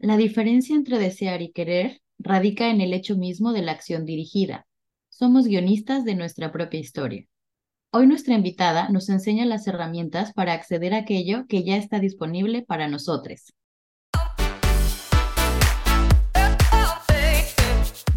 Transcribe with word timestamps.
La 0.00 0.16
diferencia 0.16 0.76
entre 0.76 0.98
desear 0.98 1.42
y 1.42 1.50
querer 1.50 2.02
radica 2.20 2.70
en 2.70 2.80
el 2.80 2.92
hecho 2.92 3.16
mismo 3.16 3.52
de 3.52 3.62
la 3.62 3.72
acción 3.72 4.04
dirigida. 4.04 4.64
Somos 5.08 5.48
guionistas 5.48 6.04
de 6.04 6.14
nuestra 6.14 6.52
propia 6.52 6.78
historia. 6.78 7.26
Hoy 7.90 8.06
nuestra 8.06 8.34
invitada 8.34 8.90
nos 8.90 9.08
enseña 9.08 9.44
las 9.44 9.66
herramientas 9.66 10.32
para 10.32 10.52
acceder 10.52 10.94
a 10.94 10.98
aquello 10.98 11.46
que 11.48 11.64
ya 11.64 11.76
está 11.76 11.98
disponible 11.98 12.62
para 12.62 12.86
nosotros. 12.86 13.54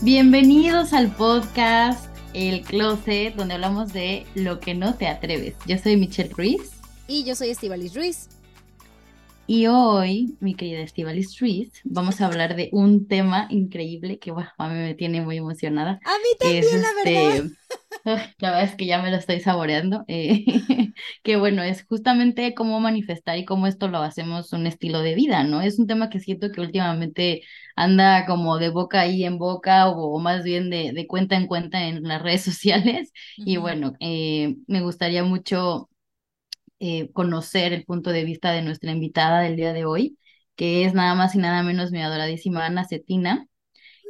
Bienvenidos 0.00 0.92
al 0.92 1.10
podcast 1.10 2.08
El 2.32 2.62
Closet, 2.62 3.34
donde 3.34 3.54
hablamos 3.54 3.92
de 3.92 4.26
lo 4.36 4.60
que 4.60 4.72
no 4.72 4.94
te 4.94 5.08
atreves. 5.08 5.56
Yo 5.66 5.76
soy 5.76 5.96
Michelle 5.96 6.30
Ruiz. 6.36 6.70
Y 7.08 7.24
yo 7.24 7.34
soy 7.34 7.50
Estivalis 7.50 7.96
Ruiz. 7.96 8.28
Y 9.50 9.66
hoy, 9.66 10.36
mi 10.40 10.54
querida 10.54 10.80
Estivalis 10.80 11.40
Ruiz, 11.40 11.80
vamos 11.82 12.20
a 12.20 12.26
hablar 12.26 12.54
de 12.54 12.68
un 12.70 13.08
tema 13.08 13.46
increíble 13.48 14.18
que 14.18 14.30
a 14.30 14.68
mí 14.68 14.74
me 14.74 14.94
tiene 14.94 15.22
muy 15.22 15.38
emocionada. 15.38 15.92
A 16.04 16.18
mí 16.18 16.36
también, 16.38 16.82
la 16.82 16.88
verdad. 17.02 17.50
Este, 18.04 18.34
la 18.38 18.50
verdad 18.50 18.64
es 18.64 18.74
que 18.76 18.86
ya 18.86 19.02
me 19.02 19.10
lo 19.10 19.16
estoy 19.16 19.40
saboreando. 19.40 20.04
Eh, 20.06 20.44
que 21.22 21.36
bueno, 21.36 21.62
es 21.62 21.84
justamente 21.86 22.54
cómo 22.54 22.78
manifestar 22.78 23.38
y 23.38 23.44
cómo 23.46 23.66
esto 23.66 23.88
lo 23.88 23.98
hacemos 23.98 24.52
un 24.52 24.66
estilo 24.66 25.00
de 25.00 25.14
vida, 25.14 25.44
¿no? 25.44 25.62
Es 25.62 25.78
un 25.78 25.86
tema 25.86 26.10
que 26.10 26.20
siento 26.20 26.52
que 26.52 26.60
últimamente 26.60 27.42
anda 27.74 28.26
como 28.26 28.58
de 28.58 28.68
boca 28.68 29.00
ahí 29.00 29.24
en 29.24 29.38
boca 29.38 29.88
o, 29.88 30.18
más 30.20 30.44
bien 30.44 30.70
de, 30.70 30.92
de, 30.92 31.06
cuenta 31.06 31.36
en 31.36 31.46
cuenta 31.46 31.86
en 31.88 32.02
las 32.02 32.22
redes 32.22 32.42
sociales. 32.44 33.12
Y 33.36 33.56
bueno, 33.56 33.94
eh, 34.00 34.56
me 34.66 34.82
gustaría 34.82 35.24
mucho 35.24 35.87
eh, 36.80 37.10
conocer 37.12 37.72
el 37.72 37.84
punto 37.84 38.10
de 38.10 38.24
vista 38.24 38.52
de 38.52 38.62
nuestra 38.62 38.92
invitada 38.92 39.40
del 39.40 39.56
día 39.56 39.72
de 39.72 39.84
hoy, 39.84 40.18
que 40.56 40.84
es 40.84 40.94
nada 40.94 41.14
más 41.14 41.34
y 41.34 41.38
nada 41.38 41.62
menos 41.62 41.90
mi 41.92 42.02
adoradísima 42.02 42.66
Ana 42.66 42.86
Cetina. 42.86 43.46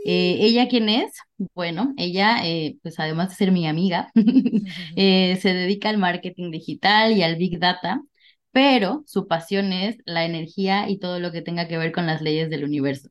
Eh, 0.04 0.38
¿Ella 0.40 0.68
quién 0.68 0.88
es? 0.88 1.12
Bueno, 1.54 1.92
ella, 1.96 2.38
eh, 2.46 2.78
pues 2.82 2.98
además 3.00 3.30
de 3.30 3.34
ser 3.36 3.52
mi 3.52 3.66
amiga, 3.66 4.10
eh, 4.96 5.38
se 5.42 5.54
dedica 5.54 5.88
al 5.90 5.98
marketing 5.98 6.50
digital 6.50 7.12
y 7.16 7.22
al 7.22 7.36
big 7.36 7.58
data, 7.58 8.02
pero 8.52 9.02
su 9.06 9.26
pasión 9.28 9.72
es 9.72 9.96
la 10.06 10.24
energía 10.24 10.88
y 10.88 10.98
todo 10.98 11.20
lo 11.20 11.32
que 11.32 11.42
tenga 11.42 11.68
que 11.68 11.78
ver 11.78 11.92
con 11.92 12.06
las 12.06 12.22
leyes 12.22 12.48
del 12.50 12.64
universo. 12.64 13.10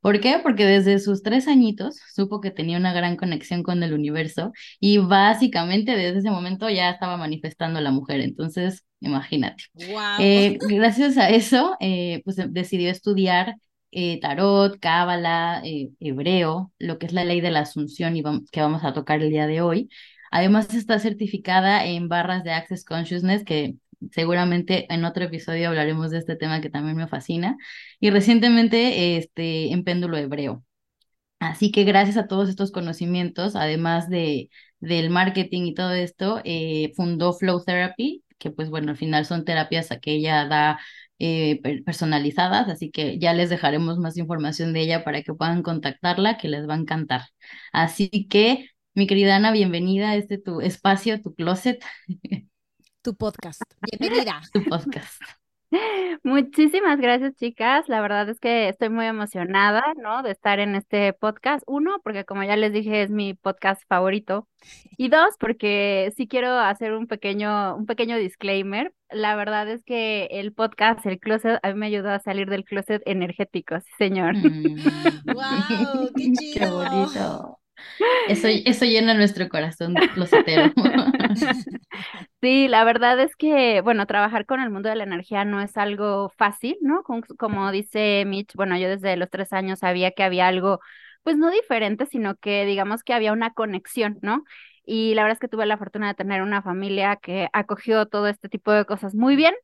¿Por 0.00 0.20
qué? 0.20 0.38
Porque 0.42 0.66
desde 0.66 0.98
sus 1.00 1.22
tres 1.22 1.48
añitos 1.48 1.96
supo 2.14 2.40
que 2.40 2.50
tenía 2.50 2.78
una 2.78 2.92
gran 2.92 3.16
conexión 3.16 3.62
con 3.62 3.82
el 3.82 3.94
universo 3.94 4.52
y 4.80 4.98
básicamente 4.98 5.92
desde 5.96 6.18
ese 6.20 6.30
momento 6.30 6.68
ya 6.70 6.90
estaba 6.90 7.16
manifestando 7.16 7.80
la 7.80 7.90
mujer. 7.90 8.20
Entonces, 8.20 8.84
imagínate. 9.04 9.64
gracias 10.68 11.16
a 11.18 11.28
eso, 11.30 11.76
pues 12.24 12.36
decidió 12.50 12.90
estudiar 12.90 13.54
eh, 13.96 14.18
tarot, 14.20 14.80
cábala, 14.80 15.62
eh, 15.64 15.90
hebreo, 16.00 16.72
lo 16.80 16.98
que 16.98 17.06
es 17.06 17.12
la 17.12 17.24
ley 17.24 17.40
de 17.40 17.52
la 17.52 17.60
asunción 17.60 18.16
y 18.16 18.24
que 18.50 18.60
vamos 18.60 18.82
a 18.82 18.92
tocar 18.92 19.22
el 19.22 19.30
día 19.30 19.46
de 19.46 19.60
hoy. 19.60 19.88
Además 20.32 20.74
está 20.74 20.98
certificada 20.98 21.84
en 21.86 22.08
barras 22.08 22.42
de 22.42 22.50
Access 22.50 22.84
Consciousness, 22.84 23.44
que 23.44 23.76
seguramente 24.10 24.92
en 24.92 25.04
otro 25.04 25.24
episodio 25.24 25.68
hablaremos 25.68 26.10
de 26.10 26.18
este 26.18 26.34
tema 26.34 26.60
que 26.60 26.70
también 26.70 26.96
me 26.96 27.06
fascina, 27.06 27.56
y 28.00 28.10
recientemente 28.10 29.16
este, 29.16 29.72
en 29.72 29.84
péndulo 29.84 30.16
hebreo. 30.16 30.64
Así 31.38 31.70
que 31.70 31.84
gracias 31.84 32.16
a 32.16 32.26
todos 32.26 32.48
estos 32.48 32.72
conocimientos, 32.72 33.54
además 33.54 34.08
de, 34.08 34.50
del 34.80 35.10
marketing 35.10 35.66
y 35.66 35.74
todo 35.74 35.92
esto, 35.92 36.40
eh, 36.44 36.92
fundó 36.96 37.32
Flow 37.32 37.62
Therapy, 37.64 38.23
que 38.38 38.50
pues 38.50 38.70
bueno, 38.70 38.90
al 38.90 38.96
final 38.96 39.26
son 39.26 39.44
terapias 39.44 39.88
que 40.00 40.12
ella 40.12 40.46
da 40.46 40.78
eh, 41.18 41.60
personalizadas, 41.84 42.68
así 42.68 42.90
que 42.90 43.18
ya 43.18 43.32
les 43.34 43.50
dejaremos 43.50 43.98
más 43.98 44.16
información 44.16 44.72
de 44.72 44.80
ella 44.80 45.04
para 45.04 45.22
que 45.22 45.34
puedan 45.34 45.62
contactarla, 45.62 46.38
que 46.38 46.48
les 46.48 46.68
va 46.68 46.74
a 46.74 46.78
encantar. 46.78 47.22
Así 47.72 48.26
que, 48.28 48.68
mi 48.94 49.06
querida 49.06 49.36
Ana, 49.36 49.52
bienvenida 49.52 50.10
a 50.10 50.16
este 50.16 50.38
tu 50.38 50.60
espacio, 50.60 51.20
tu 51.22 51.34
closet. 51.34 51.84
Tu 53.02 53.14
podcast. 53.16 53.62
Bienvenida. 53.90 54.40
tu 54.52 54.64
podcast. 54.64 55.43
Muchísimas 56.22 56.98
gracias, 57.00 57.34
chicas. 57.36 57.88
La 57.88 58.00
verdad 58.00 58.28
es 58.28 58.40
que 58.40 58.68
estoy 58.68 58.90
muy 58.90 59.06
emocionada, 59.06 59.82
¿no? 59.96 60.22
De 60.22 60.30
estar 60.30 60.60
en 60.60 60.74
este 60.74 61.12
podcast. 61.12 61.62
Uno, 61.66 62.00
porque 62.02 62.24
como 62.24 62.42
ya 62.44 62.56
les 62.56 62.72
dije, 62.72 63.02
es 63.02 63.10
mi 63.10 63.34
podcast 63.34 63.82
favorito. 63.88 64.48
Y 64.96 65.08
dos, 65.08 65.34
porque 65.38 66.12
sí 66.16 66.26
quiero 66.26 66.58
hacer 66.58 66.92
un 66.92 67.06
pequeño, 67.06 67.76
un 67.76 67.86
pequeño 67.86 68.16
disclaimer. 68.16 68.92
La 69.10 69.36
verdad 69.36 69.68
es 69.68 69.82
que 69.84 70.28
el 70.30 70.52
podcast, 70.52 71.04
el 71.06 71.18
closet, 71.18 71.58
a 71.62 71.68
mí 71.68 71.74
me 71.74 71.86
ayudó 71.86 72.10
a 72.10 72.20
salir 72.20 72.48
del 72.48 72.64
closet 72.64 73.02
energético, 73.06 73.80
sí, 73.80 73.90
señor. 73.98 74.34
¡Wow! 75.26 76.10
¡Qué 76.16 76.32
chido! 76.32 76.54
¡Qué 76.54 76.66
bonito! 76.70 77.58
Eso, 78.28 78.48
eso 78.48 78.84
llena 78.84 79.14
nuestro 79.14 79.48
corazón 79.48 79.94
de 79.94 80.08
closetero. 80.08 80.72
Sí, 82.40 82.68
la 82.68 82.84
verdad 82.84 83.18
es 83.20 83.36
que, 83.36 83.80
bueno, 83.80 84.06
trabajar 84.06 84.46
con 84.46 84.60
el 84.60 84.70
mundo 84.70 84.88
de 84.88 84.96
la 84.96 85.04
energía 85.04 85.44
no 85.44 85.60
es 85.60 85.76
algo 85.76 86.30
fácil, 86.36 86.76
¿no? 86.82 87.02
Como, 87.38 87.72
dice 87.72 88.24
Mitch, 88.26 88.54
bueno, 88.54 88.76
yo 88.78 88.88
desde 88.88 89.16
los 89.16 89.30
tres 89.30 89.52
años 89.52 89.80
sabía 89.80 90.10
que 90.12 90.22
había 90.22 90.48
algo, 90.48 90.80
pues 91.22 91.36
no 91.36 91.50
diferente, 91.50 92.06
sino 92.06 92.36
que 92.36 92.66
digamos 92.66 93.02
que 93.02 93.14
había 93.14 93.32
una 93.32 93.52
conexión, 93.54 94.18
¿no? 94.22 94.44
Y 94.86 95.14
la 95.14 95.22
verdad 95.22 95.34
es 95.36 95.40
que 95.40 95.48
tuve 95.48 95.66
la 95.66 95.78
fortuna 95.78 96.08
de 96.08 96.14
tener 96.14 96.42
una 96.42 96.62
familia 96.62 97.16
que 97.16 97.48
acogió 97.52 98.06
todo 98.06 98.28
este 98.28 98.48
tipo 98.48 98.72
de 98.72 98.84
cosas 98.84 99.14
muy 99.14 99.36
bien 99.36 99.54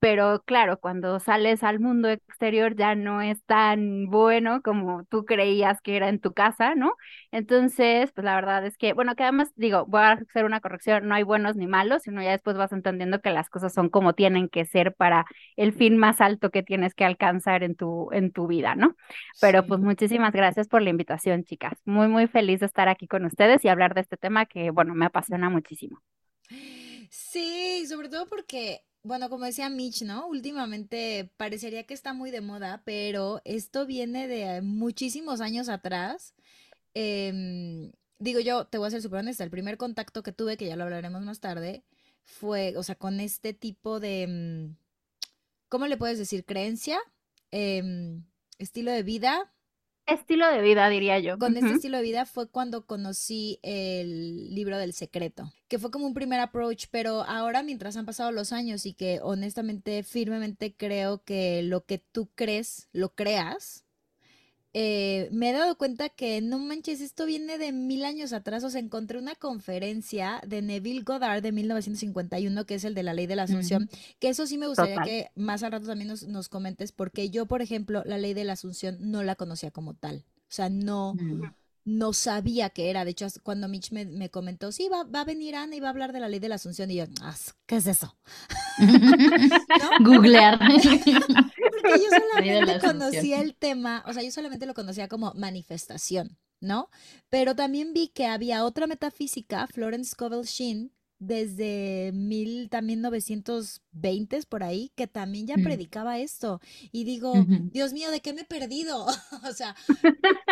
pero 0.00 0.42
claro, 0.46 0.78
cuando 0.80 1.18
sales 1.20 1.62
al 1.64 1.80
mundo 1.80 2.08
exterior 2.08 2.76
ya 2.76 2.94
no 2.94 3.20
es 3.22 3.42
tan 3.44 4.06
bueno 4.06 4.62
como 4.62 5.04
tú 5.04 5.24
creías 5.24 5.80
que 5.80 5.96
era 5.96 6.08
en 6.08 6.20
tu 6.20 6.32
casa, 6.34 6.74
¿no? 6.74 6.94
Entonces, 7.32 8.12
pues 8.12 8.24
la 8.24 8.34
verdad 8.36 8.64
es 8.66 8.76
que, 8.78 8.92
bueno, 8.92 9.14
que 9.16 9.24
además 9.24 9.50
digo, 9.56 9.86
voy 9.86 10.00
a 10.02 10.12
hacer 10.12 10.44
una 10.44 10.60
corrección, 10.60 11.08
no 11.08 11.14
hay 11.14 11.24
buenos 11.24 11.56
ni 11.56 11.66
malos, 11.66 12.02
sino 12.04 12.22
ya 12.22 12.30
después 12.32 12.56
vas 12.56 12.72
entendiendo 12.72 13.20
que 13.20 13.30
las 13.30 13.50
cosas 13.50 13.74
son 13.74 13.88
como 13.88 14.12
tienen 14.14 14.48
que 14.48 14.64
ser 14.66 14.94
para 14.94 15.26
el 15.56 15.72
fin 15.72 15.96
más 15.96 16.20
alto 16.20 16.50
que 16.50 16.62
tienes 16.62 16.94
que 16.94 17.04
alcanzar 17.04 17.62
en 17.64 17.74
tu, 17.74 18.08
en 18.12 18.32
tu 18.32 18.46
vida, 18.46 18.74
¿no? 18.76 18.94
Pero 19.40 19.66
pues 19.66 19.80
muchísimas 19.80 20.32
gracias 20.32 20.68
por 20.68 20.82
la 20.82 20.90
invitación, 20.90 21.44
chicas. 21.44 21.78
Muy, 21.84 22.08
muy 22.08 22.26
feliz 22.28 22.60
de 22.60 22.66
estar 22.66 22.88
aquí 22.88 23.06
con 23.08 23.24
ustedes 23.24 23.64
y 23.64 23.68
hablar 23.68 23.94
de 23.94 24.02
este 24.02 24.16
tema 24.16 24.46
que, 24.46 24.70
bueno, 24.70 24.94
me 24.94 25.06
apasiona 25.06 25.50
muchísimo. 25.50 26.00
Sí, 27.10 27.86
sobre 27.86 28.08
todo 28.08 28.26
porque 28.26 28.82
bueno, 29.02 29.30
como 29.30 29.44
decía 29.44 29.70
Mitch, 29.70 30.02
¿no? 30.02 30.26
Últimamente 30.28 31.30
parecería 31.36 31.84
que 31.84 31.94
está 31.94 32.12
muy 32.12 32.30
de 32.30 32.40
moda, 32.40 32.82
pero 32.84 33.40
esto 33.44 33.86
viene 33.86 34.28
de 34.28 34.60
muchísimos 34.62 35.40
años 35.40 35.68
atrás. 35.68 36.34
Em, 36.94 37.92
digo 38.18 38.40
yo, 38.40 38.66
te 38.66 38.78
voy 38.78 38.88
a 38.88 38.90
ser 38.90 39.02
súper 39.02 39.20
honesta, 39.20 39.44
el 39.44 39.50
primer 39.50 39.76
contacto 39.78 40.22
que 40.22 40.32
tuve, 40.32 40.56
que 40.56 40.66
ya 40.66 40.76
lo 40.76 40.84
hablaremos 40.84 41.22
más 41.22 41.40
tarde, 41.40 41.84
fue, 42.24 42.76
o 42.76 42.82
sea, 42.82 42.96
con 42.96 43.20
este 43.20 43.54
tipo 43.54 44.00
de, 44.00 44.26
mm, 44.26 44.76
¿cómo 45.68 45.86
le 45.86 45.96
puedes 45.96 46.18
decir? 46.18 46.44
Creencia, 46.44 46.98
em, 47.50 48.24
estilo 48.58 48.90
de 48.92 49.02
vida, 49.02 49.52
estilo 50.08 50.46
de 50.48 50.60
vida, 50.62 50.88
diría 50.88 51.18
yo. 51.18 51.38
Con 51.38 51.56
este 51.56 51.72
estilo 51.72 51.98
de 51.98 52.02
vida 52.02 52.26
fue 52.26 52.48
cuando 52.48 52.86
conocí 52.86 53.58
el 53.62 54.54
libro 54.54 54.78
del 54.78 54.92
secreto, 54.92 55.52
que 55.68 55.78
fue 55.78 55.90
como 55.90 56.06
un 56.06 56.14
primer 56.14 56.40
approach, 56.40 56.86
pero 56.90 57.22
ahora 57.24 57.62
mientras 57.62 57.96
han 57.96 58.06
pasado 58.06 58.32
los 58.32 58.52
años 58.52 58.86
y 58.86 58.94
que 58.94 59.20
honestamente, 59.22 60.02
firmemente 60.02 60.74
creo 60.74 61.22
que 61.24 61.62
lo 61.62 61.84
que 61.84 61.98
tú 61.98 62.30
crees, 62.34 62.88
lo 62.92 63.14
creas, 63.14 63.84
eh, 64.80 65.28
me 65.32 65.50
he 65.50 65.52
dado 65.52 65.76
cuenta 65.76 66.08
que 66.08 66.40
no 66.40 66.60
manches, 66.60 67.00
esto 67.00 67.26
viene 67.26 67.58
de 67.58 67.72
mil 67.72 68.04
años 68.04 68.32
atrás. 68.32 68.62
O 68.62 68.70
sea, 68.70 68.80
encontré 68.80 69.18
una 69.18 69.34
conferencia 69.34 70.40
de 70.46 70.62
Neville 70.62 71.02
Goddard 71.02 71.42
de 71.42 71.50
1951, 71.50 72.64
que 72.64 72.76
es 72.76 72.84
el 72.84 72.94
de 72.94 73.02
la 73.02 73.12
ley 73.12 73.26
de 73.26 73.34
la 73.34 73.42
asunción, 73.42 73.90
que 74.20 74.28
eso 74.28 74.46
sí 74.46 74.56
me 74.56 74.68
gustaría 74.68 75.02
que 75.02 75.30
más 75.34 75.64
al 75.64 75.72
rato 75.72 75.88
también 75.88 76.06
nos, 76.06 76.28
nos, 76.28 76.48
comentes, 76.48 76.92
porque 76.92 77.28
yo, 77.28 77.46
por 77.46 77.60
ejemplo, 77.60 78.04
la 78.06 78.18
ley 78.18 78.34
de 78.34 78.44
la 78.44 78.52
asunción 78.52 78.98
no 79.00 79.24
la 79.24 79.34
conocía 79.34 79.72
como 79.72 79.94
tal. 79.94 80.24
O 80.42 80.50
sea, 80.50 80.68
no, 80.68 81.16
no 81.88 82.12
sabía 82.12 82.70
qué 82.70 82.90
era. 82.90 83.04
De 83.04 83.12
hecho, 83.12 83.26
cuando 83.42 83.66
Mitch 83.66 83.92
me, 83.92 84.30
comentó, 84.30 84.70
sí, 84.72 84.88
va, 84.88 85.04
va, 85.04 85.22
a 85.22 85.24
venir 85.24 85.56
Ana 85.56 85.74
y 85.74 85.80
va 85.80 85.88
a 85.88 85.90
hablar 85.90 86.12
de 86.12 86.20
la 86.20 86.28
ley 86.28 86.38
de 86.38 86.48
la 86.48 86.56
Asunción, 86.56 86.90
y 86.90 86.96
yo, 86.96 87.04
¿qué 87.66 87.76
es 87.76 87.86
eso? 87.86 88.16
Googlear. 90.04 90.58
Porque 90.58 92.02
yo 92.02 92.08
solamente 92.10 92.78
conocía 92.80 93.40
el 93.40 93.54
tema, 93.54 94.04
o 94.06 94.12
sea, 94.12 94.22
yo 94.22 94.30
solamente 94.30 94.66
lo 94.66 94.74
conocía 94.74 95.08
como 95.08 95.32
manifestación, 95.34 96.36
¿no? 96.60 96.90
Pero 97.30 97.56
también 97.56 97.94
vi 97.94 98.08
que 98.08 98.26
había 98.26 98.64
otra 98.64 98.86
metafísica, 98.86 99.66
Florence 99.66 100.10
Scovel 100.10 100.44
Sheen, 100.44 100.92
desde 101.18 102.12
mil 102.14 102.68
también 102.70 103.00
920 103.00 104.42
por 104.48 104.62
ahí, 104.62 104.92
que 104.94 105.06
también 105.06 105.46
ya 105.46 105.56
predicaba 105.56 106.18
esto. 106.18 106.60
Y 106.92 107.04
digo, 107.04 107.32
Dios 107.72 107.92
mío, 107.92 108.10
¿de 108.10 108.20
qué 108.20 108.32
me 108.32 108.42
he 108.42 108.44
perdido? 108.44 109.06
o 109.44 109.52
sea, 109.52 109.74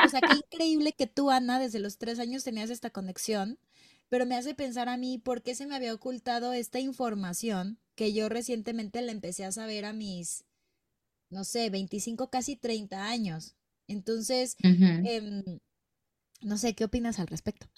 o 0.04 0.08
sea, 0.08 0.20
qué 0.20 0.36
increíble 0.52 0.92
que 0.92 1.06
tú, 1.06 1.30
Ana, 1.30 1.58
desde 1.58 1.78
los 1.78 1.98
tres 1.98 2.18
años 2.18 2.44
tenías 2.44 2.70
esta 2.70 2.90
conexión, 2.90 3.58
pero 4.08 4.26
me 4.26 4.36
hace 4.36 4.54
pensar 4.54 4.88
a 4.88 4.96
mí 4.96 5.18
por 5.18 5.42
qué 5.42 5.54
se 5.54 5.66
me 5.66 5.74
había 5.74 5.94
ocultado 5.94 6.52
esta 6.52 6.80
información 6.80 7.78
que 7.94 8.12
yo 8.12 8.28
recientemente 8.28 9.00
la 9.02 9.12
empecé 9.12 9.44
a 9.44 9.52
saber 9.52 9.84
a 9.84 9.92
mis, 9.92 10.44
no 11.30 11.44
sé, 11.44 11.70
25, 11.70 12.28
casi 12.30 12.56
30 12.56 13.08
años. 13.08 13.56
Entonces, 13.88 14.56
em, 14.62 15.60
no 16.42 16.58
sé, 16.58 16.74
¿qué 16.74 16.84
opinas 16.84 17.18
al 17.18 17.28
respecto? 17.28 17.68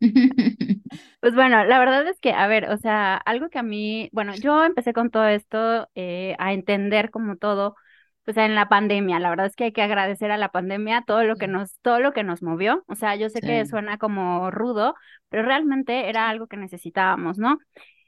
Pues 1.20 1.34
bueno, 1.34 1.64
la 1.64 1.78
verdad 1.78 2.06
es 2.06 2.20
que, 2.20 2.32
a 2.32 2.46
ver, 2.46 2.70
o 2.70 2.76
sea, 2.76 3.16
algo 3.16 3.48
que 3.48 3.58
a 3.58 3.62
mí, 3.62 4.08
bueno, 4.12 4.34
yo 4.34 4.64
empecé 4.64 4.92
con 4.92 5.10
todo 5.10 5.26
esto 5.26 5.88
eh, 5.94 6.36
a 6.38 6.52
entender 6.52 7.10
como 7.10 7.36
todo, 7.36 7.76
pues 8.24 8.36
en 8.36 8.54
la 8.54 8.68
pandemia. 8.68 9.20
La 9.20 9.30
verdad 9.30 9.46
es 9.46 9.56
que 9.56 9.64
hay 9.64 9.72
que 9.72 9.82
agradecer 9.82 10.30
a 10.30 10.38
la 10.38 10.50
pandemia 10.50 11.04
todo 11.06 11.24
lo 11.24 11.36
que 11.36 11.46
nos, 11.46 11.78
todo 11.80 12.00
lo 12.00 12.12
que 12.12 12.24
nos 12.24 12.42
movió. 12.42 12.84
O 12.88 12.94
sea, 12.94 13.16
yo 13.16 13.28
sé 13.28 13.40
que 13.40 13.64
suena 13.66 13.98
como 13.98 14.50
rudo, 14.50 14.94
pero 15.28 15.42
realmente 15.44 16.08
era 16.08 16.28
algo 16.28 16.46
que 16.46 16.56
necesitábamos, 16.56 17.38
¿no? 17.38 17.58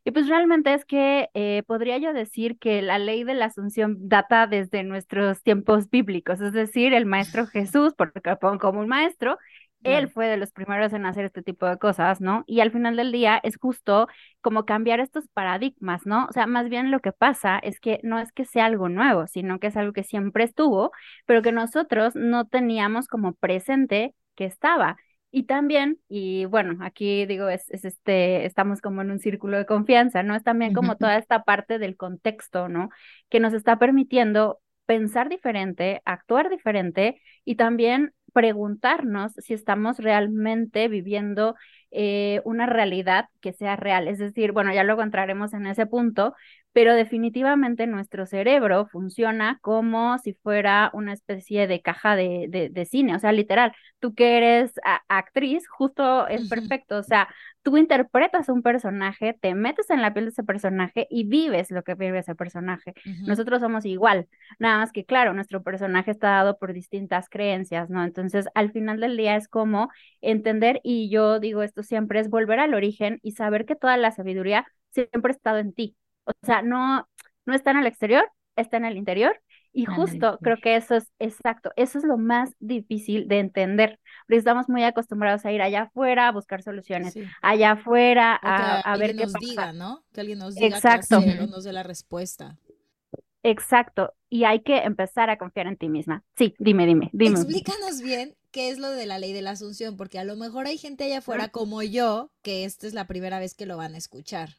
Y 0.06 0.12
pues 0.12 0.29
realmente 0.29 0.73
es 0.73 0.85
que 0.85 1.31
eh, 1.35 1.65
podría 1.67 1.99
yo 1.99 2.12
decir 2.12 2.59
que 2.61 2.81
la 2.81 2.97
ley 2.97 3.25
de 3.25 3.35
la 3.35 3.47
asunción 3.47 3.97
data 4.09 4.47
desde 4.47 4.85
nuestros 4.85 5.43
tiempos 5.43 5.91
bíblicos, 5.91 6.41
es 6.41 6.53
decir, 6.53 6.94
el 6.94 7.06
maestro 7.06 7.47
Jesús, 7.49 7.93
porque 7.99 8.21
como 8.61 8.79
un 8.79 8.87
maestro, 8.87 9.37
él 9.82 10.08
fue 10.08 10.26
de 10.26 10.37
los 10.37 10.52
primeros 10.52 10.93
en 10.93 11.06
hacer 11.06 11.25
este 11.26 11.43
tipo 11.43 11.67
de 11.67 11.78
cosas, 11.78 12.20
¿no? 12.20 12.43
Y 12.46 12.61
al 12.61 12.73
final 12.73 12.96
del 12.96 13.12
día 13.12 13.38
es 13.43 13.56
justo 13.56 14.08
como 14.40 14.64
cambiar 14.64 15.00
estos 15.00 15.28
paradigmas, 15.28 16.06
¿no? 16.06 16.26
O 16.26 16.32
sea, 16.32 16.46
más 16.46 16.69
bien 16.69 16.90
lo 16.90 17.00
que 17.00 17.12
pasa 17.12 17.58
es 17.58 17.78
que 17.81 18.00
no 18.02 18.19
es 18.19 18.32
que 18.32 18.44
sea 18.44 18.67
algo 18.67 18.88
nuevo, 18.88 19.26
sino 19.26 19.61
que 19.61 19.69
es 19.69 19.76
algo 19.76 19.93
que 19.93 20.02
siempre 20.05 20.44
estuvo, 20.44 20.90
pero 21.25 21.43
que 21.43 21.52
nosotros 21.52 22.14
no 22.17 22.46
teníamos 22.46 23.06
como 23.08 23.34
presente 23.34 24.14
que 24.34 24.44
estaba. 24.44 24.96
Y 25.31 25.44
también, 25.44 25.99
y 26.08 26.46
bueno, 26.46 26.79
aquí 26.84 27.26
digo, 27.26 27.49
es, 27.49 27.70
es, 27.70 27.84
este, 27.84 28.46
estamos 28.46 28.81
como 28.81 29.02
en 29.02 29.11
un 29.11 29.19
círculo 29.20 29.58
de 29.58 29.67
confianza, 29.67 30.22
¿no? 30.22 30.34
Es 30.34 30.43
también 30.44 30.72
como 30.72 30.96
toda 30.96 31.19
esta 31.19 31.43
parte 31.44 31.79
del 31.79 31.96
contexto, 31.96 32.69
¿no? 32.69 32.88
Que 33.29 33.40
nos 33.40 33.52
está 33.52 33.79
permitiendo 33.79 34.61
pensar 34.87 35.29
diferente, 35.29 36.00
actuar 36.05 36.49
diferente 36.49 37.20
y 37.44 37.56
también 37.56 38.14
preguntarnos 38.37 39.33
si 39.38 39.55
estamos 39.55 39.97
realmente 39.99 40.88
viviendo 40.88 41.55
eh, 41.91 42.43
una 42.44 42.67
realidad 42.67 43.31
que 43.41 43.55
sea 43.55 43.77
real. 43.77 44.09
Es 44.09 44.19
decir, 44.19 44.53
bueno, 44.53 44.75
ya 44.75 44.85
luego 44.85 45.03
entraremos 45.03 45.55
en 45.55 45.67
ese 45.67 45.87
punto, 45.87 46.35
pero 46.76 46.94
definitivamente 46.94 47.87
nuestro 47.87 48.26
cerebro 48.26 48.87
funciona 48.93 49.58
como 49.62 50.19
si 50.19 50.34
fuera 50.34 50.90
una 50.93 51.14
especie 51.14 51.67
de 51.67 51.81
caja 51.81 52.17
de, 52.17 52.69
de, 52.70 52.84
cine, 52.84 53.17
o 53.17 53.19
sea, 53.19 53.32
literal, 53.32 53.73
tú 53.99 54.14
que 54.14 54.37
eres 54.37 54.75
actriz, 55.08 55.67
justo 55.70 56.28
es 56.28 56.50
perfecto, 56.50 56.99
o 56.99 57.02
sea, 57.02 57.28
tú 57.62 57.78
interpretas 57.78 58.50
un 58.50 58.61
personaje, 58.61 59.32
te 59.40 59.55
metes 59.55 59.88
en 59.88 60.02
la 60.02 60.12
piel 60.12 60.26
de 60.26 60.32
ese 60.32 60.44
personaje 60.44 61.06
y 61.08 61.25
vives 61.25 61.70
lo 61.70 61.82
que 61.82 61.94
vive 61.94 62.19
ese 62.19 62.34
personaje. 62.34 62.93
Nosotros 63.26 63.62
somos 63.62 63.87
igual, 63.87 64.29
nada 64.58 64.76
más 64.76 64.93
que 64.93 65.06
claro, 65.06 65.32
nuestro 65.32 65.62
personaje 65.62 66.11
está 66.11 66.29
dado 66.29 66.58
por 66.58 66.75
distintas 66.75 67.31
creencias, 67.31 67.88
¿no? 67.88 68.05
Entonces, 68.05 68.49
al 68.52 68.70
final 68.70 69.00
del 69.00 69.17
día 69.17 69.37
es 69.37 69.49
como 69.49 69.88
entender, 70.20 70.81
y 70.84 71.08
yo 71.08 71.40
digo 71.40 71.62
esto 71.62 71.82
siempre, 71.82 72.20
es 72.20 72.29
volver 72.29 72.61
al 72.61 72.75
origen 72.75 73.19
y 73.22 73.32
saber 73.32 73.64
que 73.64 73.76
toda 73.76 73.96
la 73.96 74.11
sabiduría 74.11 74.67
siempre 74.90 75.32
ha 75.32 75.34
estado 75.34 75.56
en 75.56 75.72
ti 75.72 75.96
o 76.26 76.32
sea, 76.43 76.62
no, 76.62 77.08
no 77.46 77.55
está 77.55 77.70
en 77.70 77.78
el 77.78 77.87
exterior, 77.87 78.28
está 78.56 78.76
en 78.76 78.84
el 78.84 78.96
interior. 78.96 79.40
Y 79.73 79.84
justo 79.84 80.38
creo 80.40 80.56
que 80.56 80.75
eso 80.75 80.94
es 80.94 81.12
exacto, 81.19 81.70
eso 81.76 81.99
es 81.99 82.05
lo 82.05 82.17
más 82.17 82.49
difícil 82.61 83.28
de 83.28 83.40
entender, 83.40 84.00
porque 84.26 84.38
estamos 84.38 84.70
muy 84.70 84.82
acostumbrados 84.84 85.44
a 85.44 85.52
ir 85.52 85.61
allá 85.61 85.82
afuera 85.82 86.28
a 86.28 86.32
buscar 86.32 86.62
soluciones, 86.62 87.14
allá 87.43 87.73
afuera 87.73 88.40
a, 88.43 88.96
ver 88.96 89.14
qué 89.14 89.26
nos 89.26 89.34
diga, 89.34 89.75
¿no? 89.75 90.02
Que 90.14 90.23
alguien 90.23 90.38
nos 90.38 90.55
diga 90.55 90.78
exacto. 90.78 91.19
o 91.19 91.46
nos 91.46 91.64
dé 91.64 91.75
la 91.75 91.82
respuesta. 91.82 92.56
Exacto, 93.43 94.14
y 94.31 94.44
hay 94.44 94.61
que 94.61 94.79
empezar 94.79 95.29
a 95.29 95.37
confiar 95.37 95.67
en 95.67 95.76
ti 95.76 95.90
misma. 95.90 96.25
Sí, 96.38 96.55
dime, 96.58 96.87
dime, 96.87 97.11
dime. 97.12 97.38
Explícanos 97.38 98.00
bien 98.00 98.34
qué 98.50 98.70
es 98.70 98.79
lo 98.79 98.90
de 98.90 99.05
la 99.05 99.19
ley 99.19 99.34
de 99.34 99.43
la 99.43 99.50
asunción, 99.50 99.99
porque 99.99 100.19
a 100.19 100.25
lo 100.25 100.37
mejor 100.37 100.67
hay 100.67 100.79
gente 100.79 101.05
allá 101.05 101.19
afuera 101.19 101.50
como 101.50 101.82
yo 101.82 102.31
que 102.40 102.64
esta 102.64 102.87
es 102.87 102.94
la 102.94 103.06
primera 103.06 103.38
vez 103.38 103.55
que 103.55 103.67
lo 103.67 103.76
van 103.76 103.94
a 103.94 103.99
escuchar. 103.99 104.56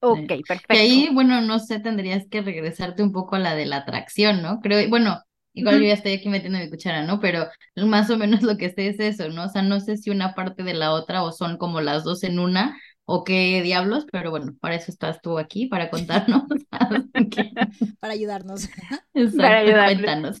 Ok, 0.00 0.28
perfecto. 0.46 0.74
Y 0.74 0.76
ahí, 0.76 1.08
bueno, 1.12 1.40
no 1.40 1.58
sé, 1.58 1.80
tendrías 1.80 2.26
que 2.30 2.42
regresarte 2.42 3.02
un 3.02 3.12
poco 3.12 3.36
a 3.36 3.40
la 3.40 3.54
de 3.54 3.66
la 3.66 3.78
atracción, 3.78 4.42
¿no? 4.42 4.60
Creo, 4.60 4.88
bueno, 4.88 5.20
igual 5.54 5.80
yo 5.80 5.86
ya 5.86 5.94
estoy 5.94 6.12
aquí 6.12 6.28
metiendo 6.28 6.58
mi 6.58 6.70
cuchara, 6.70 7.02
¿no? 7.02 7.20
Pero 7.20 7.46
más 7.76 8.10
o 8.10 8.16
menos 8.16 8.42
lo 8.42 8.56
que 8.56 8.70
sé 8.70 8.88
es 8.88 9.00
eso, 9.00 9.28
¿no? 9.28 9.44
O 9.44 9.48
sea, 9.48 9.62
no 9.62 9.80
sé 9.80 9.96
si 9.96 10.10
una 10.10 10.34
parte 10.34 10.62
de 10.62 10.74
la 10.74 10.92
otra 10.92 11.22
o 11.22 11.32
son 11.32 11.56
como 11.58 11.80
las 11.80 12.04
dos 12.04 12.22
en 12.22 12.38
una 12.38 12.76
o 13.04 13.24
qué 13.24 13.62
diablos, 13.62 14.06
pero 14.12 14.30
bueno, 14.30 14.52
para 14.60 14.74
eso 14.74 14.92
estás 14.92 15.20
tú 15.22 15.38
aquí, 15.38 15.66
para 15.66 15.90
contarnos. 15.90 16.42
para 18.00 18.12
ayudarnos. 18.12 18.68
para 19.36 19.58
ayudarnos. 19.58 20.40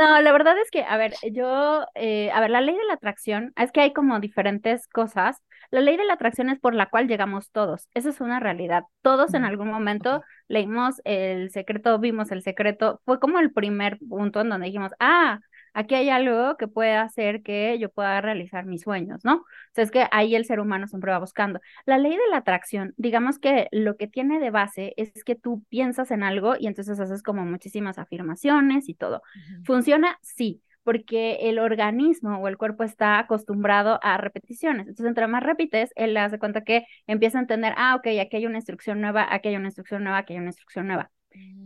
No, 0.00 0.18
la 0.22 0.32
verdad 0.32 0.54
es 0.62 0.70
que, 0.70 0.82
a 0.82 0.96
ver, 0.96 1.12
yo, 1.30 1.84
eh, 1.94 2.30
a 2.30 2.40
ver, 2.40 2.48
la 2.48 2.62
ley 2.62 2.74
de 2.74 2.84
la 2.84 2.94
atracción, 2.94 3.52
es 3.56 3.70
que 3.70 3.82
hay 3.82 3.92
como 3.92 4.18
diferentes 4.18 4.86
cosas 4.86 5.36
la 5.70 5.80
ley 5.80 5.96
de 5.96 6.04
la 6.04 6.14
atracción 6.14 6.50
es 6.50 6.58
por 6.58 6.74
la 6.74 6.86
cual 6.86 7.08
llegamos 7.08 7.50
todos. 7.50 7.88
Esa 7.94 8.10
es 8.10 8.20
una 8.20 8.40
realidad. 8.40 8.84
Todos 9.02 9.34
en 9.34 9.44
algún 9.44 9.68
momento 9.68 10.22
leímos 10.48 11.00
el 11.04 11.50
secreto, 11.50 11.98
vimos 11.98 12.32
el 12.32 12.42
secreto. 12.42 13.00
Fue 13.04 13.20
como 13.20 13.38
el 13.38 13.52
primer 13.52 13.98
punto 13.98 14.40
en 14.40 14.48
donde 14.48 14.66
dijimos, 14.66 14.92
ah, 14.98 15.40
aquí 15.72 15.94
hay 15.94 16.10
algo 16.10 16.56
que 16.56 16.68
puede 16.68 16.94
hacer 16.96 17.42
que 17.42 17.78
yo 17.78 17.88
pueda 17.90 18.20
realizar 18.20 18.66
mis 18.66 18.82
sueños, 18.82 19.24
¿no? 19.24 19.36
O 19.36 19.44
sea, 19.72 19.84
es 19.84 19.90
que 19.90 20.06
ahí 20.10 20.34
el 20.34 20.44
ser 20.44 20.60
humano 20.60 20.88
siempre 20.88 21.12
va 21.12 21.18
buscando. 21.18 21.60
La 21.86 21.98
ley 21.98 22.12
de 22.12 22.28
la 22.30 22.38
atracción, 22.38 22.92
digamos 22.96 23.38
que 23.38 23.68
lo 23.70 23.96
que 23.96 24.08
tiene 24.08 24.40
de 24.40 24.50
base 24.50 24.92
es 24.96 25.24
que 25.24 25.36
tú 25.36 25.64
piensas 25.68 26.10
en 26.10 26.22
algo 26.24 26.56
y 26.58 26.66
entonces 26.66 26.98
haces 26.98 27.22
como 27.22 27.44
muchísimas 27.44 27.98
afirmaciones 27.98 28.88
y 28.88 28.94
todo. 28.94 29.22
¿Funciona? 29.64 30.18
Sí 30.22 30.62
porque 30.82 31.48
el 31.48 31.58
organismo 31.58 32.38
o 32.38 32.48
el 32.48 32.56
cuerpo 32.56 32.84
está 32.84 33.18
acostumbrado 33.18 33.98
a 34.02 34.16
repeticiones. 34.16 34.88
Entonces, 34.88 35.06
entre 35.06 35.26
más 35.26 35.42
repites, 35.42 35.90
él 35.96 36.16
hace 36.16 36.38
cuenta 36.38 36.62
que 36.62 36.86
empieza 37.06 37.38
a 37.38 37.42
entender, 37.42 37.74
ah, 37.76 37.96
ok, 37.96 38.06
aquí 38.20 38.36
hay 38.36 38.46
una 38.46 38.58
instrucción 38.58 39.00
nueva, 39.00 39.26
aquí 39.30 39.48
hay 39.48 39.56
una 39.56 39.68
instrucción 39.68 40.02
nueva, 40.04 40.18
aquí 40.18 40.32
hay 40.32 40.38
una 40.38 40.48
instrucción 40.48 40.86
nueva. 40.86 41.10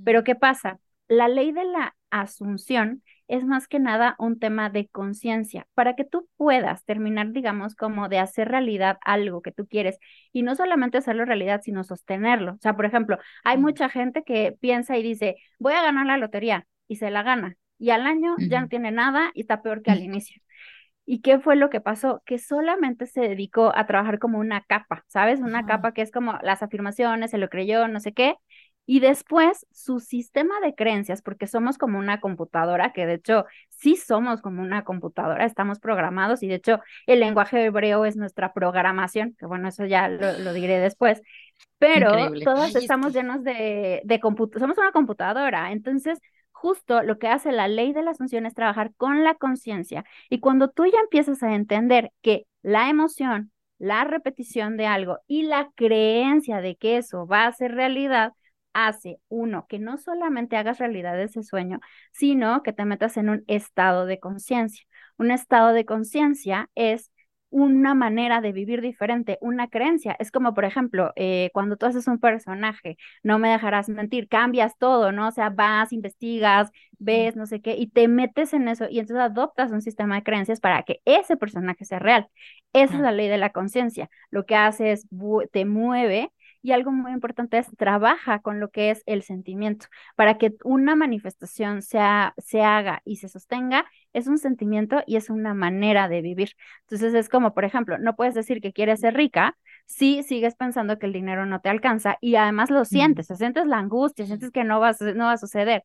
Pero, 0.05 0.21
mm. 0.21 0.25
¿qué 0.25 0.35
pasa? 0.35 0.81
La 1.09 1.29
ley 1.29 1.53
de 1.53 1.65
la 1.65 1.95
asunción 2.11 3.03
es 3.29 3.45
más 3.45 3.69
que 3.69 3.79
nada 3.79 4.17
un 4.19 4.39
tema 4.39 4.71
de 4.71 4.89
conciencia, 4.89 5.67
para 5.75 5.95
que 5.97 6.05
tú 6.05 6.29
puedas 6.37 6.85
terminar, 6.85 7.33
digamos, 7.33 7.75
como 7.75 8.09
de 8.09 8.19
hacer 8.19 8.49
realidad 8.49 8.99
algo 9.05 9.43
que 9.43 9.53
tú 9.53 9.67
quieres 9.67 9.99
y 10.33 10.43
no 10.43 10.55
solamente 10.55 10.99
hacerlo 10.99 11.25
realidad, 11.25 11.61
sino 11.63 11.85
sostenerlo. 11.85 12.53
O 12.55 12.59
sea, 12.61 12.75
por 12.77 12.85
ejemplo, 12.85 13.19
hay 13.45 13.59
mucha 13.59 13.89
gente 13.89 14.23
que 14.25 14.57
piensa 14.61 14.97
y 14.99 15.03
dice, 15.03 15.37
voy 15.59 15.75
a 15.75 15.83
ganar 15.83 16.07
la 16.07 16.19
lotería 16.19 16.67
y 16.89 16.97
se 16.97 17.11
la 17.11 17.23
gana 17.23 17.57
y 17.85 17.91
al 17.91 18.07
año 18.07 18.35
ya 18.39 18.63
no 18.63 18.69
tiene 18.69 18.91
nada 18.93 19.31
y 19.35 19.43
está 19.43 19.61
peor 19.61 19.83
que 19.83 19.91
al 19.91 20.03
inicio. 20.03 20.41
¿Y 21.05 21.21
qué 21.21 21.39
fue 21.39 21.55
lo 21.55 21.69
que 21.69 21.83
pasó? 21.83 22.23
Que 22.25 22.39
solamente 22.39 23.05
se 23.05 23.21
dedicó 23.21 23.77
a 23.77 23.85
trabajar 23.85 24.19
como 24.19 24.39
una 24.39 24.63
capa, 24.63 25.05
¿sabes? 25.07 25.41
Una 25.41 25.67
capa 25.67 25.93
que 25.93 26.01
es 26.01 26.11
como 26.11 26.39
las 26.43 26.63
afirmaciones, 26.63 27.31
se 27.31 27.37
lo 27.37 27.51
creyó, 27.51 27.87
no 27.87 28.01
sé 28.01 28.15
qué. 28.15 28.37
Y 28.87 29.01
después 29.01 29.67
su 29.71 30.01
sistema 30.01 30.61
de 30.61 30.75
creencias, 30.75 31.21
porque 31.21 31.47
somos 31.47 31.77
como 31.77 31.99
una 31.99 32.21
computadora, 32.21 32.95
que 32.95 33.05
de 33.05 33.15
hecho 33.15 33.45
sí 33.69 33.97
somos 33.97 34.41
como 34.41 34.63
una 34.63 34.83
computadora, 34.85 35.45
estamos 35.45 35.79
programados 35.79 36.43
y 36.43 36.49
de 36.49 36.55
hecho 36.55 36.81
el 37.07 37.21
lenguaje 37.21 37.67
hebreo 37.67 38.07
es 38.07 38.17
nuestra 38.17 38.55
programación, 38.55 39.37
que 39.39 39.45
bueno, 39.45 39.69
eso 39.69 39.85
ya 39.85 40.09
lo, 40.09 40.55
diré 40.55 40.79
después, 40.79 41.21
pero 41.77 42.33
todos 42.45 42.77
estamos 42.77 43.13
llenos 43.13 43.45
de, 43.45 44.01
de 44.05 44.21
somos 44.23 44.79
una 44.79 44.93
computadora, 44.93 45.71
entonces 45.71 46.19
justo 46.65 47.03
lo 47.03 47.19
que 47.19 47.29
hace 47.29 47.53
la 47.53 47.69
ley 47.69 47.93
de 47.93 48.03
la 48.03 48.13
asunción 48.13 48.47
es 48.47 48.55
trabajar 48.55 48.95
con 48.97 49.23
la 49.23 49.35
conciencia. 49.35 50.03
Y 50.31 50.41
cuando 50.41 50.71
tú 50.71 50.87
ya 50.87 50.99
empiezas 50.99 51.43
a 51.43 51.55
entender 51.55 52.11
que 52.23 52.47
la 52.63 52.89
emoción, 52.89 53.53
la 53.79 54.05
repetición 54.05 54.79
de 54.79 54.87
algo 54.87 55.19
y 55.27 55.43
la 55.43 55.69
creencia 55.75 56.63
de 56.63 56.77
que 56.77 56.97
eso 56.97 57.27
va 57.27 57.45
a 57.47 57.53
ser 57.53 57.73
realidad, 57.75 58.33
hace 58.73 59.19
uno, 59.29 59.67
que 59.69 59.79
no 59.79 59.99
solamente 59.99 60.57
hagas 60.57 60.79
realidad 60.79 61.21
ese 61.21 61.43
sueño, 61.43 61.81
sino 62.13 62.63
que 62.63 62.73
te 62.73 62.87
metas 62.87 63.19
en 63.19 63.29
un 63.29 63.45
estado 63.47 64.07
de 64.07 64.19
conciencia. 64.19 64.87
Un 65.19 65.31
estado 65.33 65.75
de 65.75 65.85
conciencia 65.85 66.71
es 66.75 67.13
una 67.55 67.95
manera 67.95 68.41
de 68.41 68.53
vivir 68.53 68.81
diferente, 68.81 69.39
una 69.41 69.69
creencia. 69.69 70.17
Es 70.19 70.33
como, 70.33 70.55
por 70.55 70.65
ejemplo, 70.65 71.13
eh, 71.17 71.51
cuando 71.53 71.77
tú 71.77 71.87
haces 71.87 72.09
un 72.09 72.19
personaje, 72.19 72.97
no 73.23 73.39
me 73.39 73.49
dejarás 73.51 73.89
mentir, 73.89 74.29
cambias 74.29 74.77
todo, 74.79 75.13
¿no? 75.13 75.29
O 75.29 75.31
sea, 75.31 75.51
vas, 75.51 75.93
investigas, 75.93 76.71
ves, 76.99 77.37
no 77.37 77.47
sé 77.47 77.61
qué, 77.63 77.77
y 77.77 77.87
te 77.89 78.09
metes 78.09 78.53
en 78.55 78.67
eso 78.69 78.87
y 78.91 78.99
entonces 78.99 79.25
adoptas 79.25 79.71
un 79.71 79.83
sistema 79.83 80.17
de 80.17 80.23
creencias 80.25 80.61
para 80.61 80.83
que 80.83 81.01
ese 81.05 81.37
personaje 81.37 81.85
sea 81.85 81.99
real. 82.01 82.29
Esa 82.73 82.95
es 82.97 83.01
la 83.01 83.13
ley 83.13 83.29
de 83.29 83.39
la 83.39 83.51
conciencia. 83.51 84.11
Lo 84.31 84.47
que 84.47 84.57
hace 84.57 84.93
es, 84.93 85.07
te 85.53 85.65
mueve 85.65 86.33
y 86.65 86.73
algo 86.73 86.91
muy 86.93 87.13
importante 87.13 87.59
es 87.59 87.69
trabaja 87.77 88.41
con 88.41 88.59
lo 88.59 88.71
que 88.71 88.91
es 88.91 89.03
el 89.05 89.23
sentimiento. 89.23 89.87
Para 90.17 90.39
que 90.39 90.55
una 90.65 90.97
manifestación 90.97 91.83
sea, 91.83 92.33
se 92.39 92.63
haga 92.63 93.03
y 93.05 93.17
se 93.17 93.29
sostenga, 93.29 93.85
es 94.15 94.29
un 94.29 94.39
sentimiento 94.39 95.03
y 95.07 95.17
es 95.17 95.29
una 95.29 95.53
manera 95.53 96.09
de 96.09 96.23
vivir. 96.23 96.53
Entonces 96.85 97.13
es 97.13 97.29
como, 97.29 97.53
por 97.53 97.67
ejemplo, 97.67 97.99
no 97.99 98.17
puedes 98.17 98.33
decir 98.35 98.63
que 98.63 98.73
quieres 98.73 99.01
ser 99.01 99.13
rica 99.15 99.59
si 99.85 100.23
sigues 100.23 100.55
pensando 100.55 100.99
que 100.99 101.05
el 101.05 101.13
dinero 101.13 101.45
no 101.45 101.61
te 101.61 101.69
alcanza 101.69 102.17
y 102.23 102.37
además 102.37 102.71
lo 102.71 102.87
sientes, 102.87 103.27
sientes 103.27 103.67
la 103.67 103.77
angustia, 103.79 104.25
sientes 104.25 104.51
que 104.51 104.65
no 104.65 104.81
va, 104.81 104.93
no 105.15 105.27
va 105.27 105.33
a 105.33 105.37
suceder. 105.37 105.85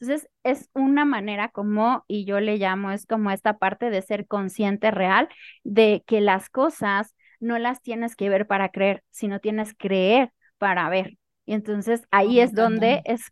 Entonces, 0.00 0.28
es 0.42 0.70
una 0.74 1.04
manera 1.04 1.50
como, 1.50 2.04
y 2.08 2.24
yo 2.24 2.40
le 2.40 2.56
llamo, 2.56 2.90
es 2.92 3.06
como 3.06 3.30
esta 3.30 3.58
parte 3.58 3.90
de 3.90 4.00
ser 4.02 4.26
consciente 4.26 4.90
real 4.90 5.28
de 5.64 6.02
que 6.06 6.20
las 6.22 6.48
cosas 6.50 7.14
no 7.44 7.58
las 7.58 7.82
tienes 7.82 8.16
que 8.16 8.28
ver 8.28 8.46
para 8.46 8.70
creer, 8.70 9.04
sino 9.10 9.40
tienes 9.40 9.74
que 9.74 9.88
creer 9.88 10.32
para 10.58 10.88
ver. 10.88 11.18
Y 11.46 11.52
entonces 11.52 12.02
ahí 12.10 12.40
es 12.40 12.54
donde 12.54 13.02
es, 13.04 13.30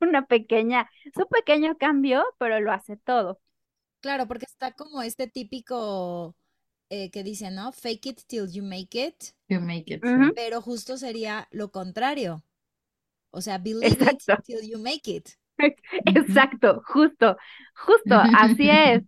una 0.00 0.26
pequeña, 0.26 0.88
es 1.04 1.16
un 1.16 1.26
pequeño 1.26 1.76
cambio, 1.76 2.24
pero 2.38 2.60
lo 2.60 2.72
hace 2.72 2.96
todo. 2.96 3.40
Claro, 4.00 4.26
porque 4.26 4.46
está 4.46 4.72
como 4.72 5.02
este 5.02 5.26
típico 5.26 6.34
eh, 6.88 7.10
que 7.10 7.22
dice, 7.22 7.50
¿no? 7.50 7.72
Fake 7.72 8.06
it 8.06 8.20
till 8.26 8.50
you 8.50 8.62
make 8.62 8.98
it. 8.98 9.34
You 9.48 9.60
make 9.60 9.92
it. 9.92 10.02
Pero 10.34 10.60
justo 10.60 10.96
sería 10.96 11.48
lo 11.50 11.70
contrario. 11.70 12.42
O 13.30 13.40
sea, 13.40 13.58
believe 13.58 13.86
it 13.88 14.44
till 14.44 14.68
you 14.68 14.78
make 14.78 15.10
it. 15.10 15.30
Exacto, 16.06 16.82
justo, 16.86 17.36
justo, 17.74 18.14
así 18.14 18.68
es. 18.70 19.02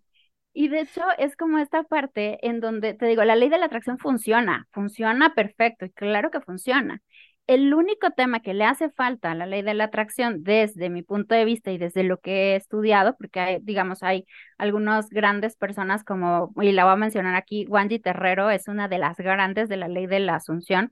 Y 0.55 0.69
de 0.69 0.81
hecho 0.81 1.03
es 1.19 1.37
como 1.37 1.59
esta 1.59 1.83
parte 1.83 2.39
en 2.47 2.61
donde 2.61 2.95
te 2.95 3.07
digo, 3.07 3.25
la 3.25 3.37
ley 3.37 3.49
de 3.49 3.59
la 3.59 3.67
atracción 3.67 3.99
funciona, 3.99 4.67
funciona 4.73 5.35
perfecto 5.35 5.85
y 5.85 5.91
claro 5.91 6.31
que 6.31 6.41
funciona. 6.41 7.03
El 7.47 7.75
único 7.75 8.11
tema 8.13 8.41
que 8.41 8.55
le 8.55 8.65
hace 8.65 8.89
falta 8.91 9.33
a 9.33 9.35
la 9.35 9.47
ley 9.47 9.63
de 9.63 9.75
la 9.75 9.85
atracción 9.85 10.45
desde 10.45 10.89
mi 10.91 11.03
punto 11.03 11.35
de 11.35 11.45
vista 11.45 11.73
y 11.73 11.79
desde 11.79 12.05
lo 12.05 12.19
que 12.19 12.53
he 12.53 12.57
estudiado, 12.57 13.17
porque 13.19 13.41
hay, 13.41 13.59
digamos, 13.63 14.03
hay 14.03 14.27
algunas 14.57 15.11
grandes 15.11 15.57
personas 15.57 16.05
como, 16.05 16.55
y 16.63 16.73
la 16.73 16.85
voy 16.85 16.95
a 16.95 16.97
mencionar 16.97 17.35
aquí, 17.35 17.67
Wanji 17.69 17.99
Terrero 17.99 18.49
es 18.51 18.69
una 18.69 18.89
de 18.89 18.99
las 18.99 19.19
grandes 19.19 19.69
de 19.69 19.77
la 19.77 19.89
ley 19.89 20.07
de 20.07 20.21
la 20.21 20.37
asunción, 20.37 20.91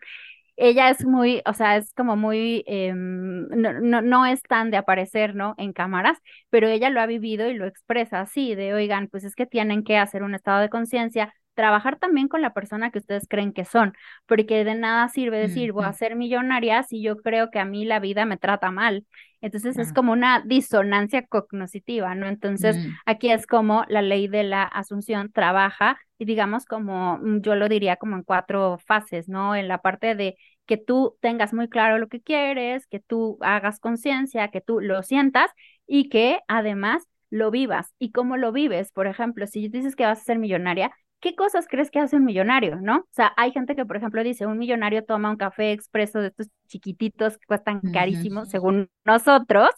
ella 0.63 0.91
es 0.91 1.05
muy, 1.05 1.43
o 1.47 1.55
sea, 1.55 1.77
es 1.77 1.93
como 1.95 2.17
muy, 2.17 2.63
em, 2.67 3.49
no, 3.49 3.73
no, 3.81 4.01
no, 4.03 4.27
es 4.27 4.43
tan 4.43 4.71
de 4.71 4.77
aparecer, 4.77 5.35
¿no? 5.35 5.55
En 5.59 5.73
cámaras, 5.73 6.19
pero 6.51 6.69
ella 6.69 6.91
lo 6.91 7.01
ha 7.01 7.07
vivido 7.07 7.49
y 7.49 7.55
lo 7.55 7.67
expresa 7.67 8.21
así, 8.21 8.55
de, 8.55 8.75
oigan, 8.75 9.09
pues 9.09 9.25
es 9.25 9.35
que 9.35 9.47
tienen 9.47 9.85
que 9.85 9.99
hacer 9.99 10.23
un 10.23 10.35
estado 10.35 10.61
de 10.61 10.69
conciencia, 10.71 11.35
trabajar 11.55 11.99
también 11.99 12.29
con 12.29 12.43
la 12.43 12.53
persona 12.53 12.91
que 12.91 12.99
ustedes 12.99 13.27
creen 13.29 13.53
que 13.53 13.65
son, 13.65 13.95
porque 14.27 14.65
de 14.65 14.75
nada 14.75 15.09
sirve 15.09 15.39
decir, 15.39 15.73
voy 15.73 15.85
a 15.85 15.93
ser 15.93 16.17
millonaria 16.17 16.83
si 16.83 17.03
yo 17.03 17.17
creo 17.17 17.51
que 17.51 17.59
a 17.59 17.65
mí 17.65 17.85
la 17.85 18.01
vida 18.01 18.25
me 18.25 18.37
trata 18.37 18.71
mal. 18.71 19.07
Entonces 19.41 19.77
es 19.77 19.93
como 19.93 20.13
una 20.13 20.41
disonancia 20.41 21.27
cognitiva, 21.27 22.15
¿no? 22.15 22.29
Entonces 22.29 22.77
mm. 22.77 22.91
aquí 23.07 23.31
es 23.31 23.47
como 23.47 23.85
la 23.89 24.01
ley 24.01 24.29
de 24.29 24.45
la 24.45 24.63
asunción 24.63 25.33
trabaja 25.33 25.99
y 26.17 26.27
digamos 26.27 26.65
como 26.65 27.19
mm, 27.19 27.41
yo 27.41 27.57
lo 27.57 27.69
diría 27.69 27.97
como 27.97 28.15
en 28.17 28.23
cuatro 28.23 28.79
fases, 28.87 29.29
¿no? 29.29 29.57
En 29.57 29.67
la 29.67 29.79
parte 29.79 30.15
de 30.15 30.37
que 30.67 30.77
tú 30.77 31.17
tengas 31.21 31.53
muy 31.53 31.69
claro 31.69 31.99
lo 31.99 32.09
que 32.09 32.21
quieres, 32.21 32.87
que 32.87 33.01
tú 33.01 33.39
hagas 33.41 33.81
conciencia, 33.81 34.49
que 34.49 34.61
tú 34.61 34.81
lo 34.81 35.03
sientas 35.03 35.51
y 35.89 36.09
que 36.09 36.39
además 36.47 37.03
lo 37.31 37.51
vivas. 37.51 37.95
¿Y 37.99 38.13
cómo 38.13 38.37
lo 38.37 38.53
vives? 38.53 38.93
Por 38.93 39.07
ejemplo, 39.07 39.47
si 39.47 39.69
dices 39.69 39.97
que 39.97 40.05
vas 40.05 40.21
a 40.21 40.25
ser 40.25 40.39
millonaria, 40.39 40.93
¿qué 41.23 41.37
cosas 41.37 41.67
crees 41.69 41.91
que 41.91 42.01
hace 42.01 42.17
un 42.17 42.25
millonario, 42.25 42.81
no? 42.81 42.99
O 42.99 43.09
sea, 43.13 43.33
hay 43.37 43.53
gente 43.53 43.77
que, 43.77 43.87
por 43.87 43.97
ejemplo, 43.97 44.23
dice, 44.25 44.45
un 44.45 44.59
millonario 44.59 45.05
toma 45.05 45.31
un 45.31 45.37
café 45.37 45.71
expreso 45.71 46.21
de 46.21 46.29
estos 46.29 46.49
chiquititos 46.67 47.39
que 47.39 47.47
cuestan 47.47 47.81
carísimos, 47.81 48.51
según 48.51 48.91
nosotros, 49.05 49.71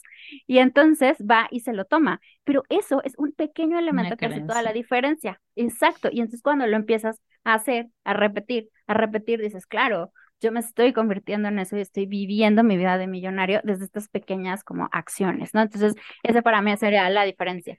y 0.46 0.58
entonces 0.58 1.18
va 1.18 1.46
y 1.50 1.60
se 1.60 1.74
lo 1.74 1.84
toma. 1.84 2.20
Pero 2.44 2.62
eso 2.70 3.02
es 3.04 3.12
un 3.18 3.32
pequeño 3.32 3.78
elemento 3.78 4.16
que 4.16 4.26
hace 4.26 4.40
toda 4.40 4.62
la 4.62 4.72
diferencia. 4.72 5.38
Exacto. 5.54 6.08
Y 6.10 6.20
entonces 6.20 6.40
cuando 6.40 6.66
lo 6.66 6.76
empiezas 6.76 7.20
a 7.44 7.54
hacer, 7.54 7.88
a 8.04 8.14
repetir, 8.14 8.70
a 8.86 8.94
repetir, 8.94 9.40
dices, 9.40 9.66
claro, 9.66 10.12
yo 10.40 10.50
me 10.50 10.60
estoy 10.60 10.94
convirtiendo 10.94 11.48
en 11.48 11.58
eso 11.58 11.76
y 11.76 11.82
estoy 11.82 12.06
viviendo 12.06 12.64
mi 12.64 12.78
vida 12.78 12.96
de 12.96 13.06
millonario 13.06 13.60
desde 13.64 13.84
estas 13.84 14.08
pequeñas 14.08 14.64
como 14.64 14.88
acciones, 14.92 15.52
¿no? 15.52 15.60
Entonces, 15.60 15.94
ese 16.22 16.42
para 16.42 16.62
mí 16.62 16.74
sería 16.78 17.08
la 17.10 17.24
diferencia. 17.24 17.78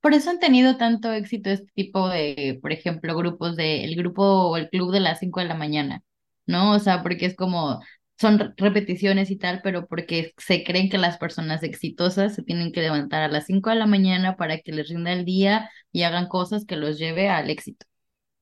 Por 0.00 0.14
eso 0.14 0.30
han 0.30 0.38
tenido 0.40 0.76
tanto 0.76 1.12
éxito 1.12 1.50
este 1.50 1.70
tipo 1.74 2.08
de, 2.08 2.58
por 2.62 2.72
ejemplo, 2.72 3.16
grupos 3.16 3.56
de, 3.56 3.84
el 3.84 3.96
grupo 3.96 4.22
o 4.24 4.56
el 4.56 4.68
club 4.70 4.92
de 4.92 5.00
las 5.00 5.20
5 5.20 5.40
de 5.40 5.46
la 5.46 5.54
mañana, 5.54 6.02
¿no? 6.46 6.72
O 6.72 6.78
sea, 6.78 7.02
porque 7.02 7.26
es 7.26 7.36
como, 7.36 7.80
son 8.18 8.54
repeticiones 8.56 9.30
y 9.30 9.36
tal, 9.38 9.60
pero 9.62 9.86
porque 9.86 10.32
se 10.38 10.64
creen 10.64 10.90
que 10.90 10.98
las 10.98 11.18
personas 11.18 11.62
exitosas 11.62 12.34
se 12.34 12.42
tienen 12.42 12.72
que 12.72 12.82
levantar 12.82 13.22
a 13.22 13.28
las 13.28 13.46
5 13.46 13.70
de 13.70 13.76
la 13.76 13.86
mañana 13.86 14.36
para 14.36 14.58
que 14.58 14.72
les 14.72 14.88
rinda 14.88 15.12
el 15.12 15.24
día 15.24 15.70
y 15.92 16.02
hagan 16.02 16.28
cosas 16.28 16.64
que 16.66 16.76
los 16.76 16.98
lleve 16.98 17.28
al 17.28 17.50
éxito. 17.50 17.86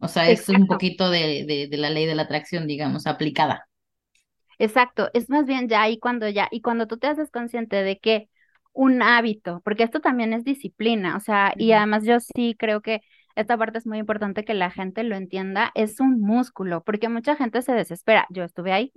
O 0.00 0.08
sea, 0.08 0.28
es 0.30 0.48
un 0.48 0.66
poquito 0.66 1.10
de, 1.10 1.44
de, 1.46 1.68
de 1.70 1.76
la 1.78 1.90
ley 1.90 2.06
de 2.06 2.14
la 2.16 2.22
atracción, 2.22 2.66
digamos, 2.66 3.06
aplicada. 3.06 3.66
Exacto, 4.58 5.10
es 5.14 5.28
más 5.28 5.44
bien 5.46 5.68
ya 5.68 5.82
ahí 5.82 5.98
cuando 5.98 6.28
ya, 6.28 6.48
y 6.50 6.60
cuando 6.62 6.86
tú 6.86 6.96
te 6.98 7.06
haces 7.08 7.30
consciente 7.30 7.76
de 7.82 7.98
que 7.98 8.28
un 8.72 9.02
hábito, 9.02 9.60
porque 9.64 9.84
esto 9.84 10.00
también 10.00 10.32
es 10.32 10.44
disciplina, 10.44 11.16
o 11.16 11.20
sea, 11.20 11.52
y 11.56 11.72
además 11.72 12.04
yo 12.04 12.18
sí 12.20 12.56
creo 12.58 12.80
que 12.80 13.00
esta 13.34 13.56
parte 13.56 13.78
es 13.78 13.86
muy 13.86 13.98
importante 13.98 14.44
que 14.44 14.54
la 14.54 14.70
gente 14.70 15.04
lo 15.04 15.16
entienda, 15.16 15.70
es 15.74 16.00
un 16.00 16.20
músculo, 16.20 16.82
porque 16.84 17.08
mucha 17.08 17.36
gente 17.36 17.62
se 17.62 17.72
desespera, 17.72 18.26
yo 18.30 18.44
estuve 18.44 18.72
ahí, 18.72 18.92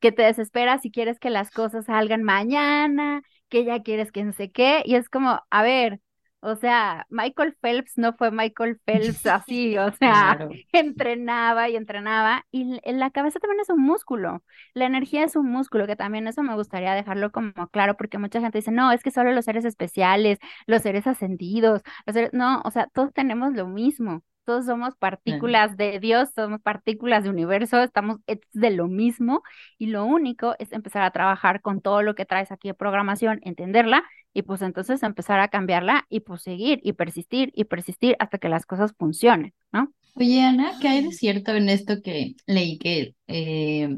que 0.00 0.12
te 0.12 0.22
desespera 0.22 0.78
si 0.78 0.90
quieres 0.90 1.18
que 1.18 1.30
las 1.30 1.50
cosas 1.50 1.86
salgan 1.86 2.22
mañana, 2.22 3.22
que 3.48 3.64
ya 3.64 3.82
quieres 3.82 4.12
que 4.12 4.24
no 4.24 4.32
sé 4.32 4.50
qué, 4.50 4.82
y 4.84 4.96
es 4.96 5.08
como, 5.08 5.40
a 5.50 5.62
ver, 5.62 6.00
o 6.40 6.56
sea, 6.56 7.06
Michael 7.10 7.56
Phelps 7.60 7.92
no 7.96 8.14
fue 8.14 8.30
Michael 8.30 8.80
Phelps 8.84 9.26
así, 9.26 9.76
o 9.78 9.92
sea, 9.92 10.38
entrenaba 10.72 11.68
y 11.68 11.76
entrenaba. 11.76 12.46
Y 12.50 12.80
la 12.92 13.10
cabeza 13.10 13.38
también 13.38 13.60
es 13.60 13.70
un 13.70 13.82
músculo. 13.82 14.42
La 14.74 14.86
energía 14.86 15.24
es 15.24 15.36
un 15.36 15.50
músculo, 15.50 15.86
que 15.86 15.96
también 15.96 16.26
eso 16.26 16.42
me 16.42 16.54
gustaría 16.54 16.94
dejarlo 16.94 17.30
como 17.32 17.52
claro, 17.70 17.96
porque 17.96 18.18
mucha 18.18 18.40
gente 18.40 18.58
dice, 18.58 18.72
no, 18.72 18.92
es 18.92 19.02
que 19.02 19.10
solo 19.10 19.32
los 19.32 19.44
seres 19.44 19.64
especiales, 19.64 20.38
los 20.66 20.82
seres 20.82 21.06
ascendidos, 21.06 21.82
los 22.06 22.14
seres... 22.14 22.30
no, 22.32 22.62
o 22.64 22.70
sea, 22.70 22.86
todos 22.92 23.12
tenemos 23.12 23.52
lo 23.54 23.66
mismo 23.66 24.22
todos 24.44 24.66
somos 24.66 24.96
partículas 24.96 25.76
de 25.76 26.00
Dios, 26.00 26.30
somos 26.34 26.60
partículas 26.60 27.24
de 27.24 27.30
universo, 27.30 27.82
estamos 27.82 28.18
de 28.52 28.70
lo 28.70 28.88
mismo 28.88 29.42
y 29.78 29.86
lo 29.86 30.04
único 30.04 30.54
es 30.58 30.72
empezar 30.72 31.02
a 31.02 31.10
trabajar 31.10 31.60
con 31.60 31.80
todo 31.80 32.02
lo 32.02 32.14
que 32.14 32.26
traes 32.26 32.50
aquí 32.52 32.68
de 32.68 32.74
programación, 32.74 33.40
entenderla 33.44 34.04
y 34.32 34.42
pues 34.42 34.62
entonces 34.62 35.02
empezar 35.02 35.40
a 35.40 35.48
cambiarla 35.48 36.06
y 36.08 36.20
pues 36.20 36.42
seguir 36.42 36.80
y 36.82 36.92
persistir 36.92 37.52
y 37.54 37.64
persistir 37.64 38.16
hasta 38.18 38.38
que 38.38 38.48
las 38.48 38.66
cosas 38.66 38.92
funcionen, 38.98 39.54
¿no? 39.72 39.92
Oye, 40.14 40.42
Ana, 40.42 40.72
¿qué 40.80 40.88
hay 40.88 41.04
de 41.04 41.12
cierto 41.12 41.52
en 41.54 41.68
esto 41.68 42.02
que 42.02 42.34
leí 42.46 42.78
que 42.78 43.14
eh, 43.28 43.88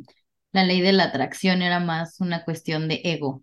la 0.52 0.64
ley 0.64 0.80
de 0.80 0.92
la 0.92 1.04
atracción 1.04 1.62
era 1.62 1.80
más 1.80 2.20
una 2.20 2.44
cuestión 2.44 2.88
de 2.88 3.00
ego? 3.04 3.42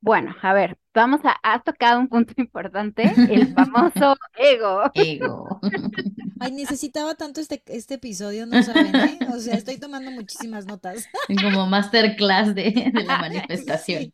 Bueno, 0.00 0.34
a 0.42 0.52
ver, 0.52 0.78
vamos 0.98 1.20
a, 1.24 1.36
has 1.42 1.62
tocado 1.64 2.00
un 2.00 2.08
punto 2.08 2.34
importante, 2.36 3.02
el 3.30 3.54
famoso 3.54 4.16
ego. 4.36 4.82
Ego. 4.94 5.60
Ay, 6.40 6.52
necesitaba 6.52 7.14
tanto 7.14 7.40
este, 7.40 7.62
este 7.66 7.94
episodio, 7.94 8.46
no 8.46 8.62
saben, 8.62 8.94
¿eh? 8.94 9.18
O 9.32 9.38
sea, 9.38 9.54
estoy 9.54 9.78
tomando 9.78 10.10
muchísimas 10.10 10.66
notas. 10.66 11.08
Como 11.42 11.66
masterclass 11.66 12.54
de, 12.54 12.90
de 12.92 13.04
la 13.04 13.18
manifestación. 13.18 14.12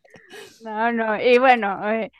No, 0.62 0.92
no, 0.92 1.20
y 1.20 1.38
bueno, 1.38 1.90
eh, 1.90 2.10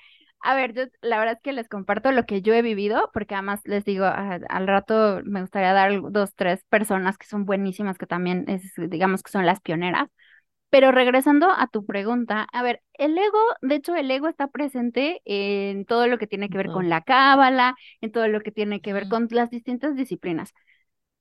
a 0.43 0.55
ver, 0.55 0.75
yo 0.75 0.85
la 1.01 1.19
verdad 1.19 1.37
es 1.37 1.43
que 1.43 1.53
les 1.53 1.69
comparto 1.69 2.13
lo 2.13 2.25
que 2.25 2.43
yo 2.43 2.53
he 2.53 2.61
vivido, 2.61 3.11
porque 3.15 3.35
además 3.35 3.61
les 3.65 3.85
digo, 3.85 4.05
al 4.05 4.67
rato 4.67 5.21
me 5.25 5.41
gustaría 5.41 5.73
dar 5.73 5.93
dos, 6.11 6.35
tres 6.35 6.65
personas 6.69 7.17
que 7.17 7.27
son 7.27 7.47
buenísimas, 7.47 7.97
que 7.97 8.07
también 8.07 8.45
es, 8.49 8.73
digamos 8.77 9.23
que 9.23 9.31
son 9.31 9.47
las 9.47 9.61
pioneras. 9.61 10.09
Pero 10.75 10.91
regresando 10.91 11.47
a 11.57 11.69
tu 11.69 11.87
pregunta, 11.87 12.49
a 12.53 12.63
ver, 12.65 12.83
el 12.95 13.17
ego, 13.17 13.39
de 13.63 13.77
hecho, 13.77 13.95
el 13.95 14.11
ego 14.11 14.27
está 14.27 14.49
presente 14.49 15.23
en 15.25 15.85
todo 15.85 16.09
lo 16.09 16.19
que 16.19 16.27
tiene 16.27 16.49
que 16.49 16.57
ver 16.59 16.67
con 16.67 16.89
la 16.89 17.03
cábala, 17.03 17.77
en 18.01 18.11
todo 18.11 18.27
lo 18.27 18.41
que 18.41 18.51
tiene 18.51 18.81
que 18.81 18.93
ver 18.93 19.09
con 19.09 19.29
las 19.31 19.51
distintas 19.51 19.95
disciplinas. 19.95 20.53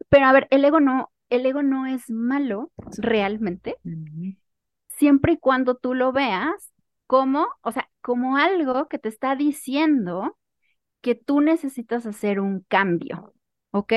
Pero 0.10 0.25
a 0.25 0.33
ver, 0.33 0.48
el 0.50 0.65
ego 0.65 0.79
no, 0.79 1.12
el 1.29 1.45
ego 1.45 1.62
no 1.62 1.86
es 1.86 2.10
malo 2.10 2.72
realmente, 2.98 3.77
siempre 4.89 5.33
y 5.33 5.38
cuando 5.38 5.75
tú 5.75 5.93
lo 5.93 6.12
veas 6.12 6.74
como, 7.05 7.48
o 7.62 7.72
sea, 7.72 7.88
como 8.01 8.38
algo 8.38 8.88
que 8.88 8.98
te 8.98 9.10
está 9.10 9.36
diciendo 9.36 10.36
que 11.01 11.15
tú 11.15 11.41
necesitas 11.41 12.07
hacer 12.07 12.39
un 12.39 12.62
cambio, 12.69 13.36
¿ok? 13.72 13.93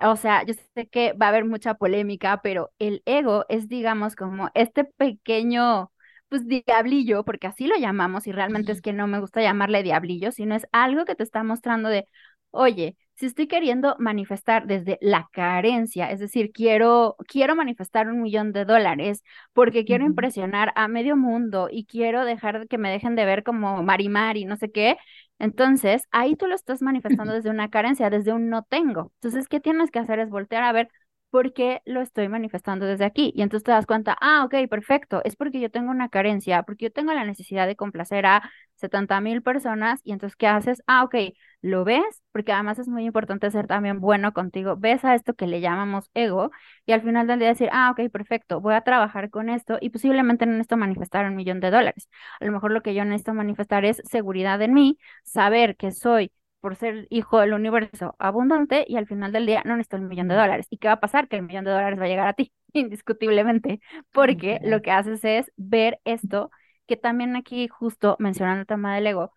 O 0.00 0.16
sea, 0.16 0.44
yo 0.44 0.54
sé 0.74 0.88
que 0.88 1.12
va 1.14 1.26
a 1.26 1.28
haber 1.30 1.44
mucha 1.44 1.74
polémica, 1.74 2.40
pero 2.42 2.70
el 2.78 3.02
ego 3.04 3.44
es, 3.48 3.68
digamos, 3.68 4.14
como 4.16 4.50
este 4.54 4.84
pequeño, 4.84 5.90
pues, 6.28 6.46
diablillo, 6.46 7.24
porque 7.24 7.48
así 7.48 7.66
lo 7.66 7.76
llamamos, 7.76 8.26
y 8.28 8.32
realmente 8.32 8.70
es 8.72 8.80
que 8.82 8.92
no 8.92 9.06
me 9.08 9.18
gusta 9.20 9.42
llamarle 9.42 9.82
diablillo, 9.82 10.30
sino 10.32 10.54
es 10.54 10.66
algo 10.72 11.04
que 11.04 11.16
te 11.16 11.24
está 11.24 11.42
mostrando 11.42 11.88
de, 11.88 12.06
oye, 12.50 12.96
si 13.16 13.26
estoy 13.26 13.48
queriendo 13.48 13.96
manifestar 13.98 14.66
desde 14.68 14.98
la 15.00 15.28
carencia, 15.32 16.10
es 16.12 16.20
decir, 16.20 16.52
quiero, 16.52 17.16
quiero 17.26 17.56
manifestar 17.56 18.06
un 18.08 18.22
millón 18.22 18.52
de 18.52 18.64
dólares 18.64 19.24
porque 19.52 19.84
quiero 19.84 20.04
impresionar 20.06 20.72
a 20.76 20.86
medio 20.86 21.16
mundo 21.16 21.68
y 21.70 21.84
quiero 21.86 22.24
dejar 22.24 22.68
que 22.68 22.78
me 22.78 22.90
dejen 22.92 23.16
de 23.16 23.24
ver 23.24 23.42
como 23.42 23.82
Marimar 23.82 24.36
y 24.36 24.44
no 24.44 24.56
sé 24.56 24.70
qué, 24.70 24.96
entonces 25.38 26.04
ahí 26.10 26.36
tú 26.36 26.46
lo 26.46 26.54
estás 26.54 26.82
manifestando 26.82 27.32
desde 27.34 27.50
una 27.50 27.70
carencia, 27.70 28.10
desde 28.10 28.32
un 28.32 28.48
no 28.50 28.62
tengo. 28.64 29.12
Entonces, 29.16 29.48
¿qué 29.48 29.60
tienes 29.60 29.90
que 29.90 29.98
hacer? 30.00 30.18
Es 30.20 30.30
voltear 30.30 30.64
a 30.64 30.72
ver 30.72 30.88
¿por 31.30 31.52
qué 31.52 31.82
lo 31.84 32.00
estoy 32.00 32.28
manifestando 32.28 32.86
desde 32.86 33.04
aquí? 33.04 33.32
Y 33.34 33.42
entonces 33.42 33.64
te 33.64 33.70
das 33.72 33.86
cuenta, 33.86 34.16
ah, 34.20 34.44
ok, 34.44 34.54
perfecto, 34.70 35.20
es 35.24 35.36
porque 35.36 35.60
yo 35.60 35.70
tengo 35.70 35.90
una 35.90 36.08
carencia, 36.08 36.62
porque 36.62 36.86
yo 36.86 36.92
tengo 36.92 37.12
la 37.12 37.24
necesidad 37.24 37.66
de 37.66 37.76
complacer 37.76 38.26
a 38.26 38.50
70 38.76 39.20
mil 39.20 39.42
personas 39.42 40.00
y 40.04 40.12
entonces, 40.12 40.36
¿qué 40.36 40.46
haces? 40.46 40.82
Ah, 40.86 41.04
ok, 41.04 41.14
lo 41.62 41.84
ves, 41.84 42.22
porque 42.32 42.52
además 42.52 42.78
es 42.78 42.88
muy 42.88 43.04
importante 43.04 43.50
ser 43.50 43.66
también 43.66 44.00
bueno 44.00 44.32
contigo, 44.32 44.76
ves 44.76 45.04
a 45.04 45.14
esto 45.14 45.34
que 45.34 45.46
le 45.46 45.60
llamamos 45.60 46.10
ego 46.14 46.50
y 46.86 46.92
al 46.92 47.02
final 47.02 47.26
del 47.26 47.38
día 47.40 47.48
decir, 47.48 47.68
ah, 47.72 47.90
ok, 47.90 48.10
perfecto, 48.10 48.60
voy 48.60 48.74
a 48.74 48.82
trabajar 48.82 49.30
con 49.30 49.48
esto 49.48 49.78
y 49.80 49.90
posiblemente 49.90 50.46
no 50.46 50.52
necesito 50.52 50.76
manifestar 50.76 51.26
un 51.26 51.36
millón 51.36 51.60
de 51.60 51.70
dólares. 51.70 52.08
A 52.40 52.44
lo 52.44 52.52
mejor 52.52 52.70
lo 52.72 52.82
que 52.82 52.94
yo 52.94 53.04
necesito 53.04 53.34
manifestar 53.34 53.84
es 53.84 54.00
seguridad 54.04 54.60
en 54.62 54.74
mí, 54.74 54.98
saber 55.24 55.76
que 55.76 55.90
soy 55.92 56.32
por 56.60 56.76
ser 56.76 57.06
hijo 57.10 57.40
del 57.40 57.52
universo 57.54 58.14
abundante 58.18 58.84
y 58.88 58.96
al 58.96 59.06
final 59.06 59.32
del 59.32 59.46
día 59.46 59.62
no 59.64 59.76
necesito 59.76 59.96
el 59.96 60.02
millón 60.02 60.28
de 60.28 60.34
dólares. 60.34 60.66
¿Y 60.70 60.78
qué 60.78 60.88
va 60.88 60.94
a 60.94 61.00
pasar? 61.00 61.28
Que 61.28 61.36
el 61.36 61.42
millón 61.42 61.64
de 61.64 61.70
dólares 61.72 61.98
va 62.00 62.04
a 62.04 62.08
llegar 62.08 62.28
a 62.28 62.32
ti, 62.34 62.52
indiscutiblemente, 62.72 63.80
porque 64.12 64.60
lo 64.62 64.82
que 64.82 64.90
haces 64.90 65.24
es 65.24 65.52
ver 65.56 66.00
esto, 66.04 66.50
que 66.86 66.96
también 66.96 67.36
aquí 67.36 67.68
justo 67.68 68.16
mencionando 68.18 68.60
el 68.62 68.66
tema 68.66 68.94
del 68.94 69.06
ego, 69.06 69.32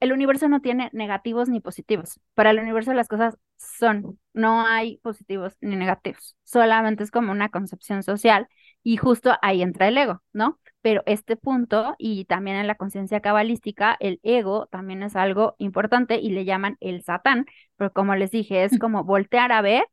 el 0.00 0.12
universo 0.12 0.48
no 0.48 0.60
tiene 0.60 0.90
negativos 0.92 1.48
ni 1.48 1.60
positivos. 1.60 2.20
Para 2.34 2.50
el 2.50 2.58
universo 2.58 2.92
las 2.94 3.08
cosas 3.08 3.36
son, 3.56 4.18
no 4.32 4.66
hay 4.66 4.98
positivos 4.98 5.56
ni 5.60 5.76
negativos, 5.76 6.36
solamente 6.44 7.04
es 7.04 7.10
como 7.10 7.32
una 7.32 7.48
concepción 7.48 8.02
social 8.02 8.48
y 8.84 8.98
justo 8.98 9.32
ahí 9.42 9.62
entra 9.62 9.88
el 9.88 9.98
ego, 9.98 10.22
¿no? 10.32 10.60
Pero 10.82 11.02
este 11.06 11.36
punto 11.36 11.96
y 11.98 12.26
también 12.26 12.58
en 12.58 12.66
la 12.66 12.74
conciencia 12.76 13.20
cabalística, 13.20 13.96
el 13.98 14.20
ego 14.22 14.66
también 14.66 15.02
es 15.02 15.16
algo 15.16 15.56
importante 15.58 16.20
y 16.20 16.30
le 16.30 16.44
llaman 16.44 16.76
el 16.80 17.02
satán, 17.02 17.46
pero 17.76 17.92
como 17.92 18.14
les 18.14 18.30
dije, 18.30 18.62
es 18.62 18.78
como 18.78 19.02
voltear 19.02 19.50
a 19.50 19.62
ver 19.62 19.86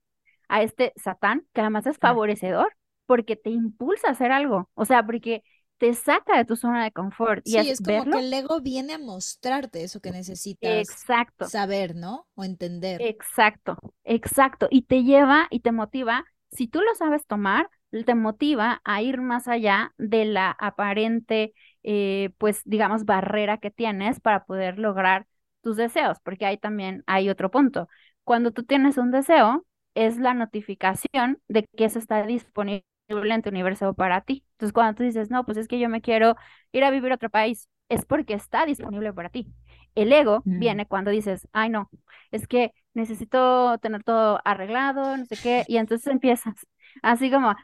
a 0.49 0.61
este 0.61 0.91
satán, 0.97 1.47
que 1.53 1.61
además 1.61 1.87
es 1.87 1.97
favorecedor 1.97 2.75
porque 3.05 3.37
te 3.37 3.49
impulsa 3.49 4.09
a 4.09 4.11
hacer 4.11 4.33
algo, 4.33 4.69
o 4.73 4.83
sea, 4.83 5.05
porque 5.05 5.43
te 5.77 5.93
saca 5.93 6.37
de 6.37 6.45
tu 6.45 6.57
zona 6.57 6.83
de 6.83 6.91
confort. 6.91 7.41
Sí, 7.45 7.55
y 7.55 7.69
es, 7.69 7.81
como 7.81 8.11
que 8.11 8.19
el 8.19 8.33
ego 8.33 8.61
viene 8.61 8.93
a 8.93 8.99
mostrarte 8.99 9.83
eso 9.83 10.01
que 10.01 10.11
necesitas 10.11 10.69
exacto. 10.69 11.47
saber, 11.47 11.95
¿no? 11.95 12.27
O 12.35 12.43
entender. 12.43 13.01
Exacto, 13.01 13.77
exacto. 14.03 14.67
Y 14.69 14.83
te 14.83 15.03
lleva 15.03 15.47
y 15.49 15.61
te 15.61 15.71
motiva, 15.71 16.25
si 16.51 16.67
tú 16.67 16.81
lo 16.81 16.93
sabes 16.95 17.25
tomar, 17.25 17.67
te 18.05 18.15
motiva 18.15 18.81
a 18.85 19.01
ir 19.01 19.21
más 19.21 19.47
allá 19.47 19.93
de 19.97 20.25
la 20.25 20.51
aparente, 20.51 21.53
eh, 21.83 22.31
pues 22.37 22.61
digamos, 22.65 23.05
barrera 23.05 23.57
que 23.57 23.71
tienes 23.71 24.19
para 24.19 24.45
poder 24.45 24.79
lograr 24.79 25.27
tus 25.61 25.77
deseos, 25.77 26.17
porque 26.23 26.45
ahí 26.45 26.57
también 26.57 27.03
hay 27.07 27.29
otro 27.29 27.51
punto. 27.51 27.87
Cuando 28.23 28.51
tú 28.51 28.63
tienes 28.63 28.97
un 28.97 29.11
deseo, 29.11 29.65
es 29.95 30.17
la 30.17 30.33
notificación 30.33 31.41
de 31.47 31.65
que 31.75 31.85
eso 31.85 31.99
está 31.99 32.25
disponible 32.25 32.85
en 33.09 33.41
tu 33.41 33.49
universo 33.49 33.93
para 33.93 34.21
ti. 34.21 34.45
Entonces, 34.53 34.73
cuando 34.73 34.95
tú 34.97 35.03
dices, 35.03 35.29
no, 35.29 35.45
pues 35.45 35.57
es 35.57 35.67
que 35.67 35.79
yo 35.79 35.89
me 35.89 36.01
quiero 36.01 36.35
ir 36.71 36.83
a 36.83 36.91
vivir 36.91 37.11
a 37.11 37.15
otro 37.15 37.29
país, 37.29 37.67
es 37.89 38.05
porque 38.05 38.33
está 38.33 38.65
disponible 38.65 39.13
para 39.13 39.29
ti. 39.29 39.47
El 39.95 40.13
ego 40.13 40.41
mm. 40.45 40.59
viene 40.59 40.85
cuando 40.87 41.11
dices, 41.11 41.47
ay, 41.51 41.69
no, 41.69 41.89
es 42.31 42.47
que 42.47 42.71
necesito 42.93 43.77
tener 43.79 44.03
todo 44.03 44.39
arreglado, 44.45 45.17
no 45.17 45.25
sé 45.25 45.35
qué, 45.41 45.65
y 45.67 45.77
entonces 45.77 46.07
empiezas 46.07 46.55
así 47.01 47.31
como, 47.31 47.55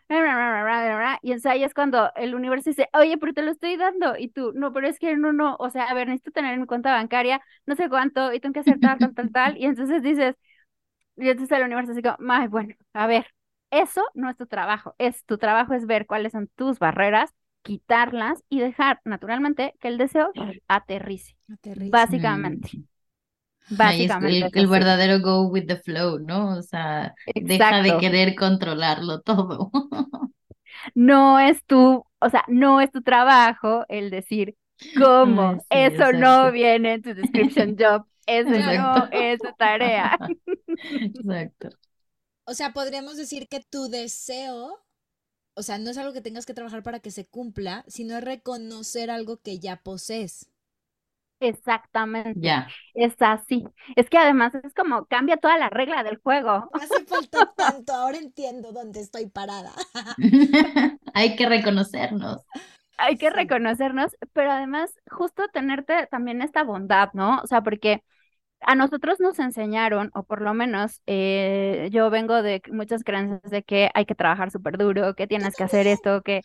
y 1.21 1.31
entonces 1.31 1.45
ahí 1.51 1.63
es 1.63 1.73
cuando 1.73 2.11
el 2.15 2.35
universo 2.35 2.69
dice, 2.69 2.89
oye, 2.93 3.17
pero 3.17 3.33
te 3.33 3.41
lo 3.41 3.51
estoy 3.51 3.77
dando, 3.77 4.15
y 4.17 4.29
tú, 4.29 4.51
no, 4.53 4.73
pero 4.73 4.87
es 4.87 4.99
que 4.99 5.15
no, 5.17 5.33
no, 5.33 5.55
o 5.59 5.69
sea, 5.69 5.85
a 5.85 5.93
ver, 5.93 6.07
necesito 6.07 6.31
tener 6.31 6.53
en 6.53 6.61
mi 6.61 6.67
cuenta 6.67 6.91
bancaria, 6.93 7.41
no 7.65 7.75
sé 7.75 7.89
cuánto, 7.89 8.33
y 8.33 8.39
tengo 8.39 8.53
que 8.53 8.59
hacer 8.61 8.79
tal, 8.79 8.99
tal, 8.99 9.13
tal, 9.13 9.31
tal, 9.31 9.57
y 9.57 9.65
entonces 9.65 10.01
dices, 10.01 10.35
y 11.17 11.29
entonces 11.29 11.57
el 11.57 11.65
universo 11.65 11.91
así 11.91 12.01
como, 12.01 12.17
ay, 12.31 12.47
bueno, 12.47 12.75
a 12.93 13.07
ver, 13.07 13.27
eso 13.71 14.03
no 14.13 14.29
es 14.29 14.37
tu 14.37 14.45
trabajo, 14.47 14.95
es 14.97 15.25
tu 15.25 15.37
trabajo 15.37 15.73
es 15.73 15.85
ver 15.85 16.05
cuáles 16.07 16.31
son 16.33 16.47
tus 16.55 16.79
barreras, 16.79 17.33
quitarlas 17.63 18.43
y 18.49 18.59
dejar 18.59 19.01
naturalmente 19.05 19.73
que 19.79 19.89
el 19.89 19.97
deseo 19.97 20.35
aterrice, 20.67 21.35
básicamente. 21.85 22.69
Básicamente. 23.69 24.59
el, 24.59 24.67
verdadero 24.67 25.19
go 25.19 25.47
with 25.47 25.67
the 25.67 25.77
flow, 25.77 26.19
¿no? 26.19 26.57
O 26.57 26.61
sea, 26.61 27.13
deja 27.35 27.81
de 27.81 27.97
querer 27.97 28.35
controlarlo 28.35 29.21
todo. 29.23 29.71
no 30.95 31.39
es 31.39 31.63
tu, 31.65 32.05
o 32.19 32.29
sea, 32.29 32.43
no 32.47 32.81
es 32.81 32.91
tu 32.91 33.01
trabajo 33.01 33.85
el 33.89 34.09
decir 34.09 34.55
cómo. 34.97 35.57
Eso 35.69 36.11
no 36.13 36.51
viene 36.51 36.93
en 36.93 37.01
tu 37.01 37.13
description 37.13 37.75
job. 37.79 38.05
Eso 38.25 38.49
no 38.49 39.07
es 39.11 39.39
tu 39.39 39.49
tarea. 39.57 40.17
Exacto. 41.01 41.69
O 42.45 42.53
sea, 42.53 42.73
podríamos 42.73 43.17
decir 43.17 43.47
que 43.49 43.61
tu 43.61 43.89
deseo, 43.89 44.83
o 45.53 45.63
sea, 45.63 45.77
no 45.77 45.89
es 45.89 45.97
algo 45.97 46.13
que 46.13 46.21
tengas 46.21 46.45
que 46.45 46.53
trabajar 46.53 46.83
para 46.83 46.99
que 46.99 47.11
se 47.11 47.25
cumpla, 47.25 47.83
sino 47.87 48.17
es 48.17 48.23
reconocer 48.23 49.09
algo 49.09 49.37
que 49.37 49.59
ya 49.59 49.77
posees. 49.77 50.49
Exactamente. 51.39 52.39
Ya. 52.41 52.67
Es 52.93 53.13
así. 53.19 53.65
Es 53.95 54.09
que 54.09 54.17
además 54.17 54.55
es 54.55 54.73
como 54.73 55.05
cambia 55.05 55.37
toda 55.37 55.57
la 55.57 55.69
regla 55.69 56.03
del 56.03 56.17
juego. 56.17 56.69
Hace 56.73 57.05
falta 57.05 57.53
tanto, 57.55 57.93
ahora 57.93 58.17
entiendo 58.17 58.71
dónde 58.71 59.01
estoy 59.01 59.27
parada. 59.27 59.71
Hay 61.13 61.35
que 61.35 61.47
reconocernos. 61.47 62.43
Hay 62.97 63.17
que 63.17 63.29
reconocernos, 63.29 64.15
pero 64.33 64.51
además 64.51 64.91
justo 65.11 65.43
tenerte 65.53 66.07
también 66.07 66.41
esta 66.41 66.63
bondad, 66.63 67.09
¿no? 67.13 67.39
O 67.43 67.47
sea, 67.47 67.61
porque 67.61 68.03
a 68.61 68.75
nosotros 68.75 69.19
nos 69.19 69.37
enseñaron, 69.39 70.09
o 70.15 70.23
por 70.23 70.41
lo 70.41 70.53
menos 70.53 71.01
eh, 71.05 71.89
yo 71.91 72.09
vengo 72.09 72.41
de 72.41 72.61
muchas 72.71 73.03
creencias 73.03 73.51
de 73.51 73.63
que 73.63 73.91
hay 73.93 74.05
que 74.05 74.15
trabajar 74.15 74.49
súper 74.51 74.77
duro, 74.77 75.13
que 75.13 75.27
tienes 75.27 75.55
que 75.55 75.63
hacer 75.63 75.85
esto, 75.87 76.21
que... 76.23 76.41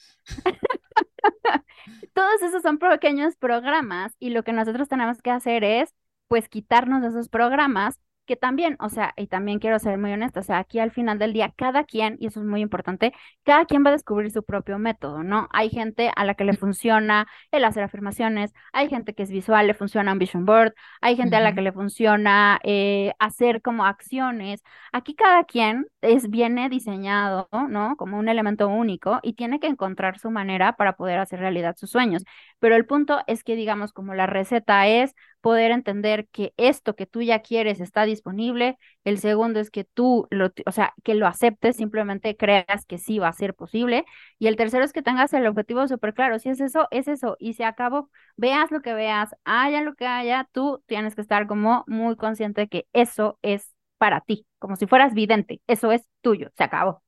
Todos 2.15 2.43
esos 2.43 2.63
son 2.63 2.79
pequeños 2.79 3.37
programas 3.37 4.15
y 4.19 4.31
lo 4.31 4.43
que 4.45 4.53
nosotros 4.53 4.89
tenemos 4.89 5.23
que 5.23 5.31
hacer 5.31 5.65
es, 5.65 5.95
pues, 6.29 6.49
quitarnos 6.49 7.05
esos 7.05 7.29
programas 7.29 7.99
que 8.27 8.37
también, 8.37 8.77
o 8.81 8.89
sea, 8.89 9.13
y 9.17 9.27
también 9.27 9.59
quiero 9.59 9.79
ser 9.79 9.99
muy 9.99 10.13
honesta, 10.13 10.41
o 10.41 10.43
sea, 10.43 10.59
aquí 10.59 10.79
al 10.79 10.93
final 10.93 11.19
del 11.19 11.33
día, 11.33 11.53
cada 11.57 11.85
quien, 11.85 12.17
y 12.21 12.27
eso 12.27 12.41
es 12.41 12.47
muy 12.47 12.61
importante, 12.61 13.13
cada 13.45 13.65
quien 13.65 13.85
va 13.85 13.91
a 13.91 13.93
descubrir 13.93 14.31
su 14.31 14.45
propio 14.45 14.79
método, 14.79 15.23
¿no? 15.23 15.49
Hay 15.53 15.71
gente 15.71 16.11
a 16.15 16.25
la 16.25 16.35
que 16.35 16.45
le 16.45 16.55
funciona 16.57 17.27
el 17.51 17.65
hacer 17.65 17.83
afirmaciones, 17.83 18.53
hay 18.73 18.89
gente 18.89 19.15
que 19.15 19.25
es 19.25 19.31
visual, 19.31 19.67
le 19.67 19.75
funciona 19.75 20.13
un 20.13 20.19
vision 20.19 20.45
board, 20.45 20.75
hay 21.01 21.17
gente 21.17 21.37
a 21.37 21.41
la 21.41 21.55
que 21.55 21.63
le 21.63 21.73
funciona 21.73 22.61
eh, 22.63 23.13
hacer 23.19 23.63
como 23.63 23.85
acciones. 23.85 24.63
Aquí 24.93 25.15
cada 25.15 25.45
quien 25.45 25.87
es, 26.01 26.31
viene 26.31 26.69
diseñado, 26.69 27.49
¿no? 27.69 27.97
Como 27.97 28.19
un 28.19 28.29
elemento 28.29 28.69
único 28.69 29.19
y 29.23 29.35
tiene 29.35 29.61
que 29.61 29.67
encontrar 29.67 30.19
su 30.19 30.31
manera 30.31 30.75
para 30.77 30.95
poder 30.97 31.19
hacer 31.19 31.41
realidad 31.41 31.77
sus 31.77 31.91
sueños. 31.91 32.25
Pero 32.59 32.77
el 32.77 32.87
punto 32.87 33.21
es 33.27 33.45
que, 33.45 33.57
digamos, 33.57 33.93
como 33.93 34.15
la 34.15 34.27
receta 34.27 34.87
es 34.87 35.15
poder 35.43 35.73
entender 35.73 36.29
que 36.29 36.55
esto 36.57 36.97
que 36.97 37.07
tú 37.07 37.23
ya 37.23 37.41
quieres 37.41 37.81
está 37.81 38.05
disponible. 38.05 38.79
El 39.05 39.19
segundo 39.19 39.61
es 39.61 39.71
que 39.71 39.85
tú, 39.85 40.27
lo, 40.31 40.53
o 40.67 40.73
sea, 40.73 40.95
que 41.05 41.15
lo 41.15 41.27
aceptes, 41.27 41.77
simplemente 41.77 42.37
creas 42.37 42.87
que 42.87 42.99
sí 42.99 43.19
va 43.19 43.29
a 43.29 43.33
ser 43.35 43.55
posible. 43.55 44.07
Y 44.39 44.47
el 44.47 44.57
tercero 44.57 44.85
es 44.85 44.93
que 44.93 45.03
tengas 45.03 45.33
el 45.35 45.47
objetivo 45.47 45.87
súper 45.89 46.15
claro. 46.15 46.39
Si 46.39 46.49
es 46.49 46.61
eso, 46.61 46.89
es 46.91 47.09
eso. 47.09 47.37
Y 47.39 47.55
se 47.55 47.65
acabó. 47.65 48.11
Veas 48.37 48.71
lo 48.71 48.81
que 48.83 48.95
veas, 48.95 49.35
haya 49.45 49.83
lo 49.83 49.95
que 49.95 50.07
haya, 50.07 50.49
tú 50.53 50.83
tienes 50.87 51.15
que 51.15 51.21
estar 51.23 51.47
como 51.47 51.85
muy 51.87 52.17
consciente 52.17 52.63
de 52.63 52.69
que 52.69 52.87
eso 52.93 53.39
es 53.43 53.75
para 53.99 54.21
ti, 54.21 54.47
como 54.59 54.77
si 54.77 54.87
fueras 54.87 55.15
vidente. 55.15 55.61
Eso 55.67 55.93
es 55.93 56.03
tuyo. 56.23 56.51
Se 56.57 56.65
acabó. 56.65 57.03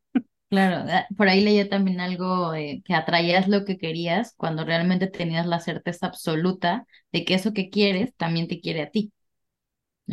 Claro, 0.55 0.88
ah, 0.88 1.07
por 1.17 1.29
ahí 1.29 1.40
leía 1.43 1.69
también 1.69 2.01
algo 2.01 2.53
que 2.53 2.95
atraías 2.95 3.49
lo 3.49 3.64
que 3.64 3.77
querías 3.77 4.35
cuando 4.37 4.64
realmente 4.64 5.09
tenías 5.09 5.47
la 5.47 5.59
certeza 5.59 6.07
absoluta 6.07 6.87
de 7.12 7.25
que 7.25 7.35
eso 7.35 7.53
que 7.53 7.71
quieres 7.71 8.14
también 8.14 8.47
te 8.47 8.61
quiere 8.61 8.83
a 8.83 8.90
ti. 8.90 9.12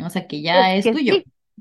O 0.02 0.10
sea, 0.10 0.26
que 0.26 0.42
ya 0.42 0.74
es, 0.74 0.84
tuyo, 0.90 1.14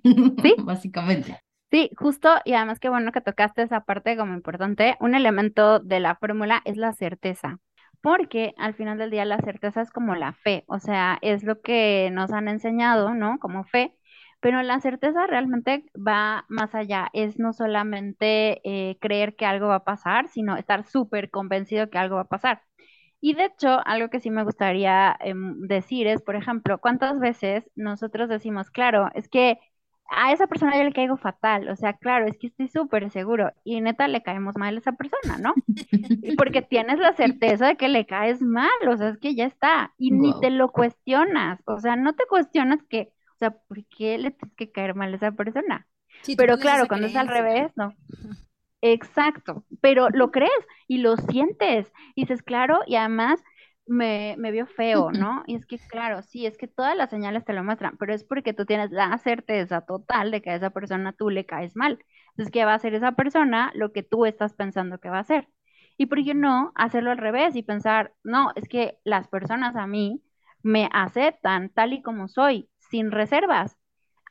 ¿Sí? 0.04 0.56
básicamente. 0.66 1.40
Sí, 1.70 1.90
justo, 1.98 2.30
y 2.44 2.54
además 2.54 2.80
que 2.80 2.90
bueno 2.90 3.12
que 3.12 3.22
tocaste 3.22 3.62
esa 3.62 3.82
parte 3.82 4.18
como 4.18 4.34
importante, 4.34 4.98
un 5.00 5.16
elemento 5.16 5.80
de 5.80 6.00
la 6.02 6.16
fórmula 6.16 6.62
es 6.66 6.78
la 6.78 6.94
certeza. 6.94 7.60
porque 8.02 8.54
al 8.58 8.74
final 8.74 8.98
del 8.98 9.12
día 9.12 9.26
la 9.26 9.38
certeza 9.40 9.82
es 9.82 9.92
como 9.92 10.16
la 10.16 10.34
fe, 10.34 10.64
o 10.68 10.80
sea, 10.80 11.20
es 11.22 11.44
lo 11.44 11.62
que 11.62 12.10
nos 12.12 12.32
han 12.32 12.48
enseñado, 12.48 13.14
¿no? 13.14 13.38
Como 13.40 13.64
fe, 13.64 13.96
pero 14.42 14.62
la 14.64 14.80
certeza 14.82 15.28
realmente 15.28 15.86
va 15.96 16.46
más 16.50 16.76
allá, 16.76 17.10
es 17.14 17.40
no 17.40 17.54
solamente 17.54 18.60
eh, 18.64 18.98
creer 19.00 19.36
que 19.36 19.46
algo 19.46 19.68
va 19.68 19.76
a 19.76 19.84
pasar, 19.86 20.28
sino 20.30 20.58
estar 20.58 20.84
súper 20.84 21.30
convencido 21.30 21.90
que 21.90 22.00
algo 22.00 22.16
va 22.16 22.24
a 22.24 22.28
pasar. 22.28 22.62
Y 23.22 23.36
de 23.36 23.46
hecho, 23.46 23.80
algo 23.86 24.10
que 24.10 24.20
sí 24.20 24.32
me 24.32 24.44
gustaría 24.44 25.16
em, 25.22 25.60
decir 25.68 26.08
es, 26.08 26.24
por 26.24 26.36
ejemplo, 26.36 26.80
¿cuántas 26.80 27.20
veces 27.20 27.70
nosotros 27.76 28.30
decimos, 28.30 28.72
claro, 28.72 29.10
es 29.14 29.30
que 29.30 29.60
a 30.12 30.34
esa 30.34 30.48
persona 30.48 30.78
yo 30.78 30.84
le 30.84 30.92
caigo 30.92 31.18
fatal, 31.18 31.70
o 31.70 31.76
sea, 31.76 31.94
claro, 31.94 32.28
es 32.28 32.38
que 32.38 32.48
estoy 32.48 32.68
súper 32.68 33.10
seguro 33.12 33.52
y 33.64 33.80
neta 33.80 34.08
le 34.10 34.22
caemos 34.24 34.58
mal 34.58 34.76
a 34.76 34.80
esa 34.80 34.92
persona, 34.92 35.38
¿no? 35.40 35.54
Porque 36.38 36.62
tienes 36.62 37.00
la 37.00 37.14
certeza 37.14 37.68
de 37.68 37.78
que 37.78 37.88
le 37.88 38.06
caes 38.06 38.42
mal, 38.42 38.70
o 38.90 38.98
sea, 38.98 39.10
es 39.10 39.18
que 39.20 39.36
ya 39.36 39.46
está 39.46 39.94
y 39.98 40.12
ni 40.12 40.38
te 40.42 40.50
lo 40.50 40.72
cuestionas, 40.72 41.62
o 41.66 41.80
sea, 41.80 41.96
no 41.96 42.14
te 42.14 42.26
cuestionas 42.28 42.80
que, 42.90 43.14
sea, 43.42 43.52
¿por 43.52 43.86
qué 43.88 44.18
le 44.18 44.32
tienes 44.32 44.56
que 44.56 44.72
caer 44.72 44.96
mal 44.96 45.14
a 45.14 45.18
esa 45.18 45.32
persona? 45.32 45.88
Pero 46.36 46.58
claro, 46.60 46.88
cuando 46.88 47.08
es 47.08 47.16
al 47.16 47.28
revés, 47.28 47.72
no. 47.76 47.94
Exacto, 48.82 49.66
pero 49.82 50.10
lo 50.10 50.32
crees 50.32 50.52
y 50.88 51.00
lo 51.00 51.18
sientes 51.18 51.92
y 52.16 52.24
dices, 52.24 52.42
claro, 52.42 52.80
y 52.88 52.96
además 52.96 53.44
me, 53.86 54.36
me 54.40 54.52
vio 54.52 54.66
feo, 54.66 55.12
¿no? 55.12 55.44
Y 55.46 55.56
es 55.56 55.66
que, 55.68 55.78
claro, 55.78 56.24
sí, 56.24 56.48
es 56.48 56.58
que 56.58 56.68
todas 56.68 56.96
las 56.98 57.12
señales 57.12 57.46
te 57.46 57.54
lo 57.54 57.64
muestran, 57.64 57.98
pero 57.98 58.14
es 58.14 58.24
porque 58.24 58.54
tú 58.54 58.66
tienes 58.66 58.92
la 58.92 59.16
certeza 59.20 59.82
total 59.82 60.32
de 60.32 60.42
que 60.42 60.50
a 60.52 60.56
esa 60.56 60.72
persona 60.72 61.14
tú 61.14 61.30
le 61.30 61.46
caes 61.46 61.76
mal. 61.76 62.00
Entonces, 62.32 62.52
¿qué 62.52 62.66
va 62.66 62.74
a 62.74 62.76
hacer 62.76 62.96
esa 62.96 63.12
persona? 63.14 63.72
Lo 63.76 63.92
que 63.92 64.04
tú 64.04 64.26
estás 64.26 64.54
pensando 64.56 65.00
que 65.00 65.10
va 65.10 65.18
a 65.18 65.22
hacer. 65.22 65.48
¿Y 65.98 66.08
por 66.08 66.24
qué 66.24 66.34
no 66.34 66.72
hacerlo 66.76 67.12
al 67.12 67.20
revés 67.20 67.56
y 67.56 67.64
pensar, 67.64 68.14
no, 68.24 68.52
es 68.56 68.68
que 68.68 68.98
las 69.04 69.28
personas 69.28 69.76
a 69.76 69.86
mí 69.88 70.24
me 70.64 70.90
aceptan 70.94 71.70
tal 71.70 71.94
y 71.94 72.02
como 72.02 72.28
soy, 72.28 72.71
sin 72.92 73.12
reservas? 73.12 73.78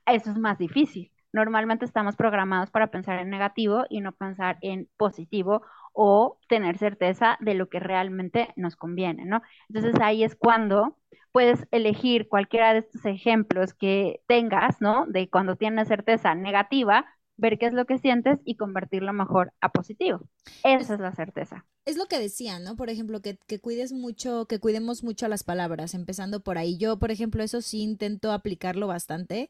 Eso 0.07 0.31
es 0.31 0.38
más 0.38 0.59
difícil. 0.59 1.12
Normalmente 1.33 1.85
estamos 1.85 2.16
programados 2.16 2.70
para 2.70 2.88
pensar 2.88 3.18
en 3.20 3.31
negativo 3.31 3.85
y 3.88 4.01
no 4.01 4.12
pensar 4.12 4.59
en 4.62 4.88
positivo 4.96 5.62
o 5.92 6.38
tener 6.49 6.79
certeza 6.79 7.37
de 7.40 7.55
lo 7.55 7.68
que 7.68 7.81
realmente 7.81 8.53
nos 8.57 8.77
conviene, 8.77 9.25
¿no? 9.25 9.42
Entonces 9.68 9.94
ahí 10.01 10.25
es 10.25 10.37
cuando 10.37 10.96
puedes 11.33 11.66
elegir 11.70 12.29
cualquiera 12.29 12.73
de 12.73 12.81
estos 12.81 13.05
ejemplos 13.05 13.75
que 13.75 14.23
tengas, 14.27 14.81
¿no? 14.81 15.07
De 15.07 15.29
cuando 15.31 15.57
tienes 15.57 15.88
certeza 15.88 16.35
negativa, 16.35 17.07
ver 17.40 17.59
qué 17.59 17.66
es 17.66 17.72
lo 17.72 17.87
que 17.87 17.98
sientes 17.98 18.38
y 18.44 18.57
convertirlo 18.57 19.12
mejor 19.12 19.53
a 19.61 19.70
positivo. 19.70 20.20
Esa 20.62 20.94
es, 20.94 21.00
la 21.00 21.14
certeza. 21.14 21.64
Es 21.85 21.96
lo 21.96 22.07
que 22.07 22.18
decía, 22.18 22.59
¿no? 22.59 22.76
Por 22.76 22.90
ejemplo, 22.90 23.20
que, 23.20 23.38
que, 23.46 23.59
cuides 23.59 23.92
mucho, 23.92 24.46
que 24.46 24.61
cuidemos 24.61 25.03
mucho 25.03 25.26
las 25.29 25.42
palabras, 25.42 25.94
empezando 25.94 26.40
por 26.40 26.59
ahí. 26.59 26.76
Yo, 26.76 26.98
por 26.98 27.11
ejemplo, 27.11 27.42
eso 27.42 27.62
sí 27.62 27.81
intento 27.81 28.33
aplicarlo 28.33 28.87
bastante. 28.87 29.48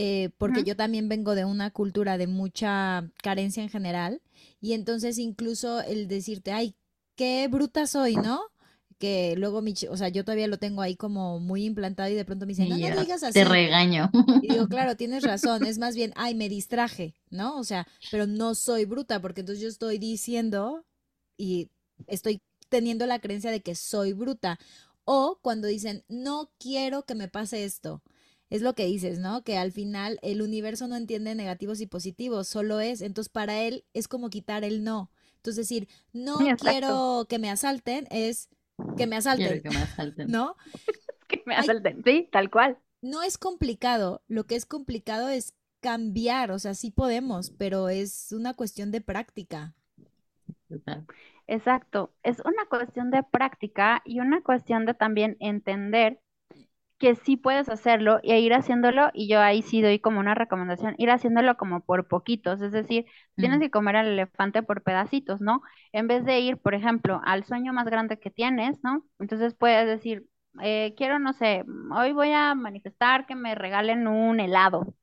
Eh, 0.00 0.30
porque 0.38 0.62
yo 0.62 0.76
también 0.76 1.08
vengo 1.08 1.34
de 1.34 1.44
una 1.44 1.72
cultura 1.72 2.18
de 2.18 2.28
mucha 2.28 3.10
carencia 3.20 3.64
en 3.64 3.68
general, 3.68 4.22
y 4.60 4.74
entonces 4.74 5.18
incluso 5.18 5.80
el 5.80 6.06
decirte, 6.06 6.52
ay, 6.52 6.76
qué 7.16 7.48
bruta 7.48 7.84
soy, 7.88 8.14
¿no? 8.14 8.42
Que 8.98 9.34
luego, 9.36 9.62
mi, 9.62 9.74
o 9.88 9.96
sea, 9.96 10.08
yo 10.08 10.24
todavía 10.24 10.48
lo 10.48 10.58
tengo 10.58 10.82
ahí 10.82 10.96
como 10.96 11.38
muy 11.38 11.64
implantado 11.64 12.10
y 12.10 12.14
de 12.14 12.24
pronto 12.24 12.46
me 12.46 12.50
dicen, 12.50 12.68
no, 12.68 12.76
no 12.76 13.00
digas 13.00 13.22
así. 13.22 13.34
Te 13.34 13.44
regaño. 13.44 14.10
Y 14.42 14.48
digo, 14.48 14.68
claro, 14.68 14.96
tienes 14.96 15.22
razón, 15.22 15.64
es 15.64 15.78
más 15.78 15.94
bien, 15.94 16.12
ay, 16.16 16.34
me 16.34 16.48
distraje, 16.48 17.14
¿no? 17.30 17.58
O 17.58 17.64
sea, 17.64 17.86
pero 18.10 18.26
no 18.26 18.54
soy 18.54 18.84
bruta, 18.84 19.20
porque 19.20 19.40
entonces 19.40 19.62
yo 19.62 19.68
estoy 19.68 19.98
diciendo 19.98 20.84
y 21.36 21.70
estoy 22.06 22.42
teniendo 22.68 23.06
la 23.06 23.20
creencia 23.20 23.50
de 23.50 23.60
que 23.60 23.74
soy 23.74 24.12
bruta. 24.12 24.58
O 25.04 25.38
cuando 25.40 25.68
dicen, 25.68 26.04
no 26.08 26.50
quiero 26.58 27.04
que 27.04 27.14
me 27.14 27.28
pase 27.28 27.64
esto 27.64 28.02
es 28.50 28.62
lo 28.62 28.74
que 28.74 28.86
dices, 28.86 29.18
¿no? 29.18 29.42
Que 29.42 29.58
al 29.58 29.72
final 29.72 30.18
el 30.22 30.42
universo 30.42 30.88
no 30.88 30.96
entiende 30.96 31.34
negativos 31.34 31.80
y 31.80 31.86
positivos, 31.86 32.48
solo 32.48 32.80
es. 32.80 33.02
Entonces, 33.02 33.30
para 33.30 33.62
él 33.62 33.84
es 33.92 34.08
como 34.08 34.30
quitar 34.30 34.64
el 34.64 34.84
no. 34.84 35.10
Entonces, 35.36 35.68
decir, 35.68 35.88
no 36.12 36.38
quiero 36.58 37.26
que 37.28 37.38
me 37.38 37.50
asalten, 37.50 38.06
es 38.10 38.48
que 38.96 39.06
me 39.06 39.16
asalten. 39.16 39.62
que 39.62 39.70
me 39.70 39.76
asalten. 39.76 40.28
¿No? 40.28 40.56
que 41.28 41.42
me 41.46 41.56
asalten, 41.56 42.02
sí, 42.04 42.28
tal 42.30 42.50
cual. 42.50 42.78
No 43.00 43.22
es 43.22 43.38
complicado. 43.38 44.22
Lo 44.28 44.44
que 44.44 44.56
es 44.56 44.66
complicado 44.66 45.28
es 45.28 45.54
cambiar. 45.80 46.50
O 46.50 46.58
sea, 46.58 46.74
sí 46.74 46.90
podemos, 46.90 47.50
pero 47.50 47.88
es 47.88 48.32
una 48.32 48.54
cuestión 48.54 48.90
de 48.90 49.00
práctica. 49.00 49.74
Exacto. 51.46 52.12
Es 52.22 52.40
una 52.40 52.66
cuestión 52.66 53.10
de 53.10 53.22
práctica 53.22 54.02
y 54.04 54.20
una 54.20 54.42
cuestión 54.42 54.84
de 54.86 54.94
también 54.94 55.36
entender 55.40 56.20
que 56.98 57.14
sí 57.16 57.36
puedes 57.36 57.68
hacerlo 57.68 58.20
e 58.24 58.40
ir 58.40 58.52
haciéndolo, 58.54 59.10
y 59.14 59.28
yo 59.28 59.40
ahí 59.40 59.62
sí 59.62 59.82
doy 59.82 60.00
como 60.00 60.20
una 60.20 60.34
recomendación, 60.34 60.94
ir 60.98 61.10
haciéndolo 61.10 61.56
como 61.56 61.80
por 61.84 62.08
poquitos, 62.08 62.60
es 62.60 62.72
decir, 62.72 63.06
tienes 63.38 63.60
que 63.60 63.70
comer 63.70 63.96
al 63.96 64.08
elefante 64.08 64.62
por 64.62 64.82
pedacitos, 64.82 65.40
¿no? 65.40 65.62
En 65.92 66.08
vez 66.08 66.24
de 66.24 66.40
ir, 66.40 66.58
por 66.58 66.74
ejemplo, 66.74 67.20
al 67.24 67.44
sueño 67.44 67.72
más 67.72 67.86
grande 67.86 68.18
que 68.18 68.30
tienes, 68.30 68.82
¿no? 68.82 69.04
Entonces 69.18 69.54
puedes 69.54 69.86
decir, 69.86 70.26
eh, 70.62 70.94
quiero, 70.96 71.18
no 71.18 71.32
sé, 71.32 71.64
hoy 71.96 72.12
voy 72.12 72.32
a 72.32 72.54
manifestar 72.54 73.26
que 73.26 73.34
me 73.36 73.54
regalen 73.54 74.06
un 74.08 74.40
helado, 74.40 74.94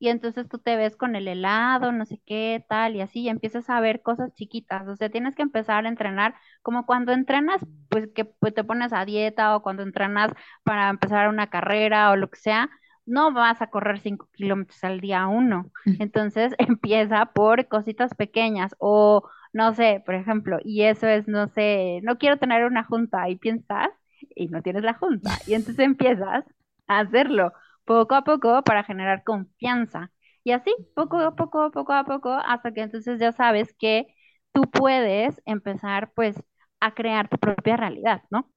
y 0.00 0.08
entonces 0.08 0.48
tú 0.48 0.58
te 0.58 0.76
ves 0.76 0.96
con 0.96 1.14
el 1.14 1.28
helado, 1.28 1.92
no 1.92 2.06
sé 2.06 2.20
qué, 2.24 2.64
tal, 2.68 2.96
y 2.96 3.02
así, 3.02 3.20
y 3.20 3.28
empiezas 3.28 3.68
a 3.68 3.80
ver 3.80 4.00
cosas 4.02 4.32
chiquitas, 4.34 4.88
o 4.88 4.96
sea, 4.96 5.10
tienes 5.10 5.36
que 5.36 5.42
empezar 5.42 5.84
a 5.84 5.88
entrenar 5.90 6.34
como 6.62 6.86
cuando 6.86 7.12
entrenas, 7.12 7.60
pues 7.90 8.08
que 8.14 8.24
pues, 8.24 8.54
te 8.54 8.64
pones 8.64 8.94
a 8.94 9.04
dieta 9.04 9.54
o 9.54 9.62
cuando 9.62 9.82
entrenas 9.82 10.32
para 10.64 10.88
empezar 10.88 11.28
una 11.28 11.48
carrera 11.50 12.10
o 12.10 12.16
lo 12.16 12.30
que 12.30 12.38
sea, 12.38 12.70
no 13.04 13.32
vas 13.32 13.60
a 13.60 13.68
correr 13.68 14.00
5 14.00 14.28
kilómetros 14.32 14.82
al 14.84 15.00
día 15.00 15.26
uno, 15.28 15.70
entonces 15.98 16.54
empieza 16.58 17.26
por 17.26 17.68
cositas 17.68 18.14
pequeñas 18.14 18.74
o 18.78 19.28
no 19.52 19.74
sé, 19.74 20.02
por 20.06 20.14
ejemplo, 20.14 20.58
y 20.64 20.82
eso 20.84 21.08
es, 21.08 21.28
no 21.28 21.48
sé, 21.48 22.00
no 22.04 22.16
quiero 22.18 22.38
tener 22.38 22.64
una 22.64 22.84
junta 22.84 23.28
y 23.28 23.36
piensas 23.36 23.90
y 24.34 24.48
no 24.48 24.62
tienes 24.62 24.82
la 24.82 24.94
junta 24.94 25.30
y 25.46 25.54
entonces 25.54 25.84
empiezas 25.84 26.44
a 26.86 27.00
hacerlo 27.00 27.52
poco 27.84 28.14
a 28.14 28.24
poco 28.24 28.62
para 28.62 28.84
generar 28.84 29.24
confianza. 29.24 30.12
Y 30.44 30.52
así, 30.52 30.74
poco 30.94 31.18
a 31.18 31.36
poco, 31.36 31.70
poco 31.70 31.92
a 31.92 32.04
poco, 32.04 32.30
hasta 32.32 32.72
que 32.72 32.82
entonces 32.82 33.20
ya 33.20 33.32
sabes 33.32 33.74
que 33.78 34.06
tú 34.52 34.62
puedes 34.62 35.40
empezar 35.44 36.12
pues 36.14 36.36
a 36.80 36.94
crear 36.94 37.28
tu 37.28 37.38
propia 37.38 37.76
realidad, 37.76 38.22
¿no? 38.30 38.50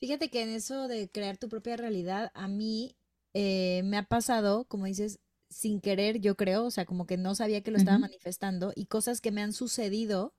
Fíjate 0.00 0.30
que 0.30 0.42
en 0.42 0.50
eso 0.50 0.88
de 0.88 1.10
crear 1.10 1.38
tu 1.38 1.48
propia 1.48 1.76
realidad, 1.76 2.30
a 2.34 2.48
mí 2.48 2.96
eh, 3.34 3.82
me 3.84 3.96
ha 3.98 4.02
pasado, 4.04 4.64
como 4.66 4.86
dices, 4.86 5.20
sin 5.48 5.80
querer, 5.80 6.20
yo 6.20 6.36
creo, 6.36 6.64
o 6.64 6.70
sea, 6.70 6.86
como 6.86 7.06
que 7.06 7.16
no 7.16 7.34
sabía 7.34 7.62
que 7.62 7.70
lo 7.70 7.76
estaba 7.76 7.98
manifestando 7.98 8.72
y 8.74 8.86
cosas 8.86 9.20
que 9.20 9.30
me 9.30 9.42
han 9.42 9.52
sucedido, 9.52 10.34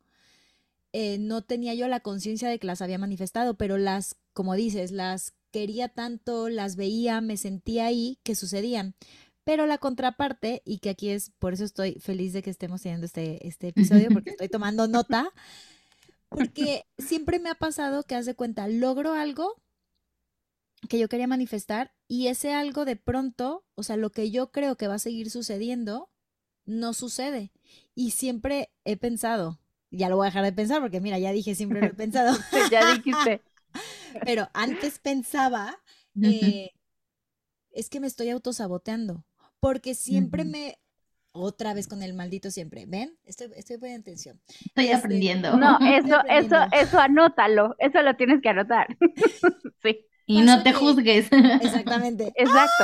eh, 0.91 1.17
no 1.17 1.41
tenía 1.43 1.73
yo 1.73 1.87
la 1.87 2.01
conciencia 2.01 2.49
de 2.49 2.59
que 2.59 2.67
las 2.67 2.81
había 2.81 2.97
manifestado, 2.97 3.55
pero 3.55 3.77
las, 3.77 4.15
como 4.33 4.53
dices, 4.55 4.91
las 4.91 5.33
quería 5.53 5.87
tanto, 5.87 6.49
las 6.49 6.75
veía, 6.75 7.21
me 7.21 7.37
sentía 7.37 7.85
ahí, 7.85 8.19
que 8.23 8.35
sucedían. 8.35 8.95
Pero 9.43 9.67
la 9.67 9.77
contraparte, 9.77 10.63
y 10.65 10.79
que 10.79 10.89
aquí 10.89 11.09
es, 11.09 11.29
por 11.37 11.53
eso 11.53 11.63
estoy 11.63 11.99
feliz 11.99 12.33
de 12.33 12.41
que 12.41 12.49
estemos 12.49 12.81
teniendo 12.81 13.05
este, 13.05 13.47
este 13.47 13.67
episodio, 13.69 14.09
porque 14.11 14.31
estoy 14.31 14.49
tomando 14.49 14.87
nota, 14.87 15.29
porque 16.27 16.85
siempre 16.97 17.39
me 17.39 17.49
ha 17.49 17.55
pasado 17.55 18.03
que, 18.03 18.15
haz 18.15 18.25
de 18.25 18.35
cuenta, 18.35 18.67
logro 18.67 19.13
algo 19.13 19.61
que 20.89 20.97
yo 20.97 21.07
quería 21.07 21.27
manifestar 21.27 21.93
y 22.07 22.27
ese 22.27 22.53
algo 22.53 22.83
de 22.83 22.95
pronto, 22.95 23.63
o 23.75 23.83
sea, 23.83 23.95
lo 23.95 24.09
que 24.11 24.31
yo 24.31 24.51
creo 24.51 24.75
que 24.75 24.87
va 24.87 24.95
a 24.95 24.99
seguir 24.99 25.29
sucediendo, 25.29 26.09
no 26.65 26.93
sucede. 26.93 27.51
Y 27.95 28.11
siempre 28.11 28.71
he 28.85 28.97
pensado, 28.97 29.59
ya 29.91 30.09
lo 30.09 30.17
voy 30.17 30.25
a 30.25 30.29
dejar 30.29 30.45
de 30.45 30.53
pensar 30.53 30.81
porque 30.81 30.99
mira, 30.99 31.19
ya 31.19 31.31
dije, 31.31 31.53
siempre 31.53 31.81
lo 31.81 31.87
he 31.87 31.93
pensado. 31.93 32.35
ya 32.71 32.95
dijiste. 32.95 33.41
Pero 34.25 34.49
antes 34.53 34.99
pensaba, 34.99 35.79
eh, 36.21 36.71
es 37.71 37.89
que 37.89 37.99
me 37.99 38.07
estoy 38.07 38.29
autosaboteando, 38.29 39.25
porque 39.59 39.95
siempre 39.95 40.43
me, 40.45 40.77
otra 41.31 41.73
vez 41.73 41.87
con 41.87 42.03
el 42.03 42.13
maldito 42.13 42.51
siempre, 42.51 42.85
¿ven? 42.87 43.17
Estoy, 43.25 43.49
estoy 43.55 43.77
poniendo 43.77 44.01
atención. 44.01 44.41
Estoy 44.65 44.85
este, 44.85 44.95
aprendiendo. 44.95 45.57
No, 45.57 45.77
eso, 45.79 46.21
eso, 46.29 46.55
eso 46.71 46.99
anótalo, 46.99 47.75
eso 47.79 48.01
lo 48.01 48.15
tienes 48.15 48.41
que 48.41 48.49
anotar. 48.49 48.87
sí. 49.83 50.05
Y 50.25 50.41
no 50.41 50.63
te 50.63 50.71
juzgues. 50.71 51.27
Exactamente. 51.61 52.31
Exacto. 52.35 52.83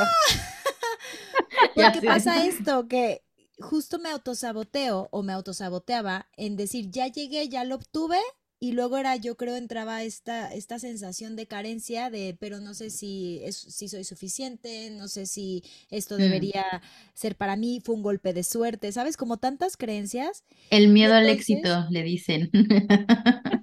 Porque 1.75 2.01
pasa 2.01 2.45
esto, 2.45 2.87
que 2.87 3.23
justo 3.59 3.99
me 3.99 4.09
autosaboteo 4.09 5.09
o 5.11 5.23
me 5.23 5.33
autosaboteaba 5.33 6.27
en 6.35 6.55
decir, 6.55 6.89
ya 6.89 7.07
llegué, 7.07 7.47
ya 7.49 7.63
lo 7.63 7.75
obtuve, 7.75 8.19
y 8.61 8.73
luego 8.73 8.97
era, 8.97 9.15
yo 9.15 9.37
creo, 9.37 9.55
entraba 9.55 10.03
esta, 10.03 10.53
esta 10.53 10.79
sensación 10.79 11.37
de 11.37 11.47
carencia 11.47 12.09
de, 12.09 12.35
pero 12.37 12.59
no 12.59 12.73
sé 12.73 12.89
si, 12.89 13.39
es, 13.43 13.55
si 13.55 13.87
soy 13.87 14.03
suficiente, 14.03 14.89
no 14.91 15.07
sé 15.07 15.27
si 15.27 15.63
esto 15.89 16.15
mm. 16.15 16.17
debería 16.17 16.65
ser 17.13 17.37
para 17.37 17.55
mí, 17.55 17.81
fue 17.83 17.95
un 17.95 18.03
golpe 18.03 18.33
de 18.33 18.43
suerte, 18.43 18.91
¿sabes? 18.91 19.15
Como 19.15 19.37
tantas 19.37 19.77
creencias. 19.77 20.43
El 20.71 20.89
miedo 20.89 21.13
al 21.13 21.29
éxito, 21.29 21.85
le 21.89 22.03
dicen. 22.03 22.51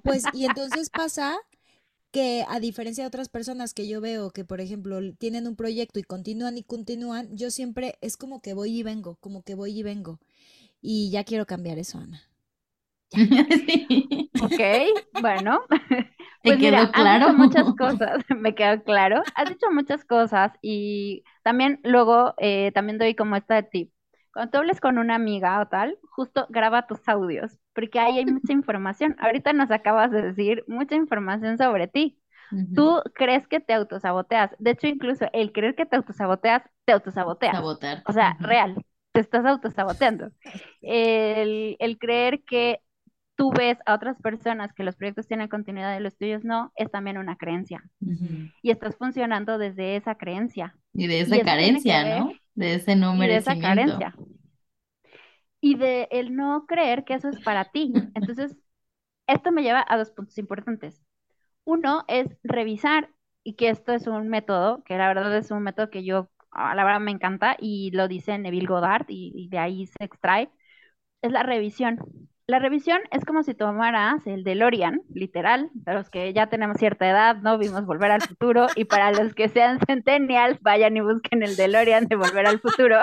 Pues, 0.03 0.23
y 0.33 0.45
entonces 0.45 0.89
pasa 0.89 1.37
que 2.11 2.43
a 2.47 2.59
diferencia 2.59 3.03
de 3.03 3.09
otras 3.09 3.29
personas 3.29 3.75
que 3.75 3.87
yo 3.87 4.01
veo 4.01 4.31
que, 4.31 4.45
por 4.45 4.61
ejemplo, 4.61 4.99
tienen 5.15 5.45
un 5.45 5.55
proyecto 5.55 5.99
y 5.99 6.03
continúan 6.03 6.57
y 6.57 6.63
continúan, 6.63 7.35
yo 7.35 7.51
siempre 7.51 7.99
es 8.01 8.17
como 8.17 8.41
que 8.41 8.55
voy 8.55 8.79
y 8.79 8.83
vengo, 8.83 9.17
como 9.19 9.43
que 9.43 9.53
voy 9.53 9.77
y 9.77 9.83
vengo. 9.83 10.19
Y 10.81 11.11
ya 11.11 11.23
quiero 11.23 11.45
cambiar 11.45 11.77
eso, 11.77 11.99
Ana. 11.99 12.23
Sí. 13.67 14.31
Ok, 14.39 14.59
bueno. 15.21 15.61
Pues 16.43 16.59
mira, 16.59 16.89
has 16.93 17.09
dicho 17.09 17.33
muchas 17.33 17.73
cosas, 17.75 18.23
me 18.29 18.55
quedó 18.55 18.81
claro. 18.83 19.21
Has 19.35 19.49
dicho 19.49 19.69
muchas 19.71 20.05
cosas 20.05 20.53
y 20.61 21.23
también 21.43 21.81
luego 21.83 22.35
eh, 22.37 22.71
también 22.73 22.97
doy 22.97 23.15
como 23.15 23.35
esta 23.35 23.63
tip. 23.63 23.91
Cuando 24.31 24.51
tú 24.51 24.57
hables 24.59 24.79
con 24.79 24.97
una 24.97 25.15
amiga 25.15 25.59
o 25.59 25.67
tal, 25.67 25.97
justo 26.11 26.45
graba 26.49 26.87
tus 26.87 27.05
audios, 27.09 27.59
porque 27.73 27.99
ahí 27.99 28.19
hay 28.19 28.25
mucha 28.25 28.53
información. 28.53 29.15
Ahorita 29.19 29.51
nos 29.51 29.71
acabas 29.71 30.11
de 30.11 30.21
decir 30.21 30.63
mucha 30.67 30.95
información 30.95 31.57
sobre 31.57 31.87
ti. 31.87 32.21
Tú 32.73 33.01
crees 33.13 33.47
que 33.47 33.59
te 33.59 33.73
autosaboteas. 33.73 34.51
De 34.59 34.71
hecho, 34.71 34.87
incluso 34.87 35.25
el 35.33 35.51
creer 35.51 35.75
que 35.75 35.85
te 35.85 35.97
autosaboteas, 35.97 36.63
te 36.85 36.93
autosaboteas. 36.93 37.55
Sabotear. 37.55 38.03
O 38.05 38.13
sea, 38.13 38.37
real, 38.39 38.85
te 39.11 39.19
estás 39.19 39.45
autosaboteando. 39.45 40.31
El, 40.81 41.75
el 41.79 41.97
creer 41.97 42.43
que 42.45 42.79
tú 43.37 43.51
ves 43.51 43.77
a 43.85 43.93
otras 43.93 44.19
personas 44.19 44.73
que 44.73 44.83
los 44.83 44.95
proyectos 44.95 45.27
tienen 45.27 45.47
continuidad 45.47 45.97
y 45.97 46.03
los 46.03 46.17
tuyos 46.17 46.43
no, 46.43 46.73
es 46.75 46.91
también 46.91 47.17
una 47.17 47.37
creencia. 47.37 47.83
Y 48.61 48.71
estás 48.71 48.97
funcionando 48.97 49.57
desde 49.57 49.95
esa 49.95 50.15
creencia. 50.15 50.75
Y 50.93 51.07
de 51.07 51.21
esa 51.21 51.39
carencia, 51.41 52.19
¿no? 52.19 52.33
De 52.55 52.73
ese 52.73 52.95
no 52.95 53.15
y 53.15 53.27
de 53.27 53.37
esa 53.37 53.57
carencia. 53.57 54.15
Y 55.61 55.75
de 55.75 56.07
el 56.11 56.35
no 56.35 56.65
creer 56.67 57.05
que 57.05 57.13
eso 57.13 57.29
es 57.29 57.39
para 57.41 57.65
ti. 57.65 57.93
Entonces, 58.15 58.57
esto 59.27 59.51
me 59.51 59.61
lleva 59.61 59.85
a 59.87 59.97
dos 59.97 60.11
puntos 60.11 60.37
importantes. 60.39 61.03
Uno 61.63 62.05
es 62.07 62.27
revisar, 62.43 63.09
y 63.43 63.53
que 63.53 63.69
esto 63.69 63.93
es 63.93 64.07
un 64.07 64.27
método, 64.27 64.83
que 64.83 64.97
la 64.97 65.07
verdad 65.07 65.35
es 65.37 65.51
un 65.51 65.63
método 65.63 65.89
que 65.89 66.03
yo, 66.03 66.29
a 66.51 66.75
la 66.75 66.83
verdad 66.83 66.99
me 66.99 67.11
encanta, 67.11 67.55
y 67.59 67.91
lo 67.91 68.07
dice 68.07 68.37
Neville 68.37 68.67
Goddard, 68.67 69.05
y, 69.09 69.31
y 69.35 69.47
de 69.49 69.59
ahí 69.59 69.85
se 69.85 70.03
extrae, 70.03 70.49
es 71.21 71.31
la 71.31 71.43
revisión. 71.43 71.99
La 72.49 72.59
revisión 72.59 73.01
es 73.11 73.25
como 73.25 73.43
si 73.43 73.53
tomaras 73.53 74.25
el 74.25 74.45
DeLorean, 74.45 75.01
literal, 75.13 75.69
para 75.83 75.97
los 75.97 76.09
que 76.09 76.31
ya 76.31 76.47
tenemos 76.47 76.77
cierta 76.77 77.09
edad, 77.09 77.35
¿no? 77.41 77.57
Vimos 77.57 77.85
Volver 77.85 78.09
al 78.09 78.21
Futuro, 78.21 78.67
y 78.77 78.85
para 78.85 79.11
los 79.11 79.33
que 79.33 79.49
sean 79.49 79.79
centennials, 79.85 80.61
vayan 80.61 80.95
y 80.95 81.01
busquen 81.01 81.43
el 81.43 81.57
DeLorean 81.57 82.07
de 82.07 82.15
Volver 82.15 82.47
al 82.47 82.61
Futuro. 82.61 82.99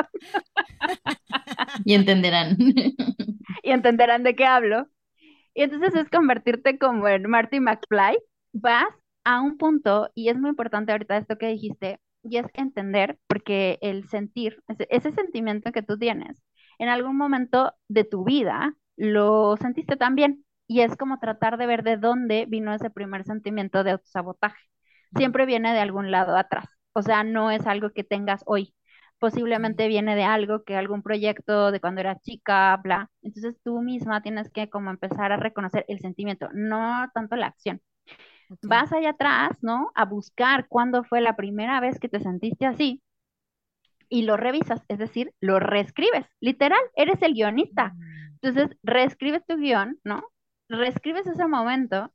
Y 1.84 1.92
entenderán. 1.92 2.56
Y 3.62 3.70
entenderán 3.70 4.22
de 4.22 4.34
qué 4.34 4.46
hablo. 4.46 4.88
Y 5.52 5.64
entonces 5.64 5.94
es 5.94 6.08
convertirte 6.08 6.78
como 6.78 7.06
en 7.08 7.28
Marty 7.28 7.60
McFly. 7.60 8.16
Vas 8.54 8.94
a 9.24 9.42
un 9.42 9.58
punto, 9.58 10.10
y 10.14 10.30
es 10.30 10.38
muy 10.38 10.50
importante 10.50 10.92
ahorita 10.92 11.18
esto 11.18 11.36
que 11.36 11.48
dijiste, 11.48 12.00
y 12.22 12.38
es 12.38 12.46
entender, 12.54 13.18
porque 13.26 13.78
el 13.82 14.08
sentir, 14.08 14.62
ese, 14.68 14.86
ese 14.88 15.12
sentimiento 15.12 15.70
que 15.70 15.82
tú 15.82 15.98
tienes, 15.98 16.42
en 16.78 16.88
algún 16.88 17.18
momento 17.18 17.74
de 17.88 18.04
tu 18.04 18.24
vida, 18.24 18.74
lo 18.96 19.56
sentiste 19.56 19.96
también. 19.96 20.44
Y 20.66 20.80
es 20.80 20.96
como 20.96 21.18
tratar 21.18 21.58
de 21.58 21.66
ver 21.66 21.82
de 21.82 21.96
dónde 21.98 22.46
vino 22.46 22.72
ese 22.74 22.90
primer 22.90 23.24
sentimiento 23.24 23.84
de 23.84 23.92
autosabotaje. 23.92 24.58
Siempre 25.16 25.46
viene 25.46 25.72
de 25.72 25.80
algún 25.80 26.10
lado 26.10 26.36
atrás. 26.36 26.66
O 26.94 27.02
sea, 27.02 27.24
no 27.24 27.50
es 27.50 27.66
algo 27.66 27.90
que 27.92 28.04
tengas 28.04 28.42
hoy. 28.46 28.74
Posiblemente 29.18 29.88
viene 29.88 30.16
de 30.16 30.24
algo 30.24 30.64
que 30.64 30.76
algún 30.76 31.02
proyecto 31.02 31.70
de 31.70 31.80
cuando 31.80 32.00
era 32.00 32.18
chica, 32.20 32.76
bla. 32.82 33.10
Entonces 33.22 33.56
tú 33.62 33.80
misma 33.82 34.22
tienes 34.22 34.50
que 34.50 34.68
como 34.70 34.90
empezar 34.90 35.32
a 35.32 35.36
reconocer 35.36 35.84
el 35.88 36.00
sentimiento, 36.00 36.48
no 36.54 37.08
tanto 37.14 37.36
la 37.36 37.46
acción. 37.48 37.80
Vas 38.62 38.92
allá 38.92 39.10
atrás, 39.10 39.52
¿no? 39.62 39.90
A 39.94 40.04
buscar 40.06 40.66
cuándo 40.68 41.04
fue 41.04 41.20
la 41.20 41.36
primera 41.36 41.80
vez 41.80 41.98
que 42.00 42.08
te 42.08 42.20
sentiste 42.20 42.66
así 42.66 43.02
y 44.08 44.22
lo 44.22 44.36
revisas, 44.36 44.82
es 44.88 44.98
decir, 44.98 45.32
lo 45.40 45.58
reescribes. 45.60 46.26
Literal, 46.40 46.80
eres 46.96 47.20
el 47.22 47.34
guionista. 47.34 47.94
Entonces, 48.44 48.76
reescribes 48.82 49.46
tu 49.46 49.56
guion, 49.56 49.98
¿no? 50.04 50.22
Reescribes 50.68 51.26
ese 51.26 51.46
momento 51.46 52.12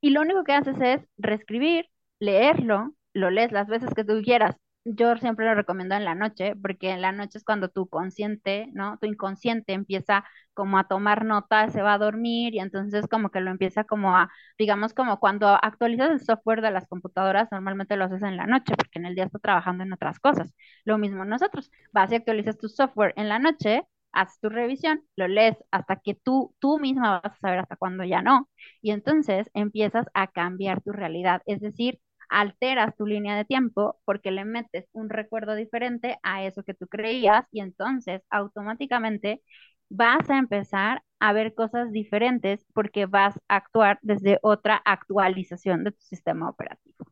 y 0.00 0.10
lo 0.10 0.20
único 0.22 0.44
que 0.44 0.52
haces 0.52 0.76
es 0.80 1.06
reescribir, 1.18 1.86
leerlo, 2.20 2.94
lo 3.14 3.30
lees 3.30 3.52
las 3.52 3.68
veces 3.68 3.94
que 3.94 4.04
tú 4.04 4.22
quieras. 4.22 4.56
Yo 4.84 5.16
siempre 5.18 5.44
lo 5.46 5.54
recomiendo 5.54 5.94
en 5.96 6.04
la 6.06 6.14
noche, 6.14 6.54
porque 6.56 6.90
en 6.90 7.02
la 7.02 7.12
noche 7.12 7.38
es 7.38 7.44
cuando 7.44 7.68
tu 7.68 7.88
consciente, 7.88 8.68
¿no? 8.72 8.98
Tu 8.98 9.06
inconsciente 9.08 9.74
empieza 9.74 10.24
como 10.54 10.78
a 10.78 10.88
tomar 10.88 11.24
nota, 11.26 11.68
se 11.70 11.82
va 11.82 11.94
a 11.94 11.98
dormir 11.98 12.54
y 12.54 12.60
entonces 12.60 13.06
como 13.08 13.30
que 13.30 13.40
lo 13.40 13.50
empieza 13.50 13.84
como 13.84 14.16
a, 14.16 14.30
digamos, 14.58 14.94
como 14.94 15.20
cuando 15.20 15.48
actualizas 15.48 16.10
el 16.10 16.20
software 16.20 16.62
de 16.62 16.70
las 16.70 16.86
computadoras, 16.88 17.48
normalmente 17.52 17.96
lo 17.96 18.04
haces 18.04 18.22
en 18.22 18.36
la 18.38 18.46
noche, 18.46 18.74
porque 18.76 18.98
en 18.98 19.06
el 19.06 19.14
día 19.14 19.24
está 19.24 19.38
trabajando 19.38 19.84
en 19.84 19.92
otras 19.92 20.18
cosas. 20.20 20.54
Lo 20.84 20.98
mismo 20.98 21.24
nosotros, 21.24 21.70
vas 21.92 22.10
y 22.12 22.16
actualizas 22.16 22.58
tu 22.58 22.68
software 22.68 23.12
en 23.16 23.28
la 23.28 23.38
noche 23.38 23.82
haces 24.12 24.40
tu 24.40 24.48
revisión, 24.48 25.02
lo 25.16 25.28
lees 25.28 25.56
hasta 25.70 25.96
que 25.96 26.14
tú, 26.14 26.54
tú 26.58 26.78
misma 26.78 27.20
vas 27.22 27.32
a 27.34 27.38
saber 27.40 27.60
hasta 27.60 27.76
cuándo 27.76 28.04
ya 28.04 28.22
no. 28.22 28.48
Y 28.82 28.90
entonces 28.92 29.50
empiezas 29.54 30.06
a 30.14 30.28
cambiar 30.28 30.82
tu 30.82 30.92
realidad, 30.92 31.42
es 31.46 31.60
decir, 31.60 32.00
alteras 32.30 32.94
tu 32.96 33.06
línea 33.06 33.36
de 33.36 33.44
tiempo 33.44 33.98
porque 34.04 34.30
le 34.30 34.44
metes 34.44 34.86
un 34.92 35.08
recuerdo 35.10 35.54
diferente 35.54 36.18
a 36.22 36.44
eso 36.44 36.62
que 36.62 36.74
tú 36.74 36.86
creías 36.88 37.46
y 37.52 37.60
entonces 37.60 38.22
automáticamente 38.30 39.42
vas 39.90 40.28
a 40.30 40.38
empezar 40.38 41.02
a 41.20 41.32
ver 41.32 41.54
cosas 41.54 41.90
diferentes 41.92 42.64
porque 42.74 43.06
vas 43.06 43.36
a 43.48 43.56
actuar 43.56 43.98
desde 44.02 44.38
otra 44.42 44.76
actualización 44.84 45.84
de 45.84 45.92
tu 45.92 46.00
sistema 46.02 46.48
operativo. 46.50 47.06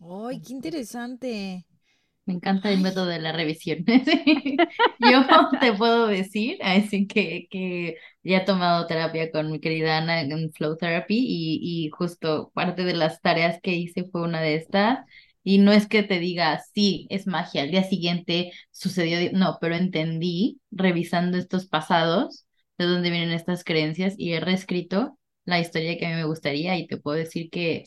¡Ay, 0.00 0.40
qué 0.40 0.52
interesante! 0.54 1.64
Me 2.28 2.34
encanta 2.34 2.70
el 2.70 2.80
método 2.82 3.06
de 3.06 3.20
la 3.20 3.32
revisión. 3.32 3.86
Yo 5.00 5.24
te 5.60 5.72
puedo 5.72 6.08
decir, 6.08 6.58
así 6.62 7.06
que, 7.06 7.48
que 7.50 7.96
ya 8.22 8.38
he 8.38 8.44
tomado 8.44 8.86
terapia 8.86 9.32
con 9.32 9.50
mi 9.50 9.60
querida 9.60 9.96
Ana 9.96 10.20
en 10.20 10.52
Flow 10.52 10.76
Therapy 10.76 11.16
y, 11.16 11.86
y 11.86 11.88
justo 11.88 12.50
parte 12.54 12.84
de 12.84 12.92
las 12.94 13.22
tareas 13.22 13.60
que 13.62 13.72
hice 13.72 14.04
fue 14.04 14.22
una 14.22 14.42
de 14.42 14.56
estas. 14.56 14.98
Y 15.42 15.56
no 15.58 15.72
es 15.72 15.86
que 15.86 16.02
te 16.02 16.18
diga, 16.18 16.60
sí, 16.74 17.06
es 17.08 17.26
magia, 17.26 17.62
al 17.62 17.70
día 17.70 17.84
siguiente 17.84 18.52
sucedió, 18.72 19.32
no, 19.32 19.56
pero 19.58 19.74
entendí 19.74 20.60
revisando 20.70 21.38
estos 21.38 21.66
pasados, 21.66 22.44
de 22.76 22.84
dónde 22.84 23.08
vienen 23.10 23.30
estas 23.32 23.64
creencias 23.64 24.14
y 24.18 24.34
he 24.34 24.40
reescrito 24.40 25.18
la 25.46 25.60
historia 25.60 25.96
que 25.96 26.04
a 26.06 26.10
mí 26.10 26.16
me 26.16 26.24
gustaría 26.26 26.76
y 26.76 26.86
te 26.86 26.98
puedo 26.98 27.16
decir 27.16 27.48
que 27.48 27.84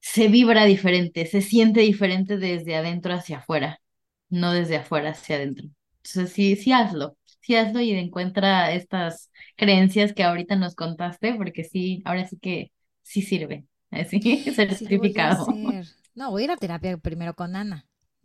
se 0.00 0.28
vibra 0.28 0.64
diferente, 0.64 1.26
se 1.26 1.42
siente 1.42 1.80
diferente 1.80 2.38
desde 2.38 2.76
adentro 2.76 3.14
hacia 3.14 3.38
afuera, 3.38 3.80
no 4.28 4.52
desde 4.52 4.76
afuera 4.76 5.10
hacia 5.10 5.36
adentro. 5.36 5.68
Entonces, 5.98 6.32
sí, 6.32 6.56
sí 6.56 6.72
hazlo, 6.72 7.16
sí 7.40 7.56
hazlo 7.56 7.80
y 7.80 7.92
encuentra 7.92 8.72
estas 8.72 9.30
creencias 9.56 10.12
que 10.12 10.22
ahorita 10.24 10.56
nos 10.56 10.74
contaste, 10.74 11.34
porque 11.34 11.64
sí, 11.64 12.02
ahora 12.04 12.26
sí 12.26 12.38
que 12.38 12.72
sí 13.02 13.22
sirve, 13.22 13.64
así, 13.90 14.20
certificado. 14.54 15.46
no, 16.14 16.30
voy 16.30 16.42
a 16.42 16.44
ir 16.46 16.50
a 16.52 16.56
terapia 16.56 16.96
primero 16.98 17.34
con 17.34 17.56
Ana. 17.56 17.84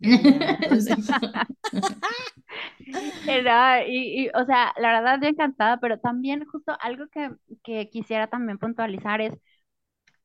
y, 3.86 4.28
o 4.34 4.44
sea, 4.44 4.74
la 4.78 4.92
verdad, 4.92 5.14
estoy 5.14 5.30
encantada, 5.30 5.78
pero 5.78 5.98
también 5.98 6.44
justo 6.46 6.76
algo 6.80 7.06
que, 7.08 7.30
que 7.62 7.88
quisiera 7.90 8.26
también 8.26 8.58
puntualizar 8.58 9.20
es, 9.20 9.32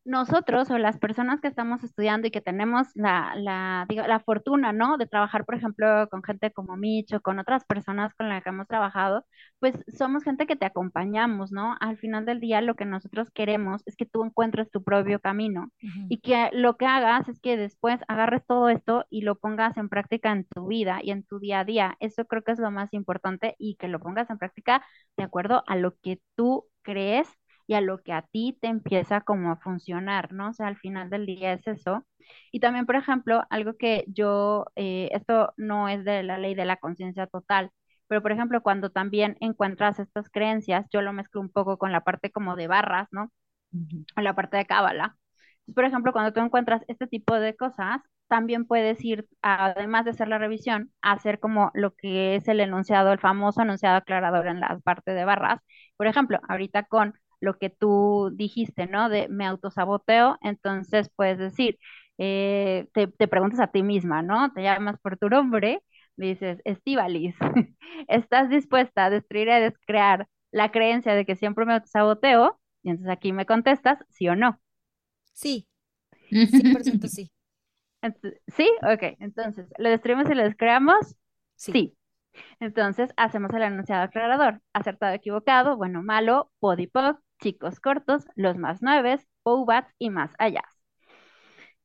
nosotros 0.06 0.72
o 0.72 0.78
las 0.80 0.98
personas 0.98 1.40
que 1.42 1.48
estamos 1.48 1.84
estudiando 1.84 2.28
y 2.28 2.32
que 2.32 2.42
tenemos 2.42 2.88
la, 2.96 3.34
la, 3.36 3.86
la 3.90 4.20
fortuna, 4.22 4.74
¿no? 4.74 4.98
De 4.98 5.06
trabajar, 5.06 5.46
por 5.46 5.56
ejemplo, 5.56 6.08
con 6.10 6.24
gente 6.24 6.52
como 6.52 6.78
Mitch 6.78 7.14
o 7.14 7.22
con 7.22 7.38
otras 7.40 7.66
personas 7.66 8.14
con 8.16 8.30
las 8.30 8.44
que 8.44 8.50
hemos 8.50 8.68
trabajado, 8.68 9.26
pues 9.60 9.76
somos 9.98 10.24
gente 10.24 10.48
que 10.48 10.56
te 10.56 10.66
acompañamos, 10.66 11.52
¿no? 11.52 11.76
Al 11.80 11.98
final 11.98 12.26
del 12.26 12.40
día 12.40 12.62
lo 12.62 12.76
que 12.76 12.86
nosotros 12.86 13.30
queremos 13.32 13.84
es 13.86 13.96
que 13.96 14.06
tú 14.06 14.24
encuentres 14.24 14.72
tu 14.72 14.84
propio 14.84 15.20
camino 15.20 15.70
y 16.08 16.20
que 16.22 16.50
lo 16.54 16.78
que 16.78 16.86
hagas 16.86 17.28
es 17.30 17.40
que 17.40 17.58
después 17.58 18.00
agarres 18.08 18.46
todo 18.48 18.70
esto 18.70 19.06
y 19.10 19.22
lo 19.22 19.36
pongas 19.36 19.78
en 19.78 19.90
práctica 19.90 20.32
en 20.32 20.46
tu 20.46 20.68
vida 20.68 21.00
y 21.04 21.12
en 21.12 21.24
tu 21.24 21.40
día 21.40 21.60
a 21.60 21.66
día. 21.66 21.98
Eso 22.00 22.26
creo 22.26 22.44
que 22.44 22.52
es 22.54 22.60
lo 22.60 22.72
más 22.72 22.94
importante 22.94 23.56
y 23.60 23.76
que 23.76 23.88
lo 23.88 24.00
pongas 24.00 24.30
en 24.30 24.38
práctica 24.38 24.84
de 25.18 25.24
acuerdo 25.24 25.64
a 25.68 25.76
lo 25.76 25.96
que 26.02 26.22
tú 26.36 26.66
crees 26.82 27.28
y 27.70 27.76
a 27.76 27.82
lo 27.82 28.00
que 28.00 28.14
a 28.14 28.24
ti 28.24 28.58
te 28.62 28.68
empieza 28.68 29.22
como 29.22 29.52
a 29.52 29.58
funcionar, 29.58 30.34
¿no? 30.34 30.50
O 30.50 30.54
sea, 30.54 30.68
al 30.68 30.78
final 30.78 31.10
del 31.12 31.28
día 31.28 31.54
es 31.54 31.68
eso. 31.68 32.04
Y 32.52 32.60
también, 32.60 32.86
por 32.88 32.96
ejemplo, 32.96 33.44
algo 33.52 33.78
que 33.78 34.06
yo, 34.08 34.66
eh, 34.76 35.10
esto 35.14 35.54
no 35.58 35.88
es 35.90 36.04
de 36.06 36.24
la 36.24 36.38
ley 36.40 36.56
de 36.56 36.66
la 36.66 36.78
conciencia 36.78 37.28
total, 37.28 37.72
pero 38.08 38.22
por 38.24 38.32
ejemplo, 38.32 38.62
cuando 38.64 38.90
también 38.90 39.38
encuentras 39.40 40.00
estas 40.00 40.30
creencias, 40.32 40.88
yo 40.92 41.02
lo 41.04 41.14
mezclo 41.14 41.42
un 41.42 41.50
poco 41.52 41.78
con 41.78 41.92
la 41.92 42.02
parte 42.04 42.32
como 42.32 42.56
de 42.56 42.68
barras, 42.68 43.08
¿no? 43.12 43.32
O 44.18 44.22
la 44.22 44.36
parte 44.36 44.58
de 44.58 44.66
cábala. 44.66 45.18
Por 45.76 45.86
ejemplo, 45.86 46.12
cuando 46.14 46.34
tú 46.34 46.40
encuentras 46.42 46.84
este 46.88 47.08
tipo 47.08 47.36
de 47.40 47.56
cosas, 47.56 48.02
también 48.28 48.66
puedes 48.66 49.04
ir, 49.06 49.28
además 49.42 50.06
de 50.06 50.12
hacer 50.12 50.28
la 50.28 50.38
revisión, 50.40 50.92
a 51.02 51.14
hacer 51.14 51.40
como 51.40 51.72
lo 51.74 51.96
que 51.96 52.36
es 52.36 52.48
el 52.48 52.60
enunciado, 52.62 53.12
el 53.12 53.20
famoso 53.20 53.62
enunciado 53.62 53.98
aclarador 53.98 54.48
en 54.48 54.60
la 54.60 54.80
parte 54.84 55.14
de 55.14 55.26
barras. 55.26 55.62
Por 55.98 56.08
ejemplo, 56.08 56.40
ahorita 56.50 56.84
con 56.84 57.14
lo 57.42 57.58
que 57.58 57.70
tú 57.70 58.32
dijiste, 58.36 58.88
¿no? 58.88 59.10
De 59.10 59.28
me 59.30 59.46
autosaboteo, 59.46 60.38
entonces 60.42 61.10
puedes 61.16 61.38
decir, 61.38 61.78
eh, 62.18 62.88
te, 62.94 63.08
te 63.08 63.28
preguntas 63.28 63.60
a 63.60 63.68
ti 63.68 63.84
misma, 63.84 64.22
¿no? 64.22 64.52
Te 64.54 64.62
llamas 64.64 65.00
por 65.00 65.18
tu 65.18 65.30
nombre, 65.30 65.82
dices, 66.18 66.62
Estivalis, 66.66 67.36
¿estás 68.08 68.50
dispuesta 68.50 69.06
a 69.06 69.10
destruir 69.10 69.48
y 69.48 69.52
a 69.52 69.60
descrear 69.60 70.28
la 70.52 70.72
creencia 70.72 71.16
de 71.16 71.26
que 71.26 71.36
siempre 71.36 71.66
me 71.66 71.74
autosaboteo? 71.74 72.60
Y 72.84 72.90
entonces 72.92 73.12
aquí 73.12 73.34
me 73.34 73.46
contestas, 73.46 74.00
sí 74.10 74.28
o 74.30 74.36
no. 74.36 74.60
Sí, 75.34 75.68
100% 76.56 77.08
sí. 77.08 77.32
Entonces, 78.02 78.42
sí, 78.48 78.70
ok. 78.84 79.18
Entonces, 79.20 79.68
¿lo 79.78 79.90
destruimos 79.90 80.30
y 80.30 80.36
lo 80.36 80.44
descreamos? 80.44 81.16
Sí. 81.56 81.74
Sí. 81.74 81.96
Entonces, 82.60 83.12
hacemos 83.18 83.54
el 83.54 83.64
enunciado 83.64 84.04
aclarador. 84.04 84.62
Acertado, 84.74 85.14
equivocado, 85.16 85.78
bueno, 85.78 86.04
malo, 86.04 86.52
podipoc, 86.60 87.20
chicos 87.40 87.80
cortos, 87.80 88.26
los 88.36 88.58
más 88.58 88.82
nueves, 88.82 89.28
poubats 89.44 89.94
y 90.00 90.10
más 90.10 90.32
allá. 90.40 90.64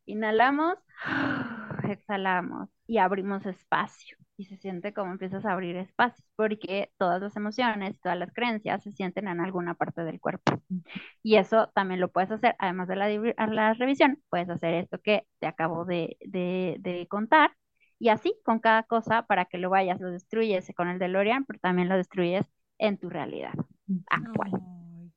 Inhalamos, 0.06 0.78
exhalamos 1.88 2.68
y 2.86 2.98
abrimos 2.98 3.46
espacio. 3.46 4.16
Y 4.36 4.46
se 4.46 4.56
siente 4.56 4.92
como 4.92 5.12
empiezas 5.12 5.44
a 5.44 5.52
abrir 5.52 5.76
espacios, 5.76 6.28
porque 6.34 6.90
todas 6.98 7.22
las 7.22 7.36
emociones, 7.36 8.00
todas 8.00 8.18
las 8.18 8.32
creencias 8.32 8.82
se 8.82 8.90
sienten 8.92 9.28
en 9.28 9.40
alguna 9.40 9.74
parte 9.74 10.02
del 10.02 10.18
cuerpo. 10.20 10.60
Y 11.22 11.36
eso 11.36 11.70
también 11.74 12.00
lo 12.00 12.10
puedes 12.12 12.30
hacer, 12.32 12.56
además 12.58 12.88
de 12.88 12.96
la, 12.96 13.08
la 13.48 13.74
revisión, 13.74 14.22
puedes 14.30 14.50
hacer 14.50 14.74
esto 14.74 14.98
que 15.00 15.26
te 15.40 15.46
acabo 15.48 15.84
de, 15.86 16.16
de- 16.26 16.76
de 16.80 17.06
contar. 17.08 17.52
Y 17.98 18.10
así 18.10 18.34
con 18.44 18.60
cada 18.60 18.84
cosa 18.84 19.24
para 19.26 19.46
que 19.46 19.58
lo 19.58 19.70
vayas, 19.70 20.00
lo 20.00 20.10
destruyes 20.10 20.72
con 20.76 20.88
el 20.88 20.98
DeLorean, 20.98 21.44
pero 21.46 21.60
también 21.60 21.88
lo 21.88 21.96
destruyes 21.96 22.46
en 22.78 22.98
tu 22.98 23.10
realidad 23.10 23.54
actual. 24.10 24.52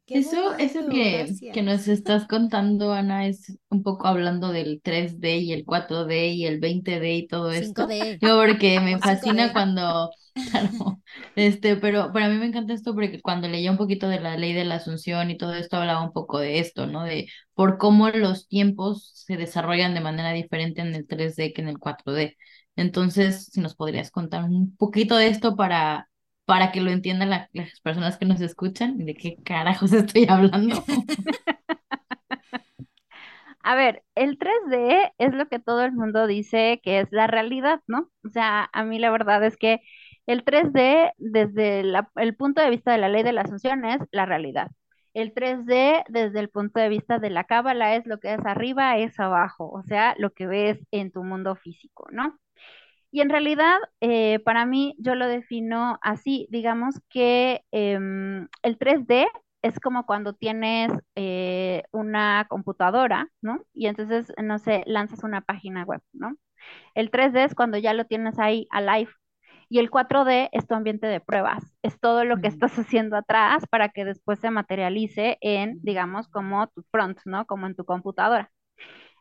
Qué 0.08 0.20
Eso, 0.20 0.56
eso 0.58 0.88
que, 0.90 1.36
que 1.52 1.62
nos 1.62 1.88
estás 1.90 2.28
contando, 2.28 2.94
Ana, 2.94 3.28
es 3.28 3.58
un 3.70 3.84
poco 3.84 4.08
hablando 4.08 4.54
del 4.54 4.80
3D 4.82 5.38
y 5.38 5.52
el 5.52 5.66
4D 5.66 6.30
y 6.30 6.46
el 6.46 6.60
20D 6.62 7.18
y 7.18 7.28
todo 7.28 7.52
esto. 7.52 7.88
5D, 7.88 8.18
Yo 8.22 8.38
porque 8.38 8.80
me 8.80 8.98
fascina 9.00 9.48
5D. 9.48 9.54
cuando, 9.54 10.10
claro, 10.52 11.02
este, 11.36 11.76
pero, 11.76 12.12
pero 12.14 12.26
a 12.26 12.30
mí 12.30 12.38
me 12.38 12.46
encanta 12.46 12.74
esto 12.74 12.94
porque 12.94 13.22
cuando 13.22 13.50
leía 13.50 13.70
un 13.70 13.78
poquito 13.78 14.08
de 14.08 14.22
la 14.22 14.38
ley 14.38 14.54
de 14.54 14.64
la 14.64 14.76
Asunción 14.76 15.30
y 15.30 15.38
todo 15.38 15.54
esto 15.54 15.76
hablaba 15.76 16.02
un 16.04 16.14
poco 16.14 16.40
de 16.40 16.60
esto, 16.60 16.88
¿no? 16.88 17.04
De 17.04 17.28
por 17.54 17.78
cómo 17.78 18.10
los 18.10 18.48
tiempos 18.48 19.12
se 19.14 19.36
desarrollan 19.36 19.94
de 19.94 20.00
manera 20.02 20.32
diferente 20.32 20.82
en 20.82 20.96
el 20.96 21.06
3D 21.06 21.52
que 21.54 21.62
en 21.62 21.68
el 21.68 21.80
4D. 21.80 22.38
Entonces, 22.78 23.46
si 23.52 23.60
nos 23.60 23.76
podrías 23.76 24.10
contar 24.12 24.46
un 24.46 24.76
poquito 24.78 25.18
de 25.18 25.28
esto 25.28 25.56
para 25.58 26.10
para 26.48 26.74
que 26.74 26.82
lo 26.82 26.92
entiendan 26.92 27.32
la- 27.32 27.50
las 27.54 27.82
personas 27.82 28.18
que 28.18 28.26
nos 28.28 28.42
escuchan, 28.42 29.00
de 29.00 29.16
qué 29.16 29.38
carajos 29.46 29.94
estoy 29.94 30.28
hablando. 30.30 30.84
A 33.64 33.76
ver, 33.76 34.04
el 34.16 34.38
3D 34.38 35.12
es 35.18 35.34
lo 35.34 35.48
que 35.48 35.60
todo 35.60 35.84
el 35.84 35.92
mundo 35.92 36.28
dice 36.28 36.80
que 36.84 37.00
es 37.02 37.08
la 37.12 37.28
realidad, 37.28 37.82
¿no? 37.88 38.10
O 38.26 38.30
sea, 38.30 38.70
a 38.74 38.84
mí 38.84 39.00
la 39.00 39.10
verdad 39.12 39.44
es 39.44 39.58
que 39.58 39.82
el 40.26 40.44
3D, 40.44 41.12
desde 41.18 41.82
el 42.16 42.36
punto 42.36 42.62
de 42.62 42.70
vista 42.70 42.92
de 42.92 42.98
la 43.00 43.10
ley 43.10 43.24
de 43.24 43.34
la 43.34 43.42
asunción, 43.42 43.86
es 43.86 44.00
la 44.12 44.26
realidad. 44.26 44.70
El 45.14 45.34
3D, 45.34 46.04
desde 46.10 46.40
el 46.40 46.50
punto 46.50 46.80
de 46.80 46.90
vista 46.90 47.20
de 47.20 47.30
la 47.30 47.46
cábala, 47.46 47.96
es 47.96 48.06
lo 48.06 48.20
que 48.20 48.34
es 48.36 48.46
arriba, 48.46 48.98
es 48.98 49.20
abajo, 49.20 49.70
o 49.72 49.84
sea, 49.84 50.16
lo 50.18 50.32
que 50.34 50.48
ves 50.48 50.80
en 50.92 51.12
tu 51.12 51.24
mundo 51.24 51.56
físico, 51.56 52.08
¿no? 52.12 52.38
Y 53.18 53.22
en 53.22 53.30
realidad, 53.32 53.78
eh, 54.00 54.38
para 54.46 54.68
mí, 54.68 54.96
yo 55.00 55.16
lo 55.16 55.28
defino 55.28 55.98
así, 56.04 56.48
digamos 56.52 57.02
que 57.10 57.64
em, 57.72 58.48
el 58.62 58.78
3D 58.78 59.26
es 59.64 59.80
como 59.80 60.06
cuando 60.06 60.34
tienes 60.34 60.92
eh, 61.16 61.82
una 61.92 62.46
computadora, 62.48 63.32
¿no? 63.42 63.66
Y 63.74 63.88
entonces, 63.88 64.32
no 64.44 64.60
sé, 64.60 64.84
lanzas 64.86 65.24
una 65.24 65.42
página 65.42 65.84
web, 65.84 66.02
¿no? 66.14 66.36
El 66.96 67.12
3D 67.12 67.46
es 67.46 67.56
cuando 67.56 67.78
ya 67.80 67.94
lo 67.96 68.06
tienes 68.06 68.40
ahí 68.40 68.68
alive. 68.72 69.12
Y 69.70 69.80
el 69.80 69.90
4D 69.92 70.50
es 70.52 70.68
tu 70.68 70.76
ambiente 70.76 71.08
de 71.08 71.20
pruebas, 71.22 71.76
es 71.84 72.00
todo 72.00 72.24
lo 72.26 72.38
que 72.38 72.48
estás 72.50 72.74
haciendo 72.80 73.18
atrás 73.18 73.66
para 73.72 73.90
que 73.90 74.06
después 74.06 74.40
se 74.40 74.52
materialice 74.52 75.38
en, 75.42 75.80
digamos, 75.84 76.28
como 76.30 76.68
tu 76.68 76.84
front, 76.92 77.20
¿no? 77.26 77.48
Como 77.48 77.68
en 77.68 77.76
tu 77.76 77.86
computadora. 77.86 78.52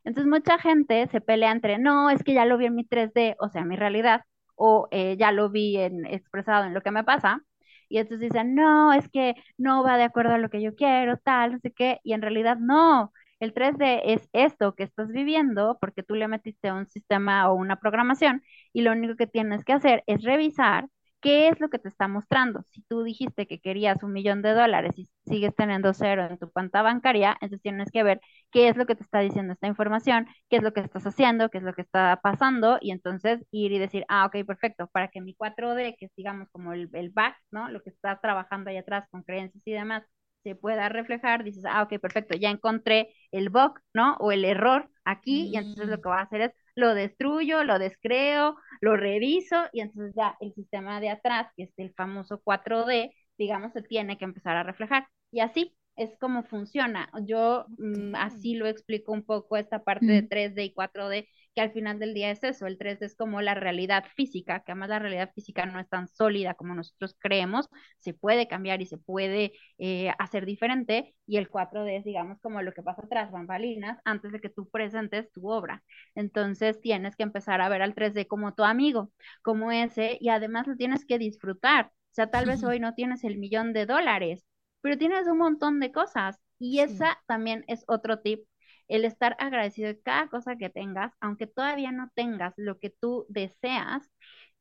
Entonces 0.07 0.31
mucha 0.31 0.59
gente 0.59 1.09
se 1.09 1.21
pelea 1.23 1.53
entre, 1.53 1.79
no, 1.79 2.11
es 2.11 2.25
que 2.25 2.35
ya 2.35 2.47
lo 2.47 2.59
vi 2.59 2.67
en 2.67 2.77
mi 2.77 2.85
3D, 2.87 3.37
o 3.41 3.51
sea, 3.51 3.65
mi 3.65 3.77
realidad, 3.77 4.23
o 4.57 4.89
eh, 4.93 5.17
ya 5.19 5.33
lo 5.33 5.51
vi 5.51 5.79
en, 5.79 6.07
expresado 6.07 6.65
en 6.67 6.75
lo 6.75 6.83
que 6.83 6.93
me 6.93 7.05
pasa, 7.05 7.43
y 7.89 7.99
entonces 7.99 8.31
dicen, 8.31 8.55
no, 8.55 8.93
es 8.95 9.09
que 9.11 9.35
no 9.59 9.83
va 9.85 9.97
de 9.99 10.05
acuerdo 10.05 10.35
a 10.35 10.39
lo 10.39 10.51
que 10.51 10.63
yo 10.63 10.75
quiero, 10.77 11.19
tal, 11.19 11.53
no 11.55 11.59
sé 11.61 11.73
qué, 11.73 12.01
y 12.05 12.15
en 12.15 12.23
realidad 12.23 12.57
no, 12.59 13.13
el 13.41 13.53
3D 13.55 14.03
es 14.15 14.29
esto 14.33 14.75
que 14.77 14.85
estás 14.85 15.09
viviendo 15.11 15.79
porque 15.81 16.03
tú 16.05 16.15
le 16.15 16.29
metiste 16.29 16.73
un 16.73 16.87
sistema 16.87 17.51
o 17.51 17.55
una 17.55 17.77
programación, 17.81 18.43
y 18.73 18.83
lo 18.83 18.93
único 18.93 19.17
que 19.17 19.27
tienes 19.27 19.65
que 19.65 19.73
hacer 19.75 20.05
es 20.07 20.23
revisar 20.23 20.89
qué 21.27 21.49
es 21.49 21.61
lo 21.61 21.69
que 21.71 21.79
te 21.81 21.89
está 21.89 22.09
mostrando. 22.09 22.63
Si 22.73 22.83
tú 22.83 23.03
dijiste 23.03 23.47
que 23.49 23.61
querías 23.61 24.03
un 24.05 24.13
millón 24.13 24.43
de 24.43 24.53
dólares 24.55 24.93
y 24.99 25.09
sigues 25.27 25.55
teniendo 25.57 25.93
cero 25.95 26.27
en 26.31 26.39
tu 26.39 26.51
cuenta 26.53 26.83
bancaria, 26.83 27.33
entonces 27.41 27.63
tienes 27.63 27.91
que 27.91 28.03
ver 28.05 28.21
qué 28.53 28.69
es 28.69 28.77
lo 28.77 28.87
que 28.87 28.95
te 28.95 29.03
está 29.03 29.21
diciendo 29.21 29.53
esta 29.53 29.67
información, 29.67 30.27
qué 30.49 30.57
es 30.59 30.63
lo 30.63 30.73
que 30.73 30.81
estás 30.81 31.07
haciendo, 31.07 31.49
qué 31.51 31.59
es 31.59 31.65
lo 31.65 31.75
que 31.75 31.83
está 31.83 32.21
pasando, 32.23 32.79
y 32.81 32.93
entonces 32.93 33.45
ir 33.51 33.73
y 33.73 33.79
decir, 33.79 34.05
ah, 34.09 34.27
ok, 34.27 34.47
perfecto, 34.47 34.89
para 34.93 35.09
que 35.09 35.21
mi 35.21 35.35
4D, 35.35 35.97
que 35.99 36.07
es 36.07 36.13
digamos 36.17 36.49
como 36.53 36.73
el, 36.73 36.89
el 36.93 37.11
back, 37.11 37.37
¿no? 37.51 37.69
Lo 37.71 37.83
que 37.83 37.91
estás 37.91 38.21
trabajando 38.21 38.71
ahí 38.71 38.77
atrás 38.79 39.07
con 39.11 39.23
creencias 39.25 39.63
y 39.67 39.73
demás, 39.73 40.05
se 40.45 40.55
pueda 40.55 40.89
reflejar, 40.89 41.43
dices, 41.45 41.65
ah, 41.67 41.83
ok, 41.83 41.99
perfecto, 42.01 42.37
ya 42.37 42.51
encontré 42.51 43.09
el 43.33 43.49
bug, 43.51 43.81
¿no? 43.95 44.17
O 44.21 44.31
el 44.33 44.45
error 44.45 44.89
aquí, 45.05 45.49
y 45.53 45.57
entonces 45.57 45.89
lo 45.91 45.99
Mm, 45.99 46.03
que 46.03 46.09
va 46.09 46.21
a 46.21 46.23
hacer 46.23 46.41
es 46.43 46.53
lo 46.77 46.95
destruyo, 46.95 47.65
lo 47.65 47.79
descreo, 47.81 48.57
lo 48.81 48.97
reviso, 48.97 49.57
y 49.73 49.81
entonces 49.81 50.15
ya 50.17 50.37
el 50.41 50.55
sistema 50.55 51.01
de 51.01 51.11
atrás, 51.11 51.49
que 51.57 51.65
es 51.65 51.73
el 51.79 51.93
famoso 51.95 52.41
4D, 52.43 53.13
digamos, 53.39 53.73
se 53.73 53.83
tiene 53.83 54.19
que 54.19 54.25
empezar 54.27 54.57
a 54.57 54.63
reflejar. 54.65 55.09
Y 55.33 55.41
así 55.41 55.77
es 55.97 56.17
como 56.21 56.45
funciona. 56.45 57.11
Yo 57.25 57.67
mm, 57.79 58.15
así 58.17 58.55
lo 58.57 58.67
explico 58.69 59.13
un 59.13 59.25
poco 59.25 59.57
esta 59.57 59.83
parte 59.85 60.13
de 60.13 60.23
Mm. 60.23 60.29
3D 60.29 60.65
y 60.65 60.73
4D, 60.75 61.29
que 61.57 61.63
al 61.63 61.73
final 61.73 61.99
del 61.99 62.13
día 62.15 62.31
es 62.31 62.45
eso. 62.45 62.67
El 62.67 62.77
3D 62.79 63.07
es 63.07 63.17
como 63.17 63.41
la 63.41 63.55
realidad 63.55 64.05
física, 64.15 64.61
que 64.61 64.73
además 64.73 64.91
la 64.91 64.99
realidad 64.99 65.33
física 65.35 65.65
no 65.65 65.81
es 65.81 65.89
tan 65.89 66.07
sólida 66.07 66.55
como 66.55 66.75
nosotros 66.75 67.17
creemos, 67.19 67.71
se 67.99 68.13
puede 68.13 68.47
cambiar 68.47 68.83
y 68.83 68.87
se 68.87 68.99
puede 68.99 69.55
eh, 69.79 70.13
hacer 70.19 70.45
diferente. 70.45 71.15
Y 71.27 71.39
el 71.39 71.49
4D 71.49 71.97
es, 71.97 72.05
digamos, 72.05 72.39
como 72.43 72.61
lo 72.61 72.73
que 72.73 72.83
pasa 72.83 73.03
tras 73.09 73.33
bambalinas 73.33 73.99
antes 74.05 74.33
de 74.33 74.41
que 74.41 74.51
tú 74.51 74.69
presentes 74.69 75.33
tu 75.33 75.49
obra. 75.51 75.83
Entonces 76.15 76.79
tienes 76.83 77.17
que 77.17 77.23
empezar 77.23 77.63
a 77.63 77.71
ver 77.71 77.81
al 77.81 77.95
3D 77.95 78.27
como 78.27 78.55
tu 78.55 78.63
amigo, 78.63 79.11
como 79.43 79.73
ese, 79.73 80.19
y 80.21 80.29
además 80.29 80.67
lo 80.67 80.77
tienes 80.77 81.07
que 81.07 81.19
disfrutar. 81.19 81.87
O 81.87 82.15
sea, 82.17 82.31
tal 82.31 82.45
vez 82.47 82.63
hoy 82.65 82.81
no 82.81 82.95
tienes 82.95 83.25
el 83.25 83.39
millón 83.39 83.73
de 83.73 83.87
dólares, 83.87 84.45
pero 84.83 84.99
tienes 84.99 85.27
un 85.27 85.39
montón 85.39 85.81
de 85.81 85.91
cosas. 85.91 86.39
Y 86.59 86.81
esa 86.81 87.19
también 87.27 87.65
es 87.67 87.85
otro 87.89 88.21
tip, 88.21 88.47
el 88.89 89.05
estar 89.05 89.37
agradecido 89.39 89.89
de 89.89 90.01
cada 90.01 90.29
cosa 90.29 90.57
que 90.57 90.71
tengas, 90.71 91.13
aunque 91.21 91.47
todavía 91.47 91.93
no 91.93 92.11
tengas 92.15 92.55
lo 92.57 92.79
que 92.79 92.91
tú 92.91 93.27
deseas. 93.29 94.11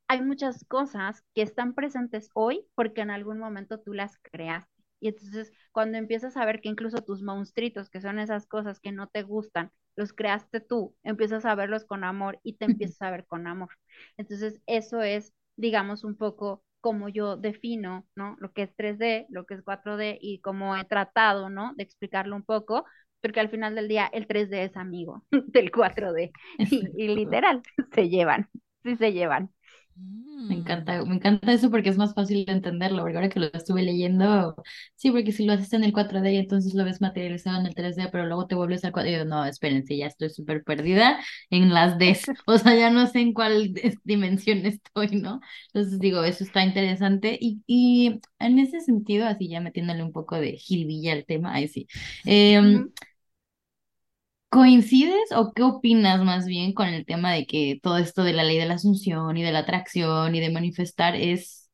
Hay 0.08 0.22
muchas 0.22 0.64
cosas 0.66 1.24
que 1.34 1.42
están 1.42 1.74
presentes 1.74 2.30
hoy 2.34 2.66
porque 2.76 3.02
en 3.02 3.12
algún 3.12 3.40
momento 3.40 3.80
tú 3.80 3.94
las 3.94 4.18
creaste. 4.22 4.72
Y 5.00 5.10
entonces 5.10 5.52
cuando 5.72 5.98
empiezas 5.98 6.38
a 6.38 6.46
ver 6.46 6.62
que 6.62 6.70
incluso 6.70 7.04
tus 7.04 7.22
monstruitos, 7.22 7.90
que 7.90 8.02
son 8.02 8.20
esas 8.20 8.46
cosas 8.48 8.80
que 8.80 8.92
no 8.92 9.08
te 9.10 9.24
gustan, 9.24 9.72
los 9.96 10.14
creaste 10.14 10.60
tú, 10.62 10.96
empiezas 11.04 11.46
a 11.46 11.56
verlos 11.56 11.86
con 11.86 12.04
amor 12.04 12.40
y 12.44 12.54
te 12.58 12.66
empiezas 12.66 13.02
a 13.02 13.12
ver 13.12 13.26
con 13.26 13.48
amor. 13.48 13.70
Entonces 14.18 14.62
eso 14.66 15.02
es, 15.02 15.34
digamos, 15.56 16.04
un 16.04 16.18
poco 16.18 16.64
como 16.82 17.10
yo 17.10 17.36
defino, 17.38 18.08
¿no? 18.16 18.36
Lo 18.40 18.52
que 18.54 18.64
es 18.64 18.76
3D, 18.76 19.26
lo 19.30 19.46
que 19.46 19.56
es 19.56 19.64
4D 19.64 20.18
y 20.22 20.40
como 20.42 20.76
he 20.78 20.86
tratado, 20.86 21.50
¿no? 21.50 21.74
De 21.76 21.84
explicarlo 21.84 22.36
un 22.36 22.44
poco, 22.44 22.86
porque 23.26 23.40
al 23.40 23.50
final 23.50 23.76
del 23.76 23.88
día 23.88 24.08
el 24.14 24.28
3D 24.28 24.64
es 24.64 24.78
amigo 24.78 25.24
del 25.32 25.72
4D 25.72 26.32
y, 26.70 26.92
y 26.96 27.08
literal, 27.16 27.64
se 27.94 28.10
llevan, 28.10 28.50
sí 28.84 28.96
se 28.98 29.14
llevan. 29.14 29.52
Me 30.48 30.54
encanta, 30.56 31.04
me 31.06 31.16
encanta 31.16 31.54
eso 31.54 31.72
porque 31.72 31.90
es 31.90 31.98
más 31.98 32.14
fácil 32.14 32.46
de 32.46 32.52
entenderlo, 32.52 33.02
porque 33.02 33.16
ahora 33.18 33.30
que 33.30 33.40
lo 33.40 33.48
estuve 33.54 33.82
leyendo, 33.82 34.56
sí, 34.96 35.10
porque 35.10 35.32
si 35.32 35.46
lo 35.46 35.54
haces 35.54 35.74
en 35.74 35.84
el 35.84 35.94
4D 35.94 36.34
y 36.34 36.38
entonces 36.38 36.76
lo 36.76 36.84
ves 36.84 37.02
materializado 37.02 37.60
en 37.62 37.66
el 37.66 37.74
3D, 37.74 38.10
pero 38.12 38.26
luego 38.28 38.46
te 38.46 38.54
vuelves 38.54 38.84
al 38.86 38.92
4D, 38.92 39.12
y 39.12 39.18
yo, 39.20 39.26
no, 39.26 39.44
espérense, 39.46 39.98
ya 39.98 40.06
estoy 40.08 40.30
súper 40.30 40.64
perdida 40.64 41.20
en 41.50 41.74
las 41.74 41.98
Ds, 41.98 42.32
o 42.46 42.58
sea, 42.60 42.76
ya 42.76 42.90
no 42.92 43.08
sé 43.08 43.22
en 43.22 43.34
cuál 43.34 43.74
dimensión 44.04 44.66
estoy, 44.66 45.08
¿no? 45.20 45.40
Entonces 45.74 46.00
digo, 46.00 46.24
eso 46.24 46.44
está 46.44 46.64
interesante 46.64 47.38
y, 47.42 47.64
y 47.66 48.20
en 48.40 48.60
ese 48.60 48.82
sentido, 48.82 49.26
así 49.28 49.48
ya 49.50 49.62
metiéndole 49.62 50.04
un 50.04 50.12
poco 50.12 50.36
de 50.40 50.58
jiribilla 50.58 51.14
al 51.14 51.26
tema, 51.26 51.54
ahí 51.56 51.68
sí. 51.70 51.88
em, 52.26 52.84
Ujú. 52.84 52.92
¿Coincides 54.56 55.32
o 55.36 55.52
qué 55.54 55.64
opinas 55.64 56.24
más 56.24 56.46
bien 56.48 56.74
con 56.74 56.88
el 56.88 57.06
tema 57.06 57.34
de 57.34 57.46
que 57.46 57.78
todo 57.84 57.98
esto 57.98 58.24
de 58.24 58.32
la 58.34 58.44
ley 58.46 58.58
de 58.58 58.66
la 58.66 58.76
asunción 58.76 59.36
y 59.38 59.44
de 59.44 59.52
la 59.52 59.60
atracción 59.60 60.34
y 60.34 60.40
de 60.40 60.50
manifestar 60.50 61.16
es 61.16 61.70